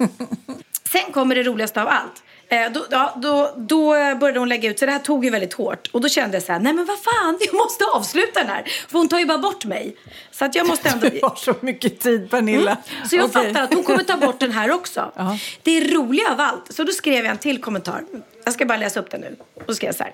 Sen 0.92 1.12
kommer 1.12 1.34
det 1.34 1.42
roligaste 1.42 1.82
av 1.82 1.88
allt. 1.88 2.22
Eh, 2.50 2.72
då, 2.72 2.86
ja, 2.90 3.14
då, 3.16 3.54
då 3.56 3.90
började 3.92 4.38
hon 4.38 4.48
lägga 4.48 4.70
ut, 4.70 4.78
så 4.78 4.86
det 4.86 4.92
här 4.92 4.98
tog 4.98 5.24
ju 5.24 5.30
väldigt 5.30 5.52
hårt. 5.52 5.88
Och 5.92 6.00
då 6.00 6.08
kände 6.08 6.36
jag 6.36 6.42
så 6.42 6.52
här, 6.52 6.60
nej 6.60 6.72
men 6.72 6.86
vad 6.86 6.98
fan, 6.98 7.38
jag 7.40 7.54
måste 7.54 7.84
avsluta 7.84 8.40
den 8.40 8.48
här. 8.48 8.64
För 8.88 8.98
hon 8.98 9.08
tar 9.08 9.18
ju 9.18 9.26
bara 9.26 9.38
bort 9.38 9.64
mig. 9.64 9.96
Så 10.30 10.44
att 10.44 10.54
jag 10.54 10.66
måste 10.66 10.88
ändå... 10.88 11.08
Du 11.08 11.20
har 11.22 11.36
så 11.36 11.54
mycket 11.60 12.00
tid, 12.00 12.30
Pernilla. 12.30 12.70
Mm. 12.70 13.08
Så 13.08 13.16
jag 13.16 13.24
Okej. 13.24 13.46
fattar 13.46 13.62
att 13.62 13.74
hon 13.74 13.82
kommer 13.82 14.02
ta 14.04 14.16
bort 14.16 14.40
den 14.40 14.52
här 14.52 14.70
också. 14.70 15.12
Ja. 15.16 15.38
Det 15.62 15.70
är 15.78 15.94
roliga 15.94 16.32
av 16.32 16.40
allt. 16.40 16.74
Så 16.74 16.84
då 16.84 16.92
skrev 16.92 17.24
jag 17.24 17.30
en 17.30 17.38
till 17.38 17.60
kommentar. 17.60 18.04
Jag 18.44 18.54
ska 18.54 18.64
bara 18.66 18.78
läsa 18.78 19.00
upp 19.00 19.10
den 19.10 19.20
nu. 19.20 19.36
Då 19.66 19.74
skrev 19.74 19.88
jag 19.88 19.94
så 19.94 20.02
här. 20.02 20.12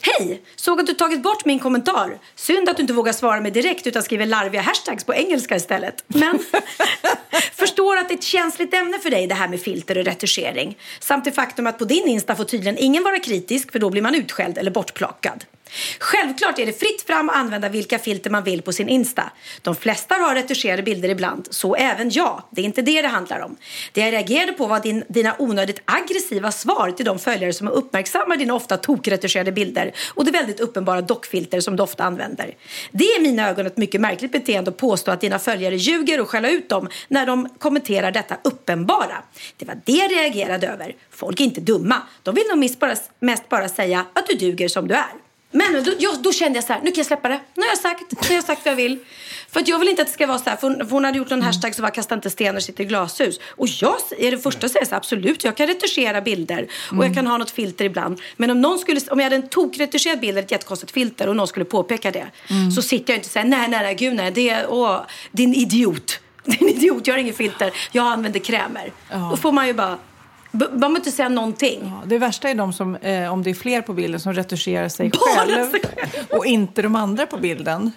Hej! 0.00 0.42
Såg 0.56 0.80
att 0.80 0.86
du 0.86 0.94
tagit 0.94 1.22
bort 1.22 1.44
min 1.44 1.58
kommentar. 1.58 2.18
Synd 2.34 2.68
att 2.68 2.76
du 2.76 2.80
inte 2.80 2.92
vågar 2.92 3.12
svara 3.12 3.40
mig 3.40 3.50
direkt 3.50 3.86
utan 3.86 4.02
skriver 4.02 4.26
larviga 4.26 4.60
hashtags 4.60 5.04
på 5.04 5.14
engelska 5.14 5.56
istället. 5.56 6.04
Men 6.06 6.38
förstår 7.52 7.96
att 7.96 8.08
det 8.08 8.14
är 8.14 8.18
ett 8.18 8.24
känsligt 8.24 8.74
ämne 8.74 8.98
för 8.98 9.10
dig 9.10 9.26
det 9.26 9.34
här 9.34 9.48
med 9.48 9.60
filter 9.60 9.98
och 9.98 10.04
retuschering. 10.04 10.78
Samt 11.00 11.24
det 11.24 11.32
faktum 11.32 11.66
att 11.66 11.78
på 11.78 11.84
din 11.84 12.08
Insta 12.08 12.36
får 12.36 12.44
tydligen 12.44 12.78
ingen 12.78 13.02
vara 13.02 13.18
kritisk 13.18 13.72
för 13.72 13.78
då 13.78 13.90
blir 13.90 14.02
man 14.02 14.14
utskälld 14.14 14.58
eller 14.58 14.70
bortplockad. 14.70 15.44
Självklart 15.98 16.58
är 16.58 16.66
det 16.66 16.80
fritt 16.80 17.02
fram 17.02 17.28
att 17.28 17.36
använda 17.36 17.68
vilka 17.68 17.98
filter 17.98 18.30
man 18.30 18.44
vill 18.44 18.62
på 18.62 18.72
sin 18.72 18.88
Insta. 18.88 19.30
De 19.62 19.76
flesta 19.76 20.14
har 20.14 20.34
retuscherade 20.34 20.82
bilder 20.82 21.08
ibland, 21.08 21.48
så 21.50 21.74
även 21.74 22.10
jag. 22.10 22.42
Det 22.50 22.60
är 22.60 22.64
inte 22.64 22.82
det 22.82 23.02
det 23.02 23.08
handlar 23.08 23.40
om. 23.40 23.56
Det 23.92 24.00
jag 24.00 24.12
reagerade 24.12 24.52
på 24.52 24.66
var 24.66 24.80
din, 24.80 25.04
dina 25.08 25.34
onödigt 25.38 25.80
aggressiva 25.84 26.52
svar 26.52 26.90
till 26.90 27.04
de 27.04 27.18
följare 27.18 27.52
som 27.52 27.68
uppmärksammar 27.68 28.36
dina 28.36 28.54
ofta 28.54 28.76
tokretuscherade 28.76 29.52
bilder 29.52 29.92
och 30.14 30.24
det 30.24 30.30
väldigt 30.30 30.60
uppenbara 30.60 31.00
dockfilter 31.02 31.60
som 31.60 31.76
du 31.76 31.82
ofta 31.82 32.04
använder. 32.04 32.54
Det 32.92 33.04
är 33.04 33.20
i 33.20 33.22
mina 33.22 33.48
ögon 33.48 33.66
ett 33.66 33.76
mycket 33.76 34.00
märkligt 34.00 34.32
beteende 34.32 34.70
att 34.70 34.76
påstå 34.76 35.10
att 35.10 35.20
dina 35.20 35.38
följare 35.38 35.76
ljuger 35.76 36.20
och 36.20 36.30
skälla 36.30 36.50
ut 36.50 36.68
dem 36.68 36.88
när 37.08 37.26
de 37.26 37.48
kommenterar 37.58 38.10
detta 38.12 38.36
uppenbara. 38.44 39.22
Det 39.56 39.64
var 39.64 39.80
det 39.84 39.92
jag 39.92 40.12
reagerade 40.12 40.66
över. 40.66 40.94
Folk 41.10 41.40
är 41.40 41.44
inte 41.44 41.60
dumma. 41.60 42.02
De 42.22 42.34
vill 42.34 42.46
nog 42.48 42.58
mest 42.58 42.80
bara, 42.80 42.96
mest 43.20 43.48
bara 43.48 43.68
säga 43.68 44.06
att 44.12 44.26
du 44.26 44.34
duger 44.34 44.68
som 44.68 44.88
du 44.88 44.94
är. 44.94 45.25
Men 45.56 45.84
då, 45.84 45.92
jag, 45.98 46.22
då 46.22 46.32
kände 46.32 46.56
jag 46.56 46.64
så 46.64 46.72
här, 46.72 46.80
nu 46.80 46.90
kan 46.90 46.96
jag 46.96 47.06
släppa 47.06 47.28
det. 47.28 47.40
Nu 47.54 47.62
har 47.62 47.68
jag 47.68 47.78
sagt, 47.78 48.12
nu 48.12 48.28
har 48.28 48.34
jag 48.34 48.44
sagt 48.44 48.64
vad 48.64 48.72
jag 48.72 48.76
vill. 48.76 48.98
För 49.50 49.60
att 49.60 49.68
jag 49.68 49.78
vill 49.78 49.88
inte 49.88 50.02
att 50.02 50.08
det 50.08 50.14
ska 50.14 50.26
vara 50.26 50.38
så 50.38 50.50
här, 50.50 50.56
för 50.56 50.68
hon, 50.68 50.78
för 50.78 50.90
hon 50.90 51.04
hade 51.04 51.18
gjort 51.18 51.32
en 51.32 51.42
hashtag 51.42 51.74
som 51.74 51.82
var 51.82 51.90
kasta 51.90 52.14
inte 52.14 52.30
stenar, 52.30 52.60
sitter 52.60 52.84
i 52.84 52.86
glashus. 52.86 53.40
Och 53.48 53.68
jag 53.68 53.96
är 54.18 54.30
det 54.30 54.38
första 54.38 54.66
att 54.66 54.72
säga 54.72 54.84
så 54.84 54.90
här, 54.90 54.96
absolut, 54.96 55.44
jag 55.44 55.56
kan 55.56 55.66
retuschera 55.66 56.20
bilder 56.20 56.68
och 56.98 57.04
jag 57.04 57.14
kan 57.14 57.26
ha 57.26 57.38
något 57.38 57.50
filter 57.50 57.84
ibland. 57.84 58.20
Men 58.36 58.50
om 58.50 58.60
någon 58.60 58.78
skulle, 58.78 59.00
om 59.10 59.18
jag 59.18 59.24
hade 59.24 59.36
en 59.36 59.48
tokretuscherat 59.48 60.20
bild, 60.20 60.38
ett 60.38 60.50
jättekonstigt 60.50 60.92
filter 60.92 61.28
och 61.28 61.36
någon 61.36 61.48
skulle 61.48 61.64
påpeka 61.64 62.10
det. 62.10 62.26
Så 62.74 62.82
sitter 62.82 63.12
jag 63.12 63.18
inte 63.18 63.26
och 63.26 63.32
säger, 63.32 63.46
nej, 63.46 63.68
nej, 63.68 63.80
nej, 63.82 63.94
gud 63.94 64.14
nej, 64.14 64.30
det 64.30 64.50
är, 64.50 64.66
åh, 64.68 65.00
din 65.32 65.54
idiot. 65.54 66.20
Din 66.46 66.68
idiot, 66.68 67.06
jag 67.06 67.14
har 67.14 67.18
inget 67.18 67.36
filter, 67.36 67.72
jag 67.92 68.06
använder 68.06 68.40
krämer. 68.40 68.92
Då 69.30 69.36
får 69.36 69.52
man 69.52 69.66
ju 69.66 69.74
bara, 69.74 69.98
man 70.50 70.80
behöver 70.80 70.96
inte 70.96 71.10
säga 71.10 71.28
någonting. 71.28 71.80
Ja, 71.82 72.06
det 72.06 72.18
värsta 72.18 72.48
är 72.48 72.54
de 72.54 72.72
som, 72.72 72.96
eh, 72.96 73.32
om 73.32 73.42
det 73.42 73.50
är 73.50 73.54
fler 73.54 73.82
på 73.82 73.92
bilden, 73.92 74.20
som 74.20 74.32
retuscherar 74.32 74.88
sig 74.88 75.10
Bara 75.10 75.46
själv 75.46 75.70
sig 75.70 75.80
och 76.30 76.46
inte 76.46 76.82
de 76.82 76.96
andra 76.96 77.26
på 77.26 77.36
bilden. 77.36 77.92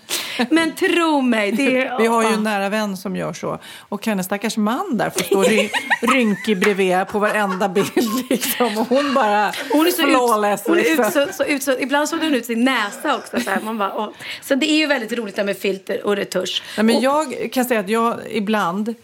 Men 0.49 0.75
tro 0.75 1.21
mig, 1.21 1.51
det 1.51 1.77
är... 1.77 1.97
Vi 1.99 2.07
har 2.07 2.23
ju 2.23 2.29
en 2.29 2.43
nära 2.43 2.69
vän 2.69 2.97
som 2.97 3.15
gör 3.15 3.33
så. 3.33 3.59
Och 3.79 4.05
hennes 4.05 4.25
stackars 4.25 4.57
man 4.57 4.97
där 4.97 5.09
får 5.09 5.23
stå 5.23 5.43
ry 5.43 5.69
rynkig 6.01 6.59
bredvid 6.59 7.07
på 7.07 7.19
varenda 7.19 7.69
bild. 7.69 8.29
Liksom. 8.29 8.77
Och 8.77 8.87
hon 8.87 9.13
bara 9.13 9.51
Hon 9.71 9.87
är 9.87 9.91
så, 9.91 10.07
flawless. 10.07 10.61
ut, 10.61 10.67
hon 10.67 10.77
är 10.77 10.83
liksom. 10.83 11.05
ut, 11.05 11.13
så, 11.13 11.33
så, 11.33 11.43
ut, 11.43 11.63
så 11.63 11.79
Ibland 11.79 12.09
såg 12.09 12.19
hon 12.19 12.33
ut 12.33 12.45
sin 12.45 12.63
näsa 12.63 13.15
också. 13.15 13.39
Så, 13.39 13.49
här. 13.49 13.61
Man 13.61 13.77
bara, 13.77 13.93
åh. 13.97 14.09
så 14.41 14.55
det 14.55 14.71
är 14.71 14.77
ju 14.77 14.87
väldigt 14.87 15.13
roligt 15.13 15.35
det 15.35 15.41
här 15.41 15.45
med 15.45 15.57
filter 15.57 16.05
och 16.05 16.15
retusch. 16.15 16.63
Nej, 16.77 16.83
men 16.83 16.95
och, 16.95 17.03
jag 17.03 17.51
kan 17.51 17.65
säga 17.65 17.79
att 17.79 17.89
jag 17.89 18.19
ibland... 18.29 18.95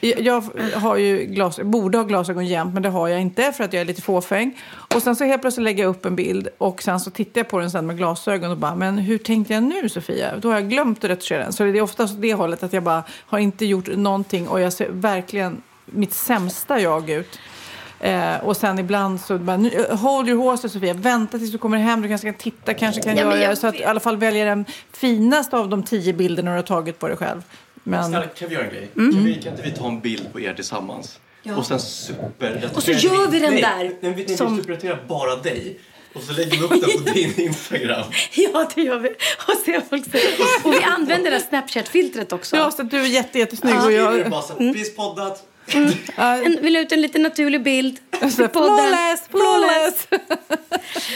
Jag 0.00 0.44
har 0.74 0.96
ju 0.96 1.24
glas, 1.24 1.60
borde 1.62 1.98
ha 1.98 2.04
glasögon 2.04 2.46
jämt, 2.46 2.74
men 2.74 2.82
det 2.82 2.88
har 2.88 3.08
jag 3.08 3.20
inte 3.20 3.52
för 3.52 3.64
att 3.64 3.72
jag 3.72 3.80
är 3.80 3.84
lite 3.84 4.02
fåfäng. 4.02 4.58
Och 4.94 5.02
sen 5.02 5.16
så 5.16 5.24
helt 5.24 5.42
plötsligt 5.42 5.64
lägger 5.64 5.82
jag 5.82 5.90
upp 5.90 6.06
en 6.06 6.16
bild 6.16 6.48
och 6.58 6.82
sen 6.82 7.00
så 7.00 7.10
tittar 7.10 7.40
jag 7.40 7.48
på 7.48 7.58
den 7.58 7.70
sen 7.70 7.86
med 7.86 7.96
glasögon 7.96 8.50
och 8.50 8.56
bara, 8.56 8.74
men 8.74 8.98
hur 8.98 9.18
tänkte 9.18 9.54
jag 9.54 9.62
nu 9.62 9.88
Sofia? 9.88 10.36
Då 10.36 10.48
har 10.48 10.54
jag 10.54 10.70
glömt 10.70 11.04
att 11.04 11.10
retuschera 11.10 11.42
den. 11.42 11.52
Så 11.52 11.64
det 11.64 11.78
är 11.78 11.82
oftast 11.82 12.14
det 12.20 12.34
hållet 12.34 12.62
att 12.62 12.72
jag 12.72 12.82
bara 12.82 13.04
har 13.10 13.38
inte 13.38 13.66
gjort 13.66 13.96
någonting 13.96 14.48
och 14.48 14.60
jag 14.60 14.72
ser 14.72 14.88
verkligen 14.88 15.62
mitt 15.86 16.12
sämsta 16.12 16.80
jag 16.80 17.10
ut. 17.10 17.38
Eh, 18.00 18.36
och 18.44 18.56
sen 18.56 18.78
ibland 18.78 19.20
så 19.20 19.38
bara, 19.38 19.56
nu, 19.56 19.86
hold 19.90 20.28
your 20.28 20.42
horses 20.42 20.72
Sofia, 20.72 20.94
vänta 20.94 21.38
tills 21.38 21.52
du 21.52 21.58
kommer 21.58 21.78
hem, 21.78 22.02
du 22.02 22.08
kanske 22.08 22.26
kan 22.26 22.38
titta, 22.38 22.74
kanske 22.74 23.02
kan 23.02 23.16
Ja, 23.16 23.22
göra 23.22 23.38
jag. 23.38 23.58
Så 23.58 23.66
att 23.66 23.74
i 23.74 23.84
alla 23.84 24.00
fall 24.00 24.16
välja 24.16 24.44
den 24.44 24.64
finaste 24.92 25.56
av 25.56 25.68
de 25.68 25.82
tio 25.82 26.12
bilderna 26.12 26.50
du 26.50 26.56
har 26.56 26.62
tagit 26.62 26.98
på 26.98 27.08
dig 27.08 27.16
själv. 27.16 27.42
Men, 27.88 28.04
Snälla, 28.04 28.26
kan 28.26 28.48
vi 28.48 28.54
göra 28.54 28.64
en 28.64 28.70
grej? 28.70 28.88
Mm. 28.96 29.12
Kan, 29.12 29.24
vi, 29.24 29.34
kan 29.34 29.52
inte 29.52 29.62
vi 29.62 29.70
ta 29.70 29.88
en 29.88 30.00
bild 30.00 30.32
på 30.32 30.40
er 30.40 30.54
tillsammans? 30.54 31.18
Och 31.56 31.66
sen 31.66 31.80
super... 31.80 32.70
Och 32.74 32.82
så 32.82 32.92
gör 32.92 33.30
vi 33.30 33.38
den 33.40 33.52
nej, 33.52 33.62
där 33.62 33.76
Nej, 33.84 33.96
nej, 34.00 34.24
vi 34.26 34.36
som- 34.36 34.56
superretuerar 34.56 35.04
bara 35.08 35.36
dig. 35.36 35.80
Och 36.14 36.22
så 36.22 36.32
lägger 36.32 36.50
vi 36.50 36.62
upp 36.64 36.70
den 36.70 37.04
på 37.04 37.10
din 37.14 37.40
Instagram. 37.40 38.04
ja, 38.34 38.68
det 38.74 38.82
gör 38.82 38.98
vi. 38.98 39.08
Och, 39.48 39.54
se 39.64 39.72
vad 39.72 39.88
folk 39.88 40.10
säger. 40.10 40.28
och 40.64 40.72
vi 40.72 40.82
använder 40.82 41.30
det 41.30 41.36
här 41.36 41.44
Snapchat-filtret 41.48 42.32
också. 42.32 42.56
ja, 42.56 42.70
så 42.70 42.82
att 42.82 42.90
du 42.90 43.00
är 43.00 43.06
jätte, 43.06 43.38
jättesnygg 43.38 43.74
och 43.76 43.82
Skriver 43.82 44.12
det 44.12 44.18
jag... 44.18 44.30
bara 44.30 44.42
så 44.42 44.52
här, 44.58 44.72
precis 44.72 44.96
poddat. 44.96 45.42
En, 46.16 46.62
vill 46.62 46.76
ha 46.76 46.82
ut 46.82 46.92
en 46.92 47.00
lite 47.00 47.18
naturlig 47.18 47.62
bild. 47.62 47.98
Flawless, 48.12 49.28
flawless! 49.30 50.08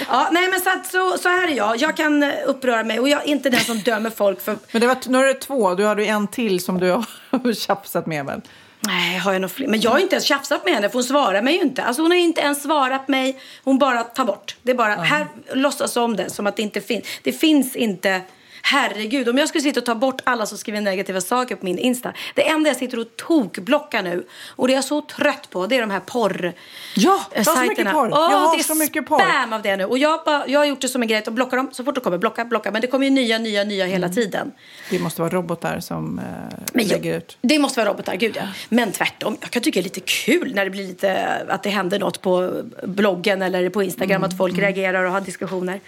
Ja, 0.08 0.28
nej, 0.32 0.48
men 0.50 0.60
så, 0.60 0.70
att, 0.70 0.86
så, 0.86 1.18
så 1.18 1.28
här 1.28 1.48
är 1.48 1.56
jag. 1.56 1.76
Jag 1.76 1.96
kan 1.96 2.22
eh, 2.22 2.30
uppröra 2.46 2.84
mig 2.84 3.00
och 3.00 3.08
jag 3.08 3.22
är 3.22 3.26
inte 3.26 3.50
den 3.50 3.60
som 3.60 3.78
dömer 3.78 4.10
folk 4.10 4.40
för... 4.40 4.56
Men 4.72 4.80
det 4.80 4.86
var, 4.86 4.96
nu 5.06 5.18
är 5.18 5.24
det 5.24 5.34
två, 5.34 5.74
du 5.74 5.86
hade 5.86 6.04
en 6.04 6.28
till 6.28 6.60
som 6.60 6.80
du 6.80 6.90
har 6.90 7.54
tjafsat 7.66 8.06
med 8.06 8.24
väl? 8.24 8.40
Nej, 8.80 9.18
har 9.18 9.32
jag 9.32 9.42
nog 9.42 9.50
fler? 9.50 9.68
Men 9.68 9.80
jag 9.80 9.90
har 9.90 9.98
inte 9.98 10.14
ens 10.14 10.24
tjafsat 10.24 10.64
med 10.64 10.74
henne 10.74 10.88
för 10.88 10.94
hon 10.94 11.04
svarar 11.04 11.42
mig 11.42 11.54
ju 11.54 11.60
inte. 11.60 11.82
Alltså 11.82 12.02
hon 12.02 12.10
har 12.10 12.18
inte 12.18 12.40
ens 12.40 12.62
svarat 12.62 13.08
mig. 13.08 13.40
Hon 13.64 13.78
bara 13.78 14.02
tar 14.04 14.24
bort. 14.24 14.56
Det 14.62 14.70
är 14.70 14.76
bara, 14.76 14.94
här 14.94 15.26
låtsas 15.52 15.96
om 15.96 16.16
det 16.16 16.30
som 16.30 16.46
att 16.46 16.56
det 16.56 16.62
inte 16.62 16.80
finns. 16.80 17.06
Det 17.22 17.32
finns 17.32 17.76
inte. 17.76 18.20
Herregud, 18.62 19.28
om 19.28 19.38
jag 19.38 19.48
skulle 19.48 19.62
sitta 19.62 19.80
och 19.80 19.86
ta 19.86 19.94
bort 19.94 20.20
alla 20.24 20.46
som 20.46 20.58
skriver 20.58 20.80
negativa 20.80 21.20
saker 21.20 21.56
på 21.56 21.64
min 21.64 21.78
Insta. 21.78 22.12
Det 22.34 22.48
enda 22.48 22.70
jag 22.70 22.76
sitter 22.76 22.98
och 22.98 23.16
tokblockar 23.16 24.02
nu 24.02 24.26
och 24.56 24.66
det 24.68 24.72
är 24.72 24.74
jag 24.74 24.84
så 24.84 25.00
trött 25.00 25.50
på, 25.50 25.66
det 25.66 25.76
är 25.76 25.80
de 25.80 25.90
här 25.90 26.00
porr 26.00 26.52
Ja, 26.96 27.20
eh, 27.32 27.42
jag 27.46 27.52
har 27.52 27.62
så 27.62 27.68
mycket 27.68 27.92
porr. 27.92 28.08
Jag 28.08 28.18
Åh, 28.18 28.30
har 28.48 28.56
det 28.56 28.60
är 28.60 28.64
så 28.64 28.74
mycket 28.74 29.06
porr. 29.06 29.18
spam 29.20 29.52
av 29.52 29.62
det 29.62 29.76
nu. 29.76 29.84
Och 29.84 29.98
jag, 29.98 30.20
bara, 30.24 30.46
jag 30.48 30.60
har 30.60 30.64
gjort 30.64 30.80
det 30.80 30.88
som 30.88 31.02
en 31.02 31.08
grej 31.08 31.18
att 31.18 31.32
blocka 31.32 31.56
dem 31.56 31.68
så 31.72 31.84
fort 31.84 31.94
det 31.94 32.00
kommer. 32.00 32.18
Blocka, 32.18 32.44
blocka. 32.44 32.70
Men 32.70 32.80
det 32.80 32.86
kommer 32.86 33.04
ju 33.04 33.10
nya, 33.10 33.38
nya, 33.38 33.64
nya 33.64 33.86
hela 33.86 34.08
tiden. 34.08 34.52
Det 34.90 34.98
måste 34.98 35.20
vara 35.20 35.32
robotar 35.32 35.80
som 35.80 36.18
eh, 36.18 36.24
Men 36.72 36.86
lägger 36.86 37.10
jag, 37.10 37.16
ut. 37.18 37.38
det 37.40 37.58
måste 37.58 37.80
vara 37.80 37.90
robotar, 37.90 38.14
gud 38.16 38.36
ja. 38.36 38.42
Men 38.68 38.92
tvärtom, 38.92 39.36
jag 39.40 39.50
kan 39.50 39.62
tycka 39.62 39.76
det 39.80 39.80
är 39.80 39.84
lite 39.84 40.00
kul 40.00 40.54
när 40.54 40.64
det 40.64 40.70
blir 40.70 40.86
lite, 40.86 41.26
att 41.48 41.62
det 41.62 41.70
händer 41.70 41.98
något 41.98 42.20
på 42.22 42.62
bloggen 42.82 43.42
eller 43.42 43.68
på 43.70 43.82
Instagram, 43.82 44.24
att 44.24 44.36
folk 44.36 44.58
reagerar 44.58 45.04
och 45.04 45.12
har 45.12 45.20
diskussioner. 45.20 45.80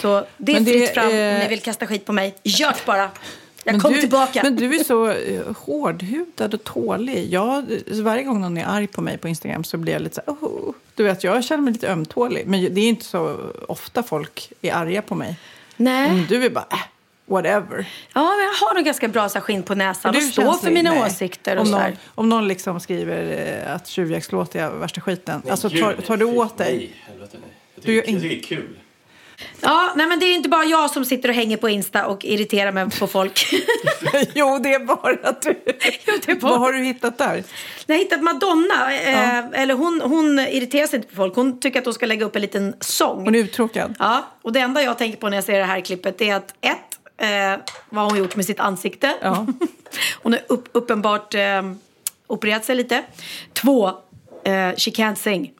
Så 0.00 0.24
det 0.36 0.52
är 0.52 0.54
Men 0.54 0.64
det 0.64 0.72
fritt 0.72 0.94
fram 0.94 1.06
om 1.06 1.12
ni 1.12 1.46
vill 1.48 1.60
kasta 1.60 1.86
skit 1.86 2.04
på 2.04 2.12
mig. 2.12 2.34
Gör 2.42 2.68
det 2.72 2.86
bara! 2.86 3.10
Jag 3.64 3.72
Men 3.72 3.80
kommer 3.80 3.94
du, 3.94 4.00
tillbaka. 4.00 4.40
Men 4.42 4.56
du 4.56 4.74
är 4.74 4.84
så 4.84 5.10
eh, 5.10 5.42
hårdhudad 5.56 6.54
och 6.54 6.64
tålig. 6.64 7.32
Jag, 7.32 7.64
varje 8.02 8.22
gång 8.22 8.40
någon 8.40 8.58
är 8.58 8.64
arg 8.66 8.86
på 8.86 9.00
mig 9.00 9.18
på 9.18 9.28
Instagram 9.28 9.64
så 9.64 9.76
blir 9.76 9.92
jag 9.92 10.02
lite 10.02 10.14
så 10.14 10.22
här, 10.26 10.34
oh. 10.34 10.74
Du 10.94 11.02
vet, 11.04 11.24
jag 11.24 11.44
känner 11.44 11.62
mig 11.62 11.72
lite 11.72 11.88
ömtålig. 11.88 12.46
Men 12.46 12.74
det 12.74 12.80
är 12.80 12.88
inte 12.88 13.04
så 13.04 13.36
ofta 13.68 14.02
folk 14.02 14.52
är 14.62 14.72
arga 14.74 15.02
på 15.02 15.14
mig. 15.14 15.36
Nej. 15.76 16.10
Mm, 16.10 16.26
du 16.28 16.44
är 16.44 16.50
bara, 16.50 16.66
äh, 16.70 16.78
whatever. 17.26 17.88
Ja, 18.14 18.20
men 18.36 18.44
jag 18.46 18.66
har 18.66 18.74
nog 18.74 18.84
ganska 18.84 19.08
bra 19.08 19.28
så 19.28 19.34
här, 19.34 19.40
skinn 19.40 19.62
på 19.62 19.74
näsan 19.74 20.08
och 20.14 20.20
du 20.20 20.26
står 20.28 20.52
för 20.52 20.70
mina 20.70 20.90
Nej. 20.90 21.02
åsikter 21.02 21.56
och 21.56 21.60
om 21.62 21.66
så 21.66 21.78
någon, 21.78 21.92
om 22.14 22.28
någon 22.28 22.48
liksom 22.48 22.80
skriver 22.80 23.62
eh, 23.66 23.74
att 23.74 23.86
tjuvjaktslåt 23.88 24.54
är 24.54 24.70
värsta 24.70 25.00
skiten. 25.00 25.42
alltså 25.50 25.68
Gud, 25.68 25.80
tar, 25.82 25.92
tar 25.94 26.16
du 26.16 26.26
nej, 26.26 26.38
åt 26.38 26.58
dig? 26.58 26.76
Nej, 26.76 26.94
helvete 27.08 27.36
nej. 27.40 27.50
Jag 27.74 27.82
Du 27.84 27.86
tycker, 27.86 27.94
jag 27.94 28.04
in- 28.06 28.20
tycker 28.20 28.36
det 28.36 28.40
är 28.56 28.62
kul. 28.62 28.76
Ja, 29.60 29.92
nej 29.96 30.06
men 30.06 30.20
det 30.20 30.26
är 30.26 30.34
inte 30.34 30.48
bara 30.48 30.64
jag 30.64 30.90
som 30.90 31.04
sitter 31.04 31.28
och 31.28 31.34
hänger 31.34 31.56
på 31.56 31.68
Insta 31.68 32.06
och 32.06 32.24
irriterar 32.24 32.72
mig 32.72 32.90
på 32.90 33.06
folk. 33.06 33.46
jo, 34.34 34.58
det 34.58 34.74
är 34.74 34.84
bara 34.84 35.28
att 35.28 35.42
du... 35.42 35.62
Jo, 36.06 36.14
det 36.26 36.32
är 36.32 36.36
bara- 36.36 36.50
Vad 36.52 36.60
har 36.60 36.72
du 36.72 36.84
hittat 36.84 37.18
där? 37.18 37.44
Jag 37.86 37.96
hittat 37.98 38.22
Madonna, 38.22 38.94
eh, 38.94 39.44
eller 39.62 39.74
hon, 39.74 40.00
hon 40.04 40.38
irriterar 40.38 40.86
sig 40.86 40.96
inte 40.96 41.08
på 41.08 41.14
folk. 41.16 41.34
Hon 41.36 41.60
tycker 41.60 41.78
att 41.78 41.84
hon 41.84 41.94
ska 41.94 42.06
lägga 42.06 42.26
upp 42.26 42.36
en 42.36 42.42
liten 42.42 42.74
sång. 42.80 43.24
Hon 43.24 43.34
är 43.34 43.38
uttråkad. 43.38 43.94
Ja, 43.98 44.24
och 44.42 44.52
det 44.52 44.60
enda 44.60 44.82
jag 44.82 44.98
tänker 44.98 45.18
på 45.18 45.28
när 45.28 45.36
jag 45.36 45.44
ser 45.44 45.58
det 45.58 45.64
här 45.64 45.80
klippet 45.80 46.20
är 46.20 46.34
att 46.34 46.54
ett, 46.60 47.20
eh, 47.20 47.60
vad 47.90 48.04
har 48.04 48.10
hon 48.10 48.18
gjort 48.18 48.36
med 48.36 48.44
sitt 48.44 48.60
ansikte? 48.60 49.14
Ja. 49.22 49.46
hon 50.22 50.32
har 50.32 50.40
upp, 50.48 50.68
uppenbart 50.72 51.34
eh, 51.34 51.62
opererat 52.26 52.64
sig 52.64 52.76
lite. 52.76 53.02
Två, 53.52 53.86
eh, 54.44 54.52
she 54.76 54.90
can't 54.90 55.14
sing. 55.14 55.50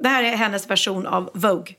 Det 0.00 0.08
här 0.08 0.22
är 0.22 0.36
hennes 0.36 0.70
version 0.70 1.06
av 1.06 1.30
Vogue. 1.34 1.74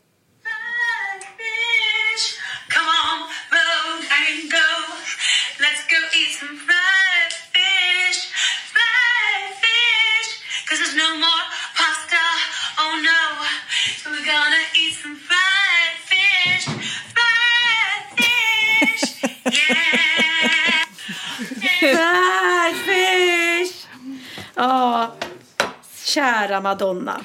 Fried 21.95 22.75
fish! 22.85 23.87
Ja, 24.55 25.13
kära 26.05 26.61
Madonna. 26.61 27.21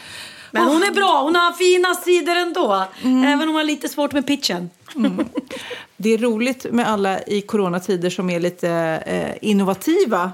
Men 0.50 0.62
hon 0.62 0.82
är 0.82 0.90
bra, 0.90 1.22
hon 1.22 1.36
har 1.36 1.52
fina 1.52 1.94
sidor 1.94 2.36
ändå. 2.36 2.84
Även 3.02 3.42
om 3.42 3.48
hon 3.48 3.54
har 3.54 3.64
lite 3.64 3.88
svårt 3.88 4.12
med 4.12 4.26
pitchen. 4.26 4.70
Det 5.96 6.10
är 6.10 6.18
roligt 6.18 6.66
med 6.70 6.88
alla 6.88 7.22
i 7.22 7.40
coronatider 7.40 8.10
som 8.10 8.30
är 8.30 8.40
lite 8.40 8.70
eh, 9.06 9.50
innovativa. 9.50 10.32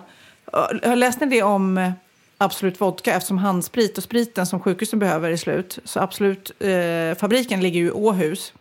Har 0.52 0.96
läst 0.96 1.20
ni 1.20 1.26
det 1.26 1.42
om 1.42 1.78
eh, 1.78 1.92
Absolut 2.38 2.80
Vodka? 2.80 3.14
Eftersom 3.14 3.38
handsprit 3.38 3.98
och 3.98 4.04
spriten 4.04 4.46
som 4.46 4.60
sjukhusen 4.60 4.98
behöver 4.98 5.30
är 5.30 5.36
slut. 5.36 5.78
Så 5.84 6.00
Absolut, 6.00 6.50
eh, 6.60 7.18
fabriken 7.18 7.62
ligger 7.62 7.80
ju 7.80 7.86
i 7.86 7.90
Åhus. 7.90 8.52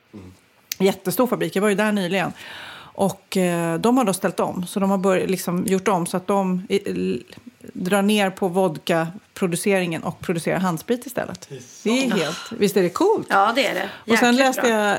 Jättestor 0.77 1.27
fabrik, 1.27 1.55
jag 1.55 1.61
var 1.61 1.69
ju 1.69 1.75
där 1.75 1.91
nyligen. 1.91 2.33
Och 2.99 3.37
eh, 3.37 3.79
de 3.79 3.97
har 3.97 4.05
då 4.05 4.13
ställt 4.13 4.39
om, 4.39 4.65
så 4.65 4.79
de 4.79 4.89
har 4.89 4.97
bör, 4.97 5.27
liksom, 5.27 5.65
gjort 5.65 5.87
om. 5.87 6.05
Så 6.05 6.17
att 6.17 6.27
de 6.27 6.67
drar 7.73 8.01
ner 8.01 8.29
på 8.29 8.47
vodka 8.47 9.07
vodka-produceringen 9.39 10.03
och 10.03 10.19
producerar 10.19 10.59
handsprit 10.59 11.05
istället. 11.05 11.49
Det 11.83 11.89
är 11.89 12.11
helt, 12.11 12.51
visst 12.51 12.77
är 12.77 12.83
det 12.83 12.89
coolt? 12.89 13.27
Ja, 13.29 13.51
det 13.55 13.65
är 13.65 13.73
det. 13.73 13.89
Och 14.13 14.17
sen 14.17 14.35
Jäkligt 14.35 14.55
läste 14.55 14.67
jag 14.67 14.91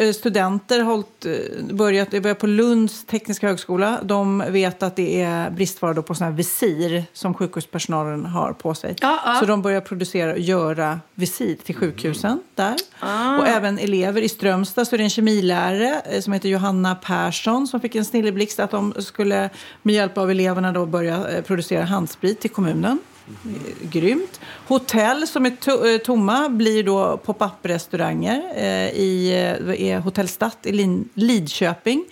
eh, 0.00 0.08
eh, 0.08 0.12
studenter 0.12 0.80
hållit, 0.80 1.26
eh, 1.26 1.74
börjat, 1.74 2.10
det 2.10 2.20
börjar 2.20 2.34
på 2.34 2.46
Lunds 2.46 3.04
tekniska 3.04 3.46
högskola. 3.48 3.98
De 4.02 4.44
vet 4.48 4.82
att 4.82 4.96
det 4.96 5.22
är 5.22 5.50
bristvara 5.50 5.94
då 5.94 6.02
på 6.02 6.14
sådana 6.14 6.30
här 6.30 6.36
visir 6.36 7.04
som 7.12 7.34
sjukhuspersonalen 7.34 8.26
har 8.26 8.52
på 8.52 8.74
sig. 8.74 8.96
Ja, 9.00 9.20
ja. 9.24 9.36
Så 9.40 9.46
de 9.46 9.62
börjar 9.62 9.80
producera 9.80 10.32
och 10.32 10.38
göra 10.38 11.00
visir 11.14 11.56
till 11.64 11.74
sjukhusen 11.74 12.40
där. 12.54 12.76
Ah. 13.00 13.38
Och 13.38 13.46
även 13.46 13.78
elever 13.78 14.22
i 14.22 14.28
Strömstad 14.28 14.88
så 14.88 14.96
är 14.96 14.98
det 14.98 15.04
en 15.04 15.10
kemilärare 15.10 16.22
som 16.22 16.32
heter 16.32 16.48
Johanna 16.48 16.94
Persson 16.94 17.66
som 17.66 17.80
fick 17.80 17.94
en 17.94 18.04
snilleblixt 18.04 18.60
att 18.60 18.70
de 18.70 18.94
skulle 18.98 19.50
med 19.82 19.94
hjälp 19.94 20.18
av 20.18 20.30
eleverna 20.30 20.72
då 20.72 20.86
börja 20.86 21.42
producera 21.46 21.84
handsprit 21.84 22.40
till 22.40 22.50
kommunen. 22.50 22.98
Mm. 23.44 23.60
Grymt. 23.90 24.40
Hotell 24.68 25.26
som 25.26 25.46
är 25.46 25.50
to- 25.50 25.92
eh, 25.94 25.98
tomma 25.98 26.48
blir 26.48 26.82
då 26.84 27.16
pop-up-restauranger 27.16 28.42
eh, 28.56 28.88
i 28.90 29.30
eh, 29.68 29.82
är 29.90 29.98
Hotell 30.00 30.28
Stadt 30.28 30.58
i 30.66 30.72
Lin- 30.72 31.08
Lidköping. 31.14 32.04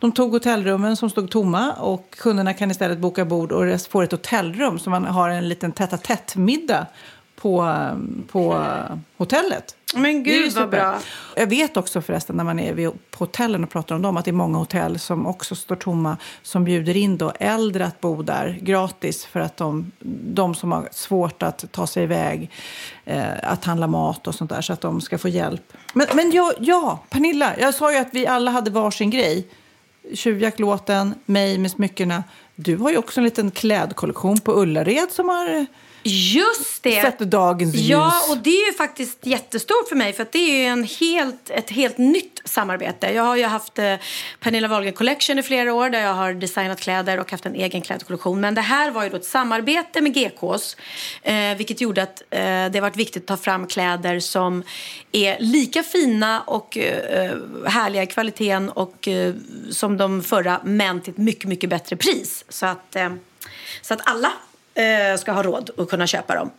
De 0.00 0.12
tog 0.12 0.32
hotellrummen 0.32 0.96
som 0.96 1.10
stod 1.10 1.30
tomma 1.30 1.72
och 1.72 2.10
kunderna 2.10 2.52
kan 2.54 2.70
istället 2.70 2.98
boka 2.98 3.24
bord 3.24 3.52
och 3.52 3.80
få 3.90 4.02
ett 4.02 4.12
hotellrum 4.12 4.78
så 4.78 4.90
man 4.90 5.04
har 5.04 5.28
en 5.30 5.48
liten 5.48 5.72
tätt-a-tätt-middag 5.72 6.86
på, 7.36 7.80
på 8.28 8.64
hotellet. 9.16 9.76
Men 9.94 10.22
gud 10.22 10.52
vad 10.52 10.70
bra. 10.70 10.98
Jag 11.36 11.46
vet 11.46 11.76
också 11.76 12.00
förresten 12.00 12.36
när 12.36 12.44
man 12.44 12.58
är 12.58 12.90
på 12.90 13.24
hotellen 13.24 13.64
och 13.64 13.70
pratar 13.70 13.94
om 13.94 14.02
dem 14.02 14.16
att 14.16 14.24
det 14.24 14.30
är 14.30 14.32
många 14.32 14.58
hotell 14.58 14.98
som 14.98 15.26
också 15.26 15.54
står 15.54 15.76
tomma 15.76 16.16
som 16.42 16.64
bjuder 16.64 16.96
in 16.96 17.18
då 17.18 17.32
äldre 17.40 17.86
att 17.86 18.00
bo 18.00 18.22
där 18.22 18.58
gratis 18.62 19.24
för 19.24 19.40
att 19.40 19.56
de, 19.56 19.92
de 20.34 20.54
som 20.54 20.72
har 20.72 20.88
svårt 20.92 21.42
att 21.42 21.72
ta 21.72 21.86
sig 21.86 22.02
iväg, 22.02 22.50
eh, 23.04 23.24
att 23.42 23.64
handla 23.64 23.86
mat 23.86 24.26
och 24.26 24.34
sånt 24.34 24.50
där 24.50 24.60
så 24.60 24.72
att 24.72 24.80
de 24.80 25.00
ska 25.00 25.18
få 25.18 25.28
hjälp. 25.28 25.72
Men, 25.94 26.06
men 26.14 26.30
ja, 26.30 26.52
ja, 26.60 27.00
Pernilla, 27.10 27.58
jag 27.58 27.74
sa 27.74 27.92
ju 27.92 27.98
att 27.98 28.08
vi 28.12 28.26
alla 28.26 28.50
hade 28.50 28.70
varsin 28.70 29.10
grej. 29.10 29.48
Tjuvjaktlåten, 30.14 31.14
mig 31.26 31.58
med 31.58 31.70
smyckena. 31.70 32.24
Du 32.54 32.76
har 32.76 32.90
ju 32.90 32.96
också 32.96 33.20
en 33.20 33.24
liten 33.24 33.50
klädkollektion 33.50 34.40
på 34.40 34.52
Ullared 34.52 35.10
som 35.10 35.28
har 35.28 35.66
Just 36.08 36.82
det. 36.82 37.02
sett 37.02 37.18
dagens 37.18 37.74
ljus. 37.74 37.88
Ja, 37.88 38.12
och 38.30 38.38
det 38.38 38.50
är 38.50 38.66
ju 38.66 38.72
faktiskt 38.72 39.26
jättestort 39.26 39.88
för 39.88 39.96
mig 39.96 40.12
för 40.12 40.22
att 40.22 40.32
det 40.32 40.38
är 40.66 40.70
en 40.70 40.84
helt, 40.84 41.50
ett 41.50 41.70
helt 41.70 41.98
nytt 41.98 42.42
samarbete. 42.44 43.12
Jag 43.12 43.22
har 43.22 43.36
ju 43.36 43.44
haft 43.44 43.78
eh, 43.78 43.94
Pernilla 44.40 44.68
Wahlgren 44.68 44.92
Collection 44.92 45.38
i 45.38 45.42
flera 45.42 45.74
år 45.74 45.90
där 45.90 46.00
jag 46.00 46.14
har 46.14 46.32
designat 46.32 46.80
kläder 46.80 47.20
och 47.20 47.30
haft 47.30 47.46
en 47.46 47.54
egen 47.54 47.82
klädkollektion. 47.82 48.40
Men 48.40 48.54
det 48.54 48.60
här 48.60 48.90
var 48.90 49.04
ju 49.04 49.10
då 49.10 49.16
ett 49.16 49.24
samarbete 49.24 50.00
med 50.00 50.14
GKs 50.14 50.76
eh, 51.22 51.56
vilket 51.56 51.80
gjorde 51.80 52.02
att 52.02 52.22
eh, 52.30 52.40
det 52.40 52.80
varit 52.80 52.96
viktigt 52.96 53.22
att 53.22 53.26
ta 53.26 53.36
fram 53.36 53.66
kläder 53.66 54.20
som 54.20 54.62
är 55.12 55.36
lika 55.40 55.82
fina 55.82 56.40
och 56.40 56.78
eh, 56.78 57.36
härliga 57.66 58.02
i 58.02 58.06
kvaliteten 58.06 58.70
och 58.70 59.08
eh, 59.08 59.34
som 59.70 59.96
de 59.96 60.22
förra 60.22 60.60
men 60.64 61.00
till 61.00 61.12
ett 61.12 61.18
mycket, 61.18 61.48
mycket 61.48 61.70
bättre 61.70 61.96
pris. 61.96 62.44
Så 62.48 62.66
att, 62.66 62.96
eh, 62.96 63.10
så 63.82 63.94
att 63.94 64.00
alla 64.04 64.32
ska 65.18 65.32
ha 65.32 65.42
råd 65.42 65.70
att 65.78 65.88
kunna 65.88 66.06
köpa 66.06 66.34
dem. 66.34 66.50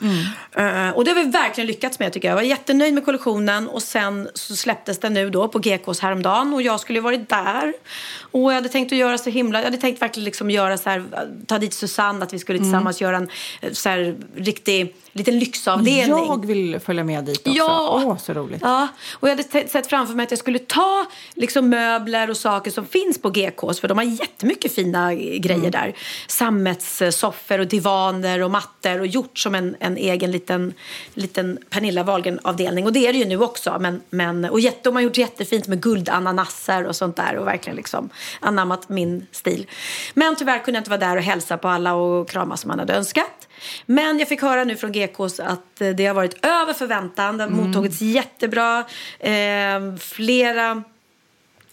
Eh, 0.55 0.89
och 0.89 1.05
det 1.05 1.11
har 1.11 1.23
vi 1.23 1.31
verkligen 1.31 1.67
lyckats 1.67 1.99
med 1.99 2.13
tycker 2.13 2.27
jag. 2.27 2.31
Jag 2.31 2.41
var 2.41 2.49
jättenöjd 2.49 2.93
med 2.93 3.05
kollektionen 3.05 3.67
och 3.67 3.83
sen 3.83 4.29
så 4.33 4.55
släpptes 4.55 4.99
den 4.99 5.13
nu 5.13 5.29
då 5.29 5.47
på 5.47 5.59
GKs 5.59 5.99
häromdagen 5.99 6.53
och 6.53 6.61
jag 6.61 6.79
skulle 6.79 6.99
ju 6.99 7.03
varit 7.03 7.29
där. 7.29 7.73
Och 8.19 8.41
jag 8.41 8.55
hade 8.55 8.69
tänkt 8.69 8.91
att 8.91 8.97
göra 8.97 9.17
så 9.17 9.29
himla, 9.29 9.59
jag 9.59 9.65
hade 9.65 9.77
tänkt 9.77 10.01
verkligen 10.01 10.25
liksom 10.25 10.51
göra 10.51 10.77
så 10.77 10.89
här, 10.89 11.03
ta 11.47 11.59
dit 11.59 11.73
Susanne, 11.73 12.23
att 12.23 12.33
vi 12.33 12.39
skulle 12.39 12.59
tillsammans 12.59 13.01
göra 13.01 13.17
en 13.17 13.29
eh, 13.61 13.71
så 13.71 13.89
här 13.89 14.15
riktig 14.35 14.95
liten 15.17 15.39
lyxavdelning. 15.39 16.25
Jag 16.27 16.45
vill 16.45 16.79
följa 16.79 17.03
med 17.03 17.23
dit 17.23 17.47
också. 17.47 17.51
Ja. 17.57 18.03
Åh, 18.05 18.17
så 18.17 18.33
roligt. 18.33 18.61
Ja, 18.61 18.87
och 19.13 19.29
jag 19.29 19.35
hade 19.35 19.67
sett 19.67 19.87
framför 19.87 20.13
mig 20.13 20.23
att 20.23 20.31
jag 20.31 20.39
skulle 20.39 20.59
ta 20.59 21.05
liksom, 21.33 21.69
möbler 21.69 22.29
och 22.29 22.37
saker 22.37 22.71
som 22.71 22.85
finns 22.85 23.21
på 23.21 23.29
GKs 23.29 23.79
för 23.79 23.87
de 23.87 23.97
har 23.97 24.05
jättemycket 24.05 24.75
fina 24.75 25.13
grejer 25.15 25.71
där. 25.71 25.95
Sammetssoffor 26.27 27.59
och 27.59 27.67
divaner 27.67 28.41
och 28.41 28.51
mattor 28.51 28.99
och 28.99 29.07
gjort 29.07 29.37
som 29.37 29.55
en, 29.55 29.75
en 29.79 29.97
egen 29.97 30.31
liten, 30.31 30.73
liten 31.13 31.57
Pernilla 31.69 32.03
Wahlgren-avdelning. 32.03 32.85
Och 32.85 32.93
det 32.93 33.07
är 33.07 33.13
det 33.13 33.19
ju 33.19 33.25
nu 33.25 33.41
också. 33.41 33.77
Men, 33.79 34.01
men, 34.09 34.45
och 34.45 34.59
jätte, 34.59 34.79
de 34.83 34.95
har 34.95 35.01
gjort 35.01 35.17
jättefint 35.17 35.67
med 35.67 35.81
guldananaser 35.81 36.85
och 36.85 36.95
sånt 36.95 37.15
där 37.15 37.37
och 37.37 37.47
verkligen 37.47 37.75
liksom 37.75 38.09
anammat 38.39 38.89
min 38.89 39.27
stil. 39.31 39.67
Men 40.13 40.35
tyvärr 40.35 40.59
kunde 40.59 40.77
jag 40.77 40.81
inte 40.81 40.89
vara 40.89 40.99
där 40.99 41.17
och 41.17 41.23
hälsa 41.23 41.57
på 41.57 41.67
alla 41.67 41.93
och 41.93 42.29
krama 42.29 42.57
som 42.57 42.67
man 42.67 42.79
hade 42.79 42.93
önskat. 42.93 43.46
Men 43.85 44.19
jag 44.19 44.27
fick 44.27 44.41
höra 44.41 44.63
nu 44.63 44.75
från 44.75 44.91
GKs 44.91 45.39
att 45.39 45.81
eh, 45.81 45.89
det 45.89 46.05
har 46.05 46.13
varit 46.13 46.45
över 46.45 46.73
förväntan. 46.73 47.37
Det 47.37 47.43
har 47.43 47.51
mottagits 47.51 48.01
jättebra. 48.01 48.85
Eh, 49.19 49.95
flera... 49.99 50.83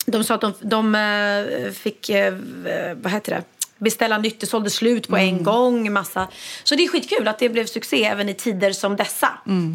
De 0.06 0.24
sa 0.24 0.34
att 0.34 0.40
de, 0.40 0.54
de 0.60 0.94
eh, 0.94 1.72
fick, 1.72 2.08
eh, 2.08 2.34
vad 2.94 3.12
heter 3.12 3.32
det? 3.32 3.42
beställa 3.78 4.18
nytt, 4.18 4.40
det 4.40 4.46
sålde 4.46 4.70
slut 4.70 5.08
på 5.08 5.16
en 5.16 5.42
gång. 5.42 5.92
Massa. 5.92 6.28
Så 6.64 6.74
det 6.74 6.84
är 6.84 6.88
skitkul 6.88 7.28
att 7.28 7.38
det 7.38 7.48
blev 7.48 7.66
succé 7.66 8.04
även 8.04 8.28
i 8.28 8.34
tider 8.34 8.72
som 8.72 8.96
dessa. 8.96 9.28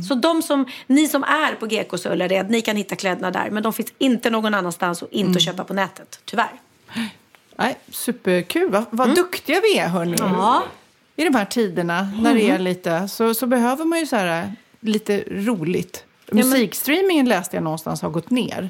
Så 0.07 0.15
de 0.15 0.41
som, 0.41 0.65
ni 0.87 1.07
som 1.07 1.23
är 1.23 1.55
på 1.55 1.65
GKs 1.65 2.05
Ullared, 2.05 2.49
ni 2.49 2.61
kan 2.61 2.75
hitta 2.75 2.95
kläderna 2.95 3.31
där. 3.31 3.49
Men 3.49 3.63
de 3.63 3.73
finns 3.73 3.93
inte 3.97 4.29
någon 4.29 4.53
annanstans 4.53 5.01
och 5.01 5.07
inte 5.11 5.37
att 5.37 5.43
köpa 5.43 5.63
på 5.63 5.73
nätet, 5.73 6.19
tyvärr. 6.25 6.61
Nej, 7.55 7.77
superkul. 7.91 8.71
Vad, 8.71 8.85
vad 8.89 9.15
duktiga 9.15 9.61
vi 9.61 9.77
är, 9.77 9.87
hörni. 9.87 10.17
Ja. 10.19 10.63
I 11.19 11.23
de 11.23 11.35
här 11.35 11.45
tiderna, 11.45 12.11
när 12.21 12.33
det 12.33 12.49
är 12.49 12.59
lite, 12.59 13.07
så, 13.07 13.33
så 13.33 13.47
behöver 13.47 13.85
man 13.85 13.99
ju 13.99 14.05
så 14.05 14.15
här, 14.15 14.55
lite 14.79 15.23
roligt. 15.27 16.03
Musikstreamingen 16.31 17.25
läste 17.29 17.55
jag 17.55 17.63
någonstans 17.63 18.01
har 18.01 18.09
gått 18.09 18.29
ner. 18.29 18.69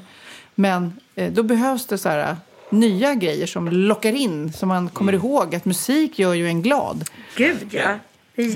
Men 0.54 1.00
eh, 1.14 1.32
då 1.32 1.42
behövs 1.42 1.86
det 1.86 1.98
så 1.98 2.08
här, 2.08 2.36
nya 2.70 3.14
grejer 3.14 3.46
som 3.46 3.68
lockar 3.68 4.12
in. 4.12 4.52
Så 4.52 4.66
man 4.66 4.88
kommer 4.88 5.12
ihåg 5.12 5.54
att 5.54 5.64
musik 5.64 6.18
gör 6.18 6.34
ju 6.34 6.46
en 6.46 6.62
glad. 6.62 7.04
Gud, 7.36 7.68
ja. 7.70 7.98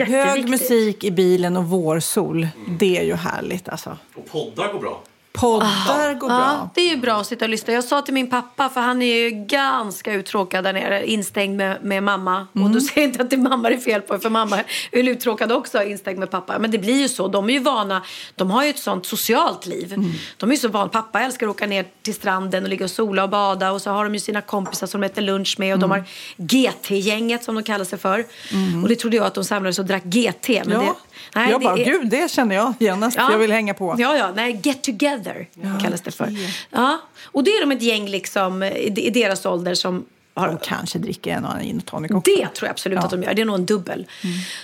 Hög 0.05 0.49
musik 0.49 1.05
i 1.05 1.11
bilen 1.11 1.57
och 1.57 1.65
vårsol. 1.65 2.49
Det 2.79 2.99
är 2.99 3.05
ju 3.05 3.15
härligt 3.15 3.69
alltså. 3.69 3.99
Och 4.15 4.27
poddar 4.27 4.73
går 4.73 4.81
bra. 4.81 5.03
Poddar 5.39 6.15
går 6.15 6.31
Ja, 6.31 6.37
bra. 6.37 6.71
det 6.75 6.81
är 6.81 6.91
ju 6.91 6.97
bra 6.97 7.15
att 7.21 7.27
sitta 7.27 7.45
och 7.45 7.49
lyssna. 7.49 7.73
Jag 7.73 7.85
sa 7.85 8.03
till 8.03 8.15
min 8.15 8.31
pappa, 8.31 8.69
för 8.69 8.81
han 8.81 9.03
är 9.03 9.15
ju 9.17 9.31
ganska 9.31 10.13
uttråkad 10.13 10.65
där 10.65 10.73
nere, 10.73 11.07
instängd 11.11 11.57
med, 11.57 11.85
med 11.85 12.03
mamma. 12.03 12.47
Och 12.53 12.71
då 12.71 12.81
säger 12.81 13.01
jag 13.01 13.09
inte 13.11 13.23
att 13.23 13.31
det 13.31 13.37
är 13.37 13.41
mamma 13.41 13.69
det 13.69 13.75
är 13.75 13.81
fel 13.81 14.01
på, 14.01 14.19
för 14.19 14.31
mamma 14.31 14.59
är 14.93 15.09
uttråkad 15.09 15.53
också, 15.53 15.83
instängd 15.83 16.19
med 16.19 16.31
pappa. 16.31 16.59
Men 16.59 16.71
det 16.71 16.79
blir 16.79 17.01
ju 17.01 17.09
så. 17.09 17.29
De 17.29 17.49
är 17.51 17.53
ju 17.55 17.59
vana, 17.61 18.03
de 18.35 18.51
har 18.51 18.65
ju 18.65 18.71
ett 18.71 18.79
sånt 18.79 19.07
socialt 19.07 19.67
liv. 19.67 19.95
De 20.37 20.51
är 20.51 20.55
ju 20.55 20.61
så 20.61 20.69
vana. 20.69 20.89
Pappa 20.89 21.21
älskar 21.21 21.47
att 21.47 21.51
åka 21.51 21.67
ner 21.67 21.85
till 22.03 22.15
stranden 22.15 22.63
och 22.63 22.69
ligga 22.69 22.85
och 22.85 22.91
sola 22.91 23.23
och 23.25 23.31
bada. 23.31 23.73
Och 23.73 23.83
så 23.83 23.91
har 23.91 24.05
de 24.05 24.15
ju 24.15 24.21
sina 24.21 24.41
kompisar 24.41 24.87
som 24.87 25.01
de 25.01 25.07
äter 25.07 25.23
lunch 25.23 25.55
med. 25.59 25.73
Och 25.75 25.79
de 25.81 25.91
har 25.91 26.05
GT-gänget 26.37 27.45
som 27.45 27.55
de 27.55 27.65
kallar 27.65 27.85
sig 27.85 27.99
för. 27.99 28.25
Och 28.83 28.89
det 28.89 28.97
trodde 28.97 29.17
jag 29.17 29.27
att 29.27 29.35
de 29.35 29.45
samlades 29.45 29.79
och 29.79 29.85
drack 29.85 30.05
GT. 30.05 30.49
Men 30.49 30.71
Ja. 30.71 30.79
det, 30.81 30.93
nej, 31.35 31.51
jag 31.51 31.61
bara, 31.61 31.79
är- 31.79 31.85
gud, 31.85 32.09
det 32.11 32.31
känner 32.31 32.55
jag 32.57 32.75
genast. 32.79 33.17
Jag 33.17 33.39
vill 33.39 33.53
hänga 33.53 33.75
på. 33.75 33.95
Ja, 33.99 34.17
ja, 34.17 34.33
nej, 34.37 34.61
get 34.63 34.83
together 34.83 35.47
kallas 35.83 36.01
det 36.01 36.11
för. 36.11 36.29
Ja, 36.71 36.99
och 37.25 37.45
det 37.45 37.51
är 37.51 37.61
de 37.61 37.73
ett 37.73 37.83
gäng 37.83 38.09
liksom 38.09 38.63
i 38.63 38.95
i 38.97 39.11
deras 39.11 39.47
ålder 39.47 39.75
som 39.75 40.05
har... 40.35 40.49
De 40.49 40.59
kanske 40.59 40.99
dricker 40.99 41.31
en 41.31 41.45
och 41.45 41.51
annan 41.51 41.65
gin 41.65 41.79
och 41.79 41.87
tonic 41.87 42.11
också. 42.11 42.31
Det 42.37 42.49
tror 42.55 42.67
jag 42.67 42.71
absolut 42.71 42.99
att 42.99 43.11
de 43.11 43.23
gör. 43.23 43.35
Det 43.35 43.43
är 43.43 43.47
nog 43.47 43.55
en 43.55 43.67
dubbel. 43.67 44.07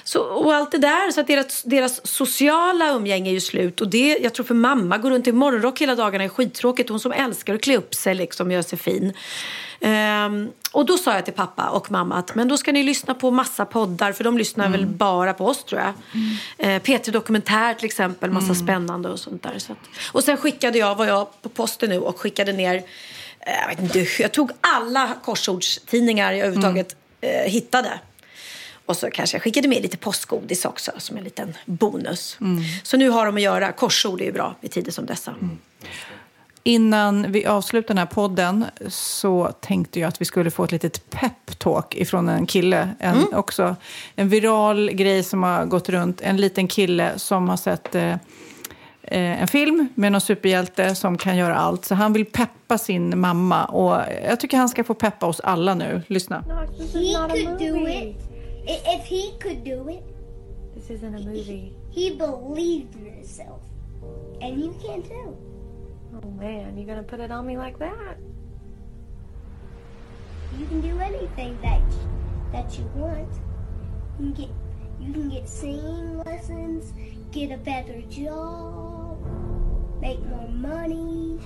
Så, 0.04 0.20
och 0.20 0.54
allt 0.54 0.72
det 0.72 0.78
där. 0.78 1.12
Så 1.12 1.20
att 1.20 1.26
deras, 1.26 1.62
deras 1.62 2.06
sociala 2.06 2.88
umgänge 2.88 3.30
är 3.30 3.34
ju 3.34 3.40
slut. 3.40 3.80
Och 3.80 3.88
det, 3.88 4.18
jag 4.22 4.34
tror 4.34 4.46
för 4.46 4.54
mamma 4.54 4.98
går 4.98 5.10
runt 5.10 5.26
i 5.26 5.32
morgonrock 5.32 5.80
hela 5.80 5.94
dagarna 5.94 6.24
är 6.24 6.28
skittråkigt. 6.28 6.90
Hon 6.90 7.00
som 7.00 7.12
älskar 7.12 7.54
att 7.54 7.62
klä 7.62 7.76
upp 7.76 7.94
sig 7.94 8.14
liksom 8.14 8.50
göra 8.50 8.62
sig 8.62 8.78
fin. 8.78 9.12
Ehm, 9.80 10.48
och 10.72 10.86
då 10.86 10.98
sa 10.98 11.14
jag 11.14 11.24
till 11.24 11.34
pappa 11.34 11.68
och 11.68 11.90
mamma 11.90 12.14
att 12.14 12.34
men 12.34 12.48
då 12.48 12.56
ska 12.56 12.72
ni 12.72 12.82
lyssna 12.82 13.14
på 13.14 13.30
massa 13.30 13.64
poddar. 13.64 14.12
För 14.12 14.24
de 14.24 14.38
lyssnar 14.38 14.68
väl 14.68 14.86
bara 14.86 15.34
på 15.34 15.46
oss 15.46 15.64
tror 15.64 15.80
jag. 15.80 15.92
Eh, 16.58 16.82
P3 16.82 17.10
Dokumentär 17.10 17.74
till 17.74 17.86
exempel. 17.86 18.30
Massa 18.30 18.54
spännande 18.54 19.08
och 19.08 19.18
sånt 19.18 19.42
där. 19.42 19.58
Så 19.58 19.72
att, 19.72 19.78
och 20.12 20.24
sen 20.24 20.36
skickade 20.36 20.78
jag, 20.78 20.94
var 20.94 21.06
jag 21.06 21.42
på 21.42 21.48
posten 21.48 21.90
nu 21.90 21.98
och 21.98 22.20
skickade 22.20 22.52
ner 22.52 22.82
jag, 23.46 23.68
vet 23.68 23.80
inte, 23.80 24.22
jag 24.22 24.32
tog 24.32 24.50
alla 24.60 25.14
korsordstidningar 25.24 26.32
jag 26.32 26.40
överhuvudtaget 26.40 26.96
eh, 27.20 27.30
hittade. 27.52 28.00
Och 28.86 28.96
så 28.96 29.10
kanske 29.10 29.36
jag 29.36 29.42
skickade 29.42 29.68
med 29.68 29.82
lite 29.82 29.96
postgodis 29.96 30.64
också 30.64 30.92
som 30.98 31.16
en 31.16 31.24
liten 31.24 31.56
bonus. 31.64 32.38
Så 32.82 32.96
nu 32.96 33.08
har 33.08 33.26
de 33.26 33.36
att 33.36 33.42
göra. 33.42 33.72
Korsord 33.72 34.20
är 34.20 34.24
ju 34.24 34.32
bra 34.32 34.54
i 34.60 34.68
tider 34.68 34.92
som 34.92 35.06
dessa. 35.06 35.34
Innan 36.62 37.32
vi 37.32 37.46
avslutar 37.46 37.88
den 37.88 37.98
här 37.98 38.06
podden 38.06 38.64
så 38.88 39.52
tänkte 39.60 40.00
jag 40.00 40.08
att 40.08 40.20
vi 40.20 40.24
skulle 40.24 40.50
få 40.50 40.64
ett 40.64 40.72
litet 40.72 41.10
pep-talk 41.10 41.94
ifrån 41.94 42.28
en 42.28 42.46
kille. 42.46 42.88
En, 42.98 43.16
Mm. 43.16 43.28
också, 43.34 43.76
en 44.16 44.28
viral 44.28 44.90
grej 44.90 45.22
som 45.22 45.42
har 45.42 45.64
gått 45.64 45.88
runt. 45.88 46.20
En 46.20 46.36
liten 46.36 46.68
kille 46.68 47.12
som 47.18 47.48
har 47.48 47.56
sett 47.56 47.94
eh, 47.94 48.02
eh, 48.04 48.16
en 49.02 49.48
film 49.48 49.88
med 49.94 50.12
någon 50.12 50.20
superhjälte 50.20 50.94
som 50.94 51.18
kan 51.18 51.36
göra 51.36 51.54
allt. 51.54 51.84
Så 51.84 51.94
han 51.94 52.12
vill 52.12 52.24
peppa 52.26 52.78
sin 52.78 53.18
mamma. 53.18 53.64
Och 53.64 54.02
jag 54.24 54.40
tycker 54.40 54.56
han 54.56 54.68
ska 54.68 54.84
få 54.84 54.94
peppa 54.94 55.26
oss 55.26 55.40
alla 55.40 55.74
nu. 55.74 56.02
Lyssna. 56.06 56.44
He 56.78 57.44
could 57.44 57.58
do 57.58 57.88
it. 57.88 58.16
If 58.66 59.04
he 59.06 59.22
could 59.42 59.64
do 59.64 59.90
it, 59.90 60.04
This 60.74 60.90
isn't 60.90 61.14
a 61.14 61.18
movie. 61.18 61.72
he 61.90 62.10
believed 62.10 62.94
in 62.94 63.12
himself. 63.14 63.62
And 64.42 64.58
you 64.60 64.72
can 64.72 65.02
too. 65.02 65.36
Oh 66.22 66.30
man, 66.30 66.76
you're 66.78 66.86
gonna 66.94 67.02
put 67.08 67.20
it 67.20 67.30
on 67.30 67.46
me 67.46 67.56
like 67.66 67.78
that? 67.78 68.16
You 70.58 70.66
can 70.66 70.80
do 70.80 70.98
anything 71.00 71.58
that 71.62 71.80
that 72.52 72.78
you 72.78 72.84
want. 72.96 73.28
You 74.18 74.32
can 74.32 74.32
get 74.32 74.48
you 75.00 75.12
can 75.12 75.28
get 75.30 75.48
singing 75.48 76.18
lessons, 76.26 76.92
get 77.32 77.52
a 77.52 77.56
better 77.56 78.00
job, 78.08 79.18
make 80.00 80.20
more 80.26 80.48
money. 80.48 81.38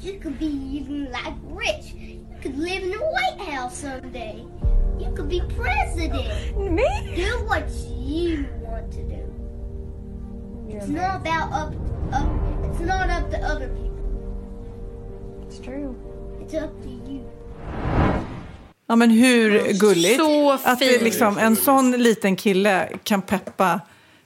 You 0.00 0.18
could 0.18 0.38
be 0.38 0.46
even 0.46 1.10
like 1.12 1.34
rich. 1.44 1.92
You 1.94 2.24
could 2.42 2.58
live 2.58 2.82
in 2.82 2.90
the 2.90 2.98
White 2.98 3.40
House 3.52 3.76
someday. 3.78 4.44
You 4.98 5.12
could 5.16 5.28
be 5.28 5.42
president. 5.56 6.56
Me? 6.72 7.14
Do 7.16 7.44
what 7.46 7.68
you 7.88 8.46
want 8.62 8.92
to 8.92 9.02
do. 9.02 9.22
It's 10.68 10.88
not 10.88 11.20
about 11.20 11.52
up, 11.52 11.74
up. 12.12 12.28
It's 12.70 12.80
not 12.80 13.10
up 13.10 13.30
to 13.30 13.38
other 13.38 13.68
people. 13.68 15.44
It's 15.46 15.58
true. 15.58 15.94
It's 16.40 16.54
up 16.54 16.72
to 16.82 16.88
you. 16.88 17.24
Ja, 18.86 18.96
men 18.96 19.10
hur 19.10 19.72
gulligt? 19.72 20.16
Så 20.16 20.52
Att 20.52 20.78
det 20.78 20.86
fint. 20.86 21.02
liksom, 21.02 21.38
en 21.38 21.56
sån 21.56 21.90
liten 21.90 22.36
kille 22.36 22.88
kan 23.04 23.22
peppa. 23.22 23.80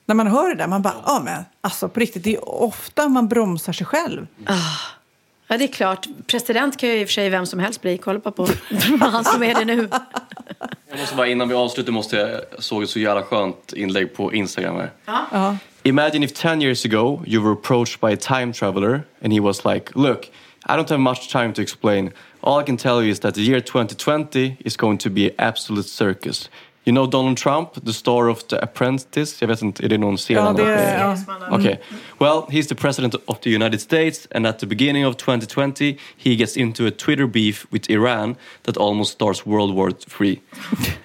När 0.09 0.15
man 0.15 0.27
hör 0.27 0.49
det 0.49 0.55
där, 0.55 0.67
man 0.67 0.83
bara, 0.83 0.95
ja 1.07 1.21
men 1.25 1.45
alltså 1.61 1.89
på 1.89 2.01
riktigt, 2.01 2.25
det 2.25 2.35
är 2.35 2.49
ofta 2.63 3.09
man 3.09 3.29
bromsar 3.29 3.73
sig 3.73 3.87
själv. 3.87 4.27
Ja, 5.49 5.59
det 5.59 5.65
är 5.65 5.69
klart. 5.69 6.07
President 6.27 6.77
kan 6.77 6.89
ju 6.89 7.01
i 7.01 7.05
och 7.05 7.09
för 7.09 7.13
sig 7.13 7.31
vem 7.31 7.47
som 7.47 7.59
helst 7.59 7.83
bli. 7.83 7.99
Kolla 7.99 8.21
på 8.21 8.49
han 9.01 9.25
som 9.25 9.43
är 9.43 9.55
det 9.55 9.65
nu. 9.65 9.89
Jag 10.91 11.01
måste 11.01 11.17
bara, 11.17 11.27
innan 11.27 11.49
vi 11.49 11.55
avslutar 11.55 11.93
måste 11.93 12.17
jag, 12.17 12.63
såg 12.63 12.83
ett 12.83 12.91
så 12.91 12.99
jävla 12.99 13.23
skönt 13.23 13.73
inlägg 13.73 14.15
på 14.15 14.35
Instagram 14.35 14.77
här. 14.77 14.91
Ja. 15.05 15.57
Imagine 15.83 16.25
if 16.25 16.33
10 16.33 16.63
years 16.63 16.85
ago 16.85 17.23
you 17.27 17.43
were 17.45 17.53
approached 17.53 18.01
by 18.01 18.13
a 18.13 18.39
time 18.41 18.53
traveler 18.53 19.03
and 19.23 19.33
he 19.33 19.41
was 19.41 19.65
like, 19.65 19.91
Look, 19.95 20.25
I 20.67 20.73
don't 20.73 20.89
have 20.91 21.01
much 21.01 21.33
time 21.33 21.53
to 21.53 21.63
explain. 21.63 22.11
All 22.41 22.63
I 22.63 22.67
can 22.67 22.77
tell 22.77 23.03
you 23.03 23.11
is 23.11 23.21
that 23.21 23.35
the 23.35 23.43
year 23.43 23.61
2020 23.61 24.57
is 24.65 24.77
going 24.77 24.99
to 24.99 25.11
be 25.11 25.25
an 25.27 25.35
absolute 25.39 25.89
circus. 25.89 26.49
You 26.89 26.95
know 26.95 27.07
Donald 27.07 27.37
Trump, 27.37 27.85
the 27.85 27.93
star 27.93 28.29
of 28.29 28.49
The 28.49 28.57
Apprentice? 28.63 29.43
Jag 29.43 29.49
vet 29.49 29.63
inte, 29.63 29.85
är 29.85 29.89
det 29.89 29.99
någon 29.99 30.19
serie? 30.19 30.43
Ja, 30.43 30.53
det 30.53 30.63
har 30.63 30.71
varit 30.71 30.81
med 30.81 30.89
i? 30.89 31.45
är, 31.45 31.49
ja. 31.51 31.59
Okay. 31.59 31.77
Well, 32.19 32.47
he's 32.49 32.69
the 32.69 32.75
president 32.75 33.15
of 33.27 33.41
the 33.41 33.51
United 33.51 33.81
States, 33.81 34.29
and 34.35 34.47
at 34.47 34.59
the 34.59 34.67
beginning 34.67 35.07
of 35.07 35.17
2020, 35.17 35.99
he 36.17 36.35
gets 36.37 36.57
into 36.57 36.87
a 36.87 36.91
Twitter 36.91 37.27
beef 37.27 37.67
with 37.71 37.91
Iran 37.91 38.37
that 38.63 38.77
almost 38.77 39.13
starts 39.13 39.45
World 39.45 39.75
War 39.75 39.91
III. 40.21 40.41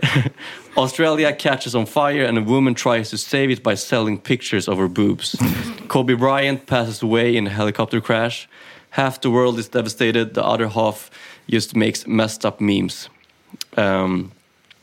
Australia 0.78 1.34
catches 1.34 1.76
on 1.76 1.86
fire, 1.86 2.24
and 2.24 2.38
a 2.38 2.42
woman 2.42 2.76
tries 2.76 3.10
to 3.10 3.18
save 3.18 3.52
it 3.52 3.62
by 3.62 3.76
selling 3.76 4.22
pictures 4.22 4.70
of 4.70 4.78
her 4.78 4.88
boobs. 4.88 5.36
Kobe 5.88 6.14
Bryant 6.14 6.66
passes 6.66 7.04
away 7.04 7.36
in 7.36 7.48
a 7.48 7.50
helicopter 7.50 8.00
crash. 8.00 8.48
Half 8.92 9.20
the 9.20 9.30
world 9.30 9.60
is 9.60 9.68
devastated, 9.68 10.34
the 10.34 10.46
other 10.46 10.70
half 10.70 11.10
just 11.50 11.76
makes 11.76 12.08
messed 12.08 12.46
up 12.46 12.62
memes. 12.62 13.10
Um, 13.76 14.32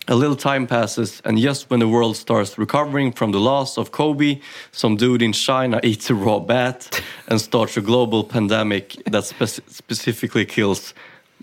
a 0.08 0.14
little 0.14 0.36
time 0.36 0.66
passes, 0.66 1.20
and 1.24 1.38
just 1.38 1.70
when 1.70 1.80
the 1.80 1.88
world 1.88 2.16
starts 2.16 2.58
recovering 2.58 3.12
from 3.12 3.32
the 3.32 3.40
loss 3.40 3.78
of 3.78 3.90
Kobe, 3.90 4.40
some 4.72 4.96
dude 4.96 5.22
in 5.22 5.32
China 5.32 5.80
eats 5.84 6.10
a 6.10 6.14
raw 6.14 6.38
bat 6.38 7.02
and 7.28 7.40
starts 7.40 7.76
a 7.76 7.80
global 7.80 8.24
pandemic 8.24 8.96
that 9.06 9.24
spec- 9.24 9.68
specifically 9.68 10.44
kills 10.44 10.94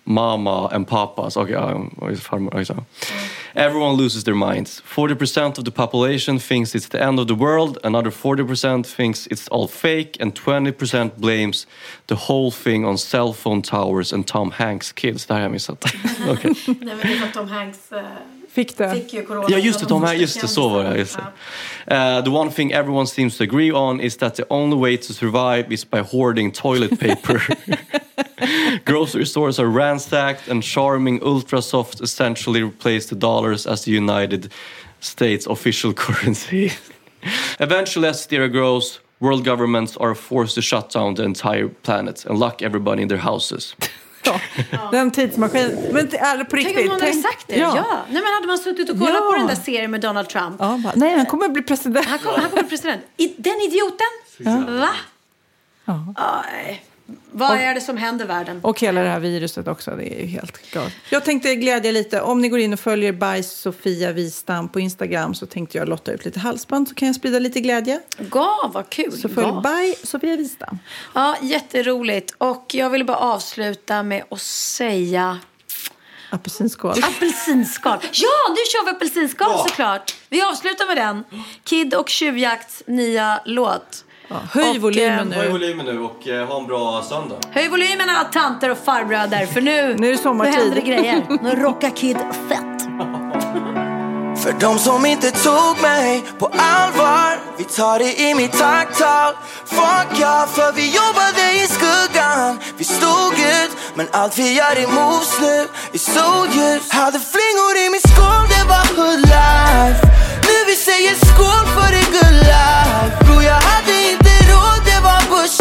mama 0.08 0.70
and 0.72 0.88
papas. 0.88 1.38
Okay, 1.38 1.54
um. 1.54 1.96
Everyone 3.56 3.96
loses 3.96 4.24
their 4.24 4.36
minds. 4.36 4.82
40% 4.82 5.58
of 5.58 5.66
the 5.66 5.72
population 5.72 6.40
thinks 6.40 6.76
it's 6.76 6.88
the 6.88 7.02
end 7.02 7.20
of 7.20 7.28
the 7.28 7.36
world, 7.36 7.78
another 7.84 8.12
40% 8.12 8.86
thinks 8.86 9.28
it's 9.28 9.48
all 9.48 9.68
fake, 9.68 10.16
and 10.20 10.36
20% 10.36 11.18
blames 11.18 11.66
the 12.08 12.16
whole 12.16 12.52
thing 12.52 12.86
on 12.86 12.98
cell 12.98 13.34
phone 13.34 13.62
towers 13.62 14.14
and 14.14 14.28
Tom 14.28 14.52
Hanks 14.52 14.92
kids. 14.92 15.26
Det 15.26 15.36
okay. 16.28 16.54
Tom 17.34 17.48
Hanks 17.48 17.92
eh, 17.92 18.37
Fick 18.58 18.78
det? 18.78 18.92
fick 18.92 19.14
ju 19.14 19.26
corona. 19.26 19.48
Ja, 19.50 19.58
just 19.58 19.80
det. 19.80 19.86
Det 19.86 19.94
var 19.94 20.02
De 20.02 20.08
här, 20.08 20.14
just 20.14 20.42
det, 20.42 20.48
så 20.48 20.70
var 20.70 20.84
det. 20.84 20.98
Just 20.98 21.18
det. 21.88 22.18
Uh, 22.18 22.24
the 22.24 22.30
one 22.30 22.52
thing 22.52 22.72
everyone 22.72 23.08
seems 23.08 23.38
to 23.38 23.44
agree 23.44 23.72
on 23.72 24.02
is 24.02 24.18
that 24.18 24.36
the 24.36 24.44
only 24.50 24.78
way 24.78 24.98
to 24.98 25.14
survive 25.14 25.66
is 25.70 25.90
by 25.90 25.98
hoarding 25.98 26.52
toilet 26.52 27.00
paper. 27.00 27.42
Grocery 28.86 29.26
stores 29.26 29.60
are 29.60 29.68
ransacked, 29.68 30.52
and 30.52 30.64
charming 30.64 31.20
Ultrasoft 31.20 32.02
essentially 32.02 32.64
replaced 32.64 33.10
the 33.10 33.16
dollars 33.16 33.68
as 33.68 33.84
the 33.84 33.92
United 33.92 34.52
States 35.00 35.48
official 35.48 35.94
currency. 36.06 36.72
Eventually, 37.60 38.10
as 38.10 38.26
theory 38.26 38.50
grows, 38.50 39.00
world 39.20 39.44
governments 39.44 39.98
are 39.98 40.16
forced 40.16 40.56
to 40.56 40.62
shut 40.62 40.94
down 40.94 41.14
the 41.14 41.24
entire 41.24 41.70
planet 41.84 42.26
and 42.26 42.40
lock 42.40 42.62
everybody 42.62 43.02
in 43.02 43.08
their 43.08 43.22
houses. 43.22 43.76
Ja. 44.72 44.90
Den 44.92 45.12
tidsmaskinen. 45.12 45.78
Men 45.92 46.10
det 46.10 46.18
är 46.18 46.44
på 46.44 46.56
riktigt. 46.56 46.76
Tänk 46.76 46.88
om 46.92 46.94
någon 46.98 47.02
hade 47.08 47.22
sagt 47.22 47.48
det. 47.48 47.56
Ja. 47.58 47.74
Ja. 47.76 47.84
Nej, 48.10 48.24
men 48.24 48.34
hade 48.34 48.48
man 48.48 48.58
suttit 48.58 48.90
och 48.90 49.00
kollat 49.00 49.14
Ja. 49.14 49.32
på 49.32 49.38
den 49.38 49.48
där 49.48 49.56
serien 49.56 49.92
med 49.92 50.02
Donald 50.02 50.30
Trump. 50.30 50.56
Ja, 50.60 50.80
bara, 50.84 50.94
nej, 50.96 51.18
han 51.18 51.26
kommer 51.26 51.50
bli 51.50 51.62
president. 51.62 52.06
Han 52.06 52.20
kommer, 52.20 52.38
han 52.38 52.50
kommer 52.50 52.64
bli 52.64 52.70
president. 52.70 53.02
I, 53.18 53.28
den 53.38 53.62
idioten! 53.62 54.08
Va? 54.80 54.90
Aj. 56.16 56.84
Vad 57.32 57.58
är 57.58 57.74
det 57.76 57.82
som 57.82 57.98
händer 57.98 58.26
världen? 58.26 58.60
Och 58.64 58.80
hela 58.80 59.02
det 59.02 59.10
här 59.10 59.20
viruset 59.20 59.68
också, 59.68 59.92
det 59.92 60.14
är 60.16 60.20
ju 60.22 60.26
helt 60.26 60.72
galet. 60.74 60.94
Jag 61.10 61.26
tänkte 61.26 61.56
glädja 61.56 61.92
lite, 61.92 62.22
om 62.22 62.42
ni 62.42 62.50
går 62.50 62.60
in 62.60 62.74
och 62.74 62.80
följer 62.80 63.12
Bajs 63.12 63.52
Sofia 63.52 64.12
Wistam 64.12 64.70
på 64.70 64.80
Instagram 64.80 65.34
så 65.36 65.46
tänkte 65.46 65.78
jag 65.78 65.90
lotta 65.90 66.12
ut 66.12 66.26
lite 66.26 66.40
halsband 66.40 66.88
så 66.88 66.96
kan 66.96 67.06
jag 67.08 67.16
sprida 67.16 67.40
lite 67.40 67.60
glädje. 67.60 68.00
Ja, 68.34 68.72
vad 68.74 68.90
kul. 68.90 69.12
Så 69.12 69.30
följ 69.30 69.48
Ja. 69.48 69.62
Baj 69.64 69.96
Sofia 70.04 70.36
Wistam. 70.38 70.80
Ja, 71.16 71.36
jätteroligt. 71.42 72.36
Och 72.38 72.66
jag 72.74 72.90
vill 72.90 73.06
bara 73.06 73.18
avsluta 73.18 74.04
med 74.04 74.24
att 74.32 74.42
säga 74.42 75.40
Apelsinskål. 76.30 77.04
apelsinskal. 77.04 78.00
Ja, 78.02 78.50
nu 78.50 78.56
kör 78.72 78.86
vi 78.86 78.92
apelsinskal 78.92 79.68
såklart. 79.70 80.16
Vi 80.30 80.42
avslutar 80.42 80.88
med 80.88 80.98
den. 80.98 81.24
Kid 81.64 81.94
och 81.94 82.10
Tjuvjakts 82.10 82.84
nya 82.88 83.42
låt. 83.46 84.04
Höj 84.30 84.70
Och, 84.70 84.76
volymen 84.82 85.32
eh, 85.34 85.38
Höj 85.38 85.46
nu. 85.48 85.52
volymen 85.52 85.86
nu 85.86 86.00
och 86.00 86.28
eh, 86.28 86.48
ha 86.48 86.58
en 86.60 86.68
bra 86.68 87.04
söndag. 87.10 87.36
Höj 87.52 87.68
volymen 87.68 88.10
alla 88.10 88.24
tanter 88.24 88.70
och 88.70 88.78
farbröder 88.86 89.46
för 89.46 89.62
nu, 89.62 89.96
Nu 89.98 90.08
är 90.08 90.12
det 90.12 90.18
sommartid. 90.18 90.54
nu 90.54 90.60
händer 90.60 90.76
det 90.76 90.82
grejer. 90.82 91.26
Nu 91.42 91.56
rockar 91.56 91.90
Kid 91.90 92.18
fett. 92.50 92.88
För 94.44 94.54
de 94.60 94.80
som 94.80 95.06
inte 95.06 95.32
tog 95.32 95.82
mig 95.82 96.24
på 96.40 96.46
allvar 96.58 97.40
Vi 97.58 97.64
tar 97.64 98.00
det 98.00 98.20
i 98.22 98.36
mitt 98.36 98.52
tacktal 98.52 99.34
Fuck 99.66 100.20
ja, 100.22 100.48
för 100.54 100.72
vi 100.72 100.86
jobbade 100.96 101.44
i 101.64 101.68
skuggan 101.68 102.60
Vi 102.78 102.84
stod 102.84 103.34
ut, 103.34 103.72
men 103.96 104.08
allt 104.12 104.38
vi 104.40 104.54
gör 104.54 104.76
är 104.76 104.88
moves 104.88 105.40
nu 105.42 105.68
är 105.94 105.98
så 105.98 106.46
ljus 106.56 106.92
Hade 106.92 107.20
flingor 107.20 107.74
i 107.86 107.90
min 107.90 108.02
skål, 108.02 108.44
det 108.54 108.64
var 108.74 108.86
hood 108.98 109.20
life 109.20 110.02
Nu 110.48 110.56
vi 110.68 110.76
säger 110.76 111.14
skål 111.16 111.66
för 111.76 111.90
det 111.96 112.06
good 112.18 112.38
life 112.52 113.26
Bro, 113.26 113.42
jag 113.42 113.62
hade 113.72 113.94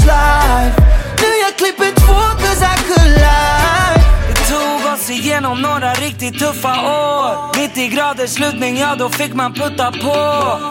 life. 0.06 0.76
Nu 1.20 1.28
jag 1.44 1.56
klipper 1.56 1.90
två 2.00 2.20
cause 2.42 2.64
I 2.64 2.76
could 2.88 3.12
lie. 3.24 4.04
Det 4.28 4.34
tog 4.52 4.92
oss 4.92 5.10
igenom 5.10 5.62
några 5.62 5.92
riktigt 5.92 6.38
tuffa 6.38 6.68
år. 6.68 7.56
90 7.56 7.88
graders 7.88 8.38
lutning, 8.38 8.78
ja 8.78 8.94
då 8.98 9.08
fick 9.08 9.34
man 9.34 9.54
putta 9.54 9.92
på. 9.92 10.16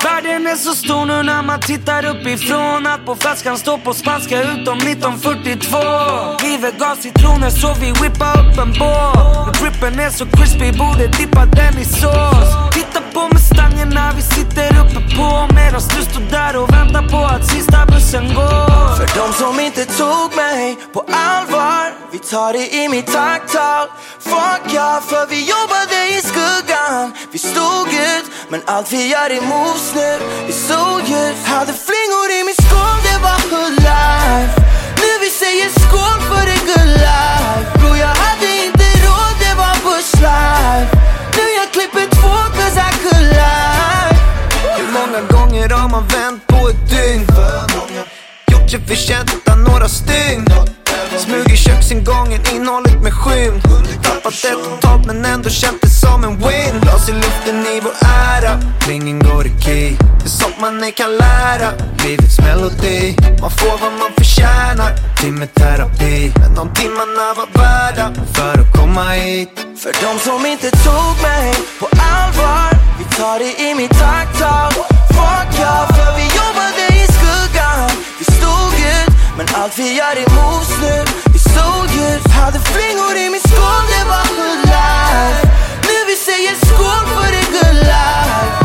Världen 0.03 0.47
är 0.47 0.55
så 0.55 0.73
stor 0.75 1.05
nu 1.05 1.23
när 1.23 1.43
man 1.43 1.59
tittar 1.59 2.05
uppifrån. 2.05 2.88
Att 2.88 3.05
på 3.05 3.15
flaskan 3.15 3.57
står 3.57 3.77
på 3.77 3.93
spanska 3.93 4.41
utom 4.41 4.77
1942 4.77 5.77
Livet 6.43 6.79
gav 6.79 6.95
citroner 6.95 7.49
så 7.49 7.73
vi 7.73 7.91
whippa 7.91 8.33
upp 8.33 8.57
en 8.59 8.73
båt. 8.79 9.61
Rippen 9.63 9.99
är 9.99 10.09
så 10.09 10.25
crispy, 10.25 10.71
borde 10.71 11.07
dippa 11.07 11.45
den 11.45 11.77
i 11.79 11.86
sås. 11.86 12.74
Titta 12.95 13.11
på 13.13 13.27
Mustangerna, 13.33 14.11
vi 14.15 14.21
sitter 14.21 14.69
uppe 14.79 15.15
på 15.15 15.47
Medan 15.55 15.81
du 15.95 16.01
står 16.05 16.31
där 16.31 16.57
och 16.57 16.73
väntar 16.73 17.09
på 17.09 17.17
att 17.17 17.47
sista 17.47 17.85
bussen 17.85 18.33
går. 18.33 18.95
För 18.97 19.07
de 19.19 19.33
som 19.33 19.59
inte 19.59 19.85
tog 19.85 20.35
mig 20.35 20.77
på 20.93 20.99
allvar 20.99 21.93
Vi 22.11 22.19
tar 22.19 22.53
det 22.53 22.75
i 22.75 22.89
mitt 22.89 23.07
tacktal 23.07 23.87
Fuck 24.19 24.63
ja, 24.73 25.01
för 25.09 25.27
vi 25.29 25.39
jobbade 25.53 25.97
i 26.15 26.21
skuggan. 26.29 27.13
Vi 27.31 27.39
stod 27.39 27.87
ut, 27.87 28.25
men 28.49 28.61
allt 28.65 28.93
vi 28.93 29.07
gör 29.07 29.29
är 29.29 29.41
moves 29.41 29.93
nu. 29.95 30.19
Vi 30.47 30.53
stod 30.53 31.03
ut 31.23 31.37
Hade 31.45 31.73
flingor 31.87 32.29
i 32.37 32.43
min 32.47 32.59
skål, 32.65 32.97
det 33.07 33.19
var 33.25 33.39
hood 33.51 33.75
life. 33.89 34.55
Nu 35.01 35.11
vi 35.21 35.29
säger 35.29 35.69
skål 35.83 36.19
för 36.29 36.45
det 36.49 36.59
good 36.69 36.91
life. 37.07 37.79
Bro, 37.79 37.95
jag 37.95 38.15
hade 38.25 38.65
inte 38.65 38.85
råd, 39.05 39.35
det 39.43 39.53
var 39.61 39.73
bush 39.85 40.13
life 40.21 40.94
två 42.76 42.82
I 42.82 42.93
could 43.03 43.28
lie 43.30 44.19
Hur 44.78 44.91
många 44.93 45.21
gånger 45.30 45.69
har 45.69 45.89
man 45.89 46.07
vänt 46.07 46.47
på 46.47 46.69
ett 46.69 46.89
dygn? 46.89 47.28
Gjort 48.51 48.69
sig 48.71 48.80
förtjänt 48.88 49.34
utan 49.34 49.63
några 49.63 49.88
stygn 49.88 50.45
Smugit 51.20 51.59
köksingången, 51.59 52.41
innehållet 52.53 53.01
med 53.01 53.13
skymd. 53.13 53.61
Tappat 54.03 54.41
det 54.41 54.55
totalt 54.63 55.05
men 55.05 55.26
ändå 55.26 55.49
känt 55.49 55.82
det 55.82 55.89
som 55.89 56.24
en 56.24 56.38
win. 56.38 56.82
Glas 56.82 57.09
i 57.09 57.13
luften 57.13 57.59
i 57.76 57.80
vår 57.84 57.93
ära, 58.03 58.59
ringen 58.88 59.20
går 59.20 59.47
i 59.47 59.61
key. 59.61 59.95
Det 60.20 60.26
är 60.26 60.30
sånt 60.30 60.59
man 60.61 60.84
ej 60.84 60.91
kan 60.91 61.18
lära, 61.18 61.70
livets 62.03 62.39
melodi. 62.39 63.16
Man 63.41 63.51
får 63.51 63.78
vad 63.82 63.93
man 64.01 64.11
förtjänar, 64.18 64.91
timmeterapi 65.22 66.32
Men 66.39 66.55
de 66.55 66.74
timmarna 66.74 67.28
var 67.38 67.47
värda 67.53 68.13
för 68.34 68.61
att 68.61 68.72
komma 68.74 69.09
hit. 69.09 69.49
För 69.82 69.93
de 70.03 70.20
som 70.20 70.45
inte 70.45 70.72
tog 70.72 71.16
mig 71.22 71.53
på 71.80 71.86
allvar. 71.86 72.70
Vi 72.99 73.16
tar 73.16 73.39
det 73.39 73.61
i 73.70 73.76
mitt 73.76 73.91
tacktal 73.99 74.72
Fuck 75.16 75.59
ja, 75.59 75.88
för 75.95 76.18
vi 76.18 76.24
jobbade 76.39 76.84
men 79.38 79.47
allt 79.55 79.79
vi 79.79 79.93
gör 79.97 80.15
är 80.23 80.29
moves 80.29 80.69
nu. 80.81 80.95
I 81.36 81.39
solljus 81.39 82.23
Hade 82.38 82.59
flingor 82.59 83.15
i 83.15 83.29
min 83.29 83.41
skål, 83.41 83.86
det 83.93 84.05
var 84.11 84.25
hood 84.38 84.61
life. 84.65 85.47
Nu 85.88 85.97
vi 86.07 86.15
säger 86.15 86.55
skål 86.65 87.05
för 87.15 87.31
det 87.31 87.45
good 87.51 87.75
life. 87.83 88.64